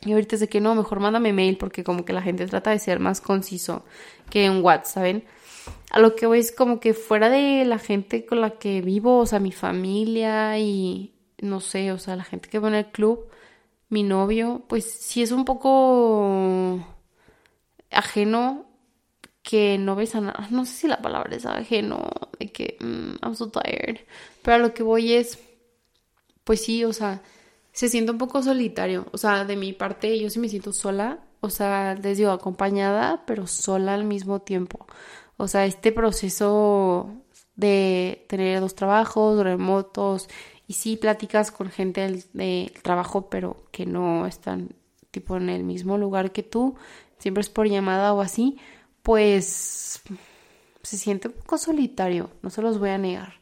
Y 0.02 0.12
ahorita 0.12 0.36
de 0.38 0.50
que 0.50 0.60
no, 0.60 0.76
mejor 0.76 1.00
mándame 1.00 1.32
mail 1.32 1.58
porque 1.58 1.84
como 1.84 2.04
que 2.04 2.14
la 2.14 2.22
gente 2.22 2.46
trata 2.46 2.72
de 2.72 2.80
ser 2.80 3.00
más 3.00 3.22
conciso 3.22 3.86
que 4.30 4.50
un 4.50 4.62
WhatsApp, 4.62 4.94
¿saben? 4.94 5.24
A 5.92 6.00
lo 6.00 6.16
que 6.16 6.26
voy 6.26 6.40
es 6.40 6.52
como 6.52 6.80
que 6.82 6.94
fuera 6.94 7.30
de 7.30 7.64
la 7.66 7.80
gente 7.80 8.26
con 8.26 8.42
la 8.42 8.52
que 8.58 8.82
vivo, 8.82 9.20
o 9.20 9.26
sea, 9.26 9.40
mi 9.40 9.54
familia 9.54 10.60
y 10.60 11.14
no 11.40 11.62
sé, 11.62 11.92
o 11.94 12.00
sea, 12.00 12.18
la 12.18 12.26
gente 12.26 12.50
que 12.50 12.60
va 12.60 12.68
en 12.68 12.76
el 12.76 12.88
club, 12.88 13.30
mi 13.94 14.02
novio, 14.02 14.64
pues 14.68 14.92
sí 14.92 15.22
es 15.22 15.32
un 15.32 15.46
poco 15.46 16.80
ajeno 17.92 18.66
que 19.44 19.78
no 19.78 19.96
ves 19.96 20.16
a 20.16 20.22
nada. 20.22 20.48
No 20.50 20.66
sé 20.66 20.74
si 20.74 20.88
la 20.88 21.02
palabra 21.02 21.36
es 21.36 21.46
ajeno, 21.46 22.10
de 22.40 22.52
que 22.52 22.78
mm, 22.80 23.24
I'm 23.24 23.36
so 23.36 23.50
tired. 23.50 24.00
Pero 24.42 24.56
a 24.56 24.58
lo 24.58 24.74
que 24.74 24.82
voy 24.82 25.14
es, 25.14 25.38
pues 26.44 26.64
sí, 26.64 26.84
o 26.84 26.92
sea, 26.92 27.22
se 27.72 27.88
siente 27.88 28.12
un 28.12 28.18
poco 28.18 28.42
solitario. 28.42 29.06
O 29.12 29.18
sea, 29.20 29.46
de 29.46 29.56
mi 29.56 29.74
parte, 29.74 30.20
yo 30.20 30.30
sí 30.32 30.40
me 30.40 30.50
siento 30.50 30.74
sola. 30.74 31.20
O 31.42 31.52
sea, 31.52 31.94
les 31.96 32.18
digo, 32.18 32.32
acompañada, 32.32 33.24
pero 33.28 33.46
sola 33.46 33.94
al 33.94 34.06
mismo 34.06 34.42
tiempo. 34.42 34.88
O 35.38 35.48
sea, 35.48 35.66
este 35.66 35.92
proceso 35.92 37.12
de 37.56 38.26
tener 38.28 38.60
dos 38.60 38.76
trabajos 38.76 39.44
remotos 39.44 40.30
y 40.68 40.74
sí 40.74 40.98
platicas 40.98 41.52
con 41.52 41.70
gente 41.70 42.02
del, 42.34 42.72
trabajo, 42.82 43.30
pero 43.30 43.64
que 43.72 43.86
no 43.86 44.26
están 44.26 44.70
tipo 45.12 45.38
en 45.38 45.50
el 45.50 45.64
mismo 45.64 45.98
lugar 45.98 46.32
que 46.32 46.44
tú, 46.44 46.76
siempre 47.20 47.42
es 47.42 47.50
por 47.50 47.68
llamada 47.68 48.14
o 48.14 48.22
así, 48.22 48.58
pues 49.04 50.02
se 50.82 50.98
siente 50.98 51.28
un 51.28 51.36
poco 51.36 51.58
solitario, 51.58 52.30
no 52.42 52.50
se 52.50 52.62
los 52.62 52.80
voy 52.80 52.90
a 52.90 52.98
negar. 52.98 53.36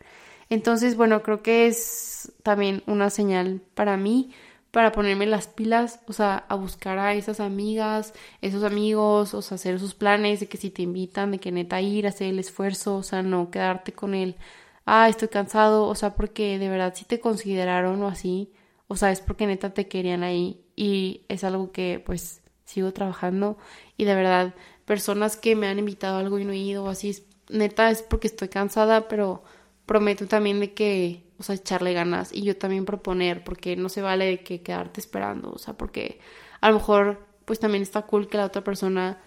Entonces, 0.50 0.98
bueno, 0.98 1.24
creo 1.24 1.42
que 1.42 1.68
es 1.68 2.34
también 2.44 2.84
una 2.88 3.10
señal 3.10 3.62
para 3.74 3.96
mí 3.96 4.32
para 4.72 4.94
ponerme 4.94 5.26
las 5.26 5.48
pilas, 5.48 6.00
o 6.08 6.14
sea, 6.14 6.46
a 6.48 6.56
buscar 6.56 6.98
a 6.98 7.14
esas 7.14 7.42
amigas, 7.42 8.14
esos 8.42 8.64
amigos, 8.64 9.34
o 9.34 9.42
sea, 9.42 9.56
hacer 9.56 9.76
esos 9.76 9.94
planes 9.94 10.40
de 10.40 10.48
que 10.48 10.58
si 10.58 10.70
te 10.70 10.82
invitan, 10.82 11.32
de 11.32 11.40
que 11.40 11.52
neta 11.52 11.82
ir, 11.82 12.08
hacer 12.08 12.28
el 12.28 12.40
esfuerzo, 12.40 12.96
o 12.96 13.04
sea, 13.04 13.22
no 13.22 13.52
quedarte 13.52 13.92
con 13.92 14.14
el, 14.14 14.38
ah, 14.86 15.10
estoy 15.10 15.28
cansado, 15.30 15.86
o 15.88 15.96
sea, 15.96 16.16
porque 16.16 16.60
de 16.60 16.70
verdad 16.70 16.94
si 16.96 17.06
te 17.06 17.20
consideraron 17.20 18.02
o 18.04 18.08
así, 18.08 18.52
o 18.88 18.96
sea, 18.96 19.12
es 19.12 19.22
porque 19.22 19.48
neta 19.48 19.74
te 19.74 19.88
querían 19.88 20.24
ahí 20.24 20.62
y 20.76 21.26
es 21.30 21.44
algo 21.44 21.72
que 21.72 22.02
pues 22.06 22.42
sigo 22.66 22.92
trabajando 22.94 23.58
y 23.98 24.06
de 24.06 24.16
verdad 24.16 24.56
personas 24.86 25.38
que 25.38 25.56
me 25.56 25.68
han 25.68 25.80
invitado 25.80 26.18
a 26.18 26.20
algo 26.20 26.40
y 26.40 26.46
no 26.46 26.54
he 26.54 26.58
ido 26.58 26.86
o 26.86 26.90
así, 26.90 27.26
neta 27.50 27.90
es 27.92 28.02
porque 28.02 28.28
estoy 28.28 28.50
cansada, 28.50 29.08
pero 29.08 29.44
prometo 29.86 30.28
también 30.28 30.60
de 30.60 30.74
que 30.74 31.24
o 31.42 31.44
sea, 31.44 31.56
echarle 31.56 31.94
ganas 31.94 32.32
y 32.32 32.44
yo 32.44 32.56
también 32.56 32.86
proponer, 32.86 33.44
porque 33.44 33.76
no 33.76 33.90
se 33.90 34.02
vale 34.02 34.26
de 34.26 34.44
que 34.44 34.62
quedarte 34.62 35.02
esperando, 35.02 35.52
o 35.52 35.58
sea, 35.58 35.74
porque 35.76 36.20
a 36.62 36.70
lo 36.70 36.76
mejor 36.76 37.26
pues 37.46 37.60
también 37.60 37.82
está 37.82 38.04
cool 38.04 38.28
que 38.28 38.38
la 38.38 38.46
otra 38.46 38.64
persona 38.64 39.20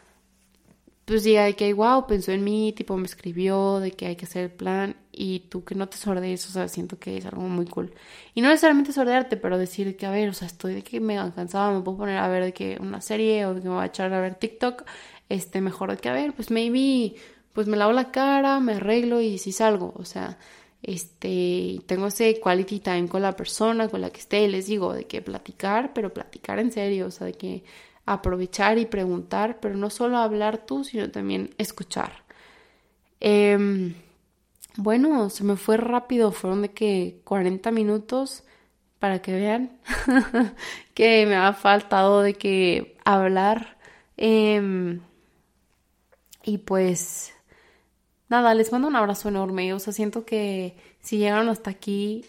pues 1.04 1.22
diga 1.24 1.44
de 1.44 1.54
que, 1.54 1.72
wow, 1.74 2.06
pensó 2.06 2.32
en 2.32 2.44
mí, 2.44 2.72
tipo 2.72 2.96
me 2.96 3.04
escribió, 3.06 3.78
de 3.80 3.92
que 3.92 4.06
hay 4.06 4.16
que 4.16 4.24
hacer 4.24 4.44
el 4.44 4.50
plan 4.50 4.96
y 5.12 5.40
tú 5.50 5.64
que 5.64 5.74
no 5.74 5.88
te 5.88 5.96
sordees, 5.98 6.48
o 6.48 6.52
sea, 6.52 6.68
siento 6.68 6.98
que 6.98 7.18
es 7.18 7.26
algo 7.26 7.42
muy 7.42 7.66
cool. 7.66 7.92
Y 8.34 8.40
no 8.40 8.48
necesariamente 8.48 8.92
sordearte, 8.92 9.36
pero 9.36 9.58
decir 9.58 9.96
que, 9.96 10.06
a 10.06 10.10
ver, 10.10 10.28
o 10.30 10.32
sea, 10.32 10.46
estoy 10.48 10.74
de 10.74 10.82
que 10.82 11.00
me 11.00 11.16
cansada, 11.34 11.72
me 11.72 11.82
puedo 11.82 11.98
poner 11.98 12.18
a 12.18 12.28
ver 12.28 12.44
de 12.44 12.52
que 12.54 12.78
una 12.80 13.00
serie 13.00 13.46
o 13.46 13.54
de 13.54 13.60
que 13.60 13.68
me 13.68 13.74
voy 13.74 13.82
a 13.82 13.86
echar 13.86 14.12
a 14.14 14.20
ver 14.20 14.36
TikTok, 14.36 14.84
este, 15.28 15.60
mejor 15.60 15.90
de 15.90 15.98
que, 15.98 16.08
a 16.08 16.12
ver, 16.14 16.32
pues 16.34 16.50
maybe, 16.50 17.16
pues 17.52 17.66
me 17.66 17.76
lavo 17.76 17.92
la 17.92 18.10
cara, 18.10 18.60
me 18.60 18.74
arreglo 18.74 19.20
y 19.20 19.38
si 19.38 19.52
salgo, 19.52 19.92
o 19.96 20.04
sea, 20.04 20.38
este, 20.82 21.80
tengo 21.86 22.08
ese 22.08 22.40
quality 22.40 22.80
time 22.80 23.08
con 23.08 23.22
la 23.22 23.36
persona 23.36 23.88
con 23.88 24.00
la 24.00 24.10
que 24.10 24.20
esté, 24.20 24.46
les 24.48 24.66
digo, 24.66 24.92
de 24.92 25.06
que 25.06 25.22
platicar, 25.22 25.92
pero 25.94 26.12
platicar 26.12 26.58
en 26.58 26.72
serio, 26.72 27.06
o 27.06 27.10
sea, 27.10 27.26
de 27.26 27.34
que 27.34 27.64
aprovechar 28.06 28.78
y 28.78 28.86
preguntar, 28.86 29.60
pero 29.60 29.76
no 29.76 29.90
solo 29.90 30.18
hablar 30.18 30.66
tú, 30.66 30.84
sino 30.84 31.10
también 31.10 31.54
escuchar. 31.58 32.24
Em, 33.20 33.94
bueno, 34.76 35.30
se 35.30 35.44
me 35.44 35.56
fue 35.56 35.76
rápido, 35.76 36.32
fueron 36.32 36.62
de 36.62 36.70
que 36.72 37.20
40 37.24 37.70
minutos 37.70 38.44
para 38.98 39.20
que 39.22 39.32
vean 39.34 39.78
que 40.94 41.26
me 41.26 41.36
ha 41.36 41.52
faltado 41.52 42.22
de 42.22 42.34
que 42.34 42.96
hablar. 43.04 43.78
Em, 44.16 45.00
y 46.44 46.58
pues 46.58 47.32
nada, 48.28 48.54
les 48.54 48.72
mando 48.72 48.88
un 48.88 48.96
abrazo 48.96 49.28
enorme. 49.28 49.72
O 49.74 49.78
sea, 49.78 49.92
siento 49.92 50.24
que 50.24 50.76
si 51.00 51.18
llegaron 51.18 51.48
hasta 51.48 51.70
aquí, 51.70 52.24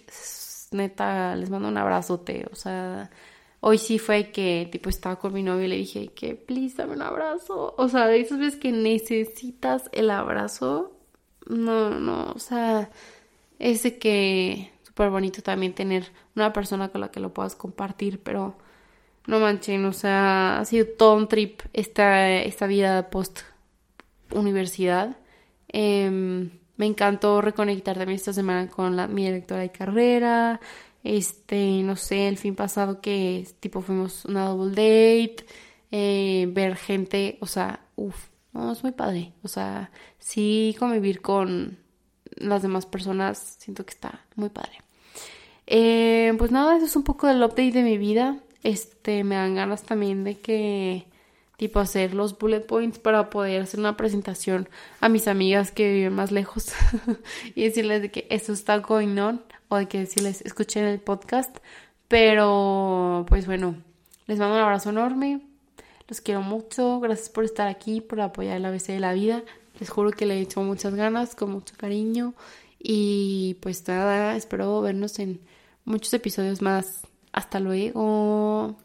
neta, 0.72 1.36
les 1.36 1.50
mando 1.50 1.68
un 1.68 1.78
abrazote. 1.78 2.46
O 2.52 2.56
sea, 2.56 3.10
hoy 3.68 3.80
sí 3.80 3.98
fue 3.98 4.30
que, 4.32 4.70
tipo, 4.72 4.90
estaba 4.90 5.16
con 5.16 5.34
mi 5.34 5.42
novio 5.42 5.66
y 5.66 5.68
le 5.68 5.78
dije 5.78 6.10
que, 6.10 6.36
please, 6.36 6.76
dame 6.78 6.94
un 6.94 7.02
abrazo. 7.02 7.74
O 7.80 7.90
sea, 7.90 8.06
de 8.06 8.20
esas 8.22 8.38
veces 8.38 8.60
que 8.60 8.72
necesitas 8.72 9.90
el 9.92 10.12
abrazo. 10.12 10.92
No, 11.48 11.90
no, 11.90 12.32
o 12.36 12.38
sea, 12.38 12.92
ese 13.58 13.98
que 13.98 14.72
súper 14.84 15.10
bonito 15.10 15.42
también 15.42 15.74
tener 15.74 16.12
una 16.36 16.54
persona 16.54 16.90
con 16.90 17.02
la 17.02 17.10
que 17.10 17.20
lo 17.20 17.34
puedas 17.34 17.56
compartir, 17.56 18.22
pero 18.22 18.56
no 19.26 19.40
manchen, 19.40 19.84
o 19.86 19.94
sea, 19.94 20.60
ha 20.60 20.66
sido 20.66 20.86
todo 20.86 21.16
un 21.16 21.28
trip 21.28 21.62
esta, 21.74 22.30
esta 22.30 22.68
vida 22.68 23.10
post 23.10 23.40
universidad. 24.32 25.18
Em, 25.70 26.52
me 26.78 26.86
encantó 26.86 27.42
reconectar 27.42 27.98
también 27.98 28.18
esta 28.18 28.34
semana 28.34 28.70
con 28.70 28.96
mi 29.16 29.26
directora 29.26 29.62
de 29.62 29.72
carrera. 29.72 30.60
Este, 31.06 31.84
no 31.84 31.96
sé, 31.96 32.28
el 32.28 32.38
fin 32.38 32.56
pasado 32.56 33.00
que 33.00 33.48
tipo 33.60 33.82
fuimos 33.82 34.26
una 34.26 34.48
double 34.48 34.72
date, 34.72 35.46
eh, 35.92 36.48
ver 36.50 36.76
gente, 36.76 37.38
o 37.42 37.46
sea, 37.46 37.80
uff, 37.96 38.30
no, 38.54 38.72
es 38.72 38.82
muy 38.82 38.92
padre. 38.92 39.32
O 39.44 39.48
sea, 39.48 39.92
sí 40.18 40.76
convivir 40.80 41.22
con 41.22 41.78
las 42.38 42.64
demás 42.64 42.88
personas, 42.88 43.58
siento 43.60 43.86
que 43.86 43.92
está 43.92 44.26
muy 44.36 44.50
padre. 44.50 44.82
Eh, 45.68 46.34
pues 46.40 46.50
nada, 46.50 46.76
eso 46.76 46.88
es 46.88 46.96
un 46.96 47.04
poco 47.04 47.28
del 47.28 47.44
update 47.44 47.72
de 47.72 47.84
mi 47.84 48.00
vida. 48.00 48.40
Este, 48.64 49.24
me 49.24 49.36
dan 49.36 49.54
ganas 49.54 49.84
también 49.84 50.24
de 50.24 50.40
que 50.40 51.06
tipo 51.58 51.80
hacer 51.80 52.14
los 52.14 52.38
bullet 52.38 52.62
points 52.62 53.00
para 53.00 53.30
poder 53.30 53.62
hacer 53.62 53.80
una 53.80 53.98
presentación 53.98 54.70
a 55.00 55.10
mis 55.10 55.28
amigas 55.28 55.72
que 55.72 55.92
viven 55.92 56.14
más 56.14 56.32
lejos 56.32 56.74
y 57.56 57.64
decirles 57.64 58.02
de 58.02 58.12
que 58.12 58.28
eso 58.30 58.54
está 58.54 58.78
going 58.80 59.18
on 59.18 59.42
o 59.70 59.78
de 59.78 59.88
que 59.88 60.00
decirles 60.00 60.42
escuchen 60.42 60.86
el 60.86 61.00
podcast. 61.00 61.58
Pero 62.08 63.26
pues 63.28 63.46
bueno, 63.46 63.76
les 64.28 64.40
mando 64.40 64.56
un 64.56 64.62
abrazo 64.62 64.90
enorme, 64.90 65.42
los 66.08 66.22
quiero 66.22 66.42
mucho, 66.42 67.00
gracias 67.00 67.30
por 67.30 67.46
estar 67.46 67.68
aquí, 67.68 68.02
por 68.02 68.22
apoyar 68.22 68.58
el 68.58 68.66
ABC 68.66 68.88
de 68.88 69.00
la 69.00 69.14
vida. 69.14 69.44
Les 69.80 69.90
juro 69.90 70.12
que 70.12 70.26
le 70.26 70.36
he 70.36 70.42
hecho 70.42 70.62
muchas 70.62 70.96
ganas, 70.96 71.36
con 71.36 71.52
mucho 71.52 71.76
cariño 71.78 72.34
y 72.80 73.56
pues 73.62 73.88
nada, 73.88 74.36
espero 74.36 74.82
vernos 74.82 75.18
en 75.20 75.42
muchos 75.86 76.14
episodios 76.14 76.62
más. 76.62 77.02
Hasta 77.32 77.60
luego. 77.60 78.78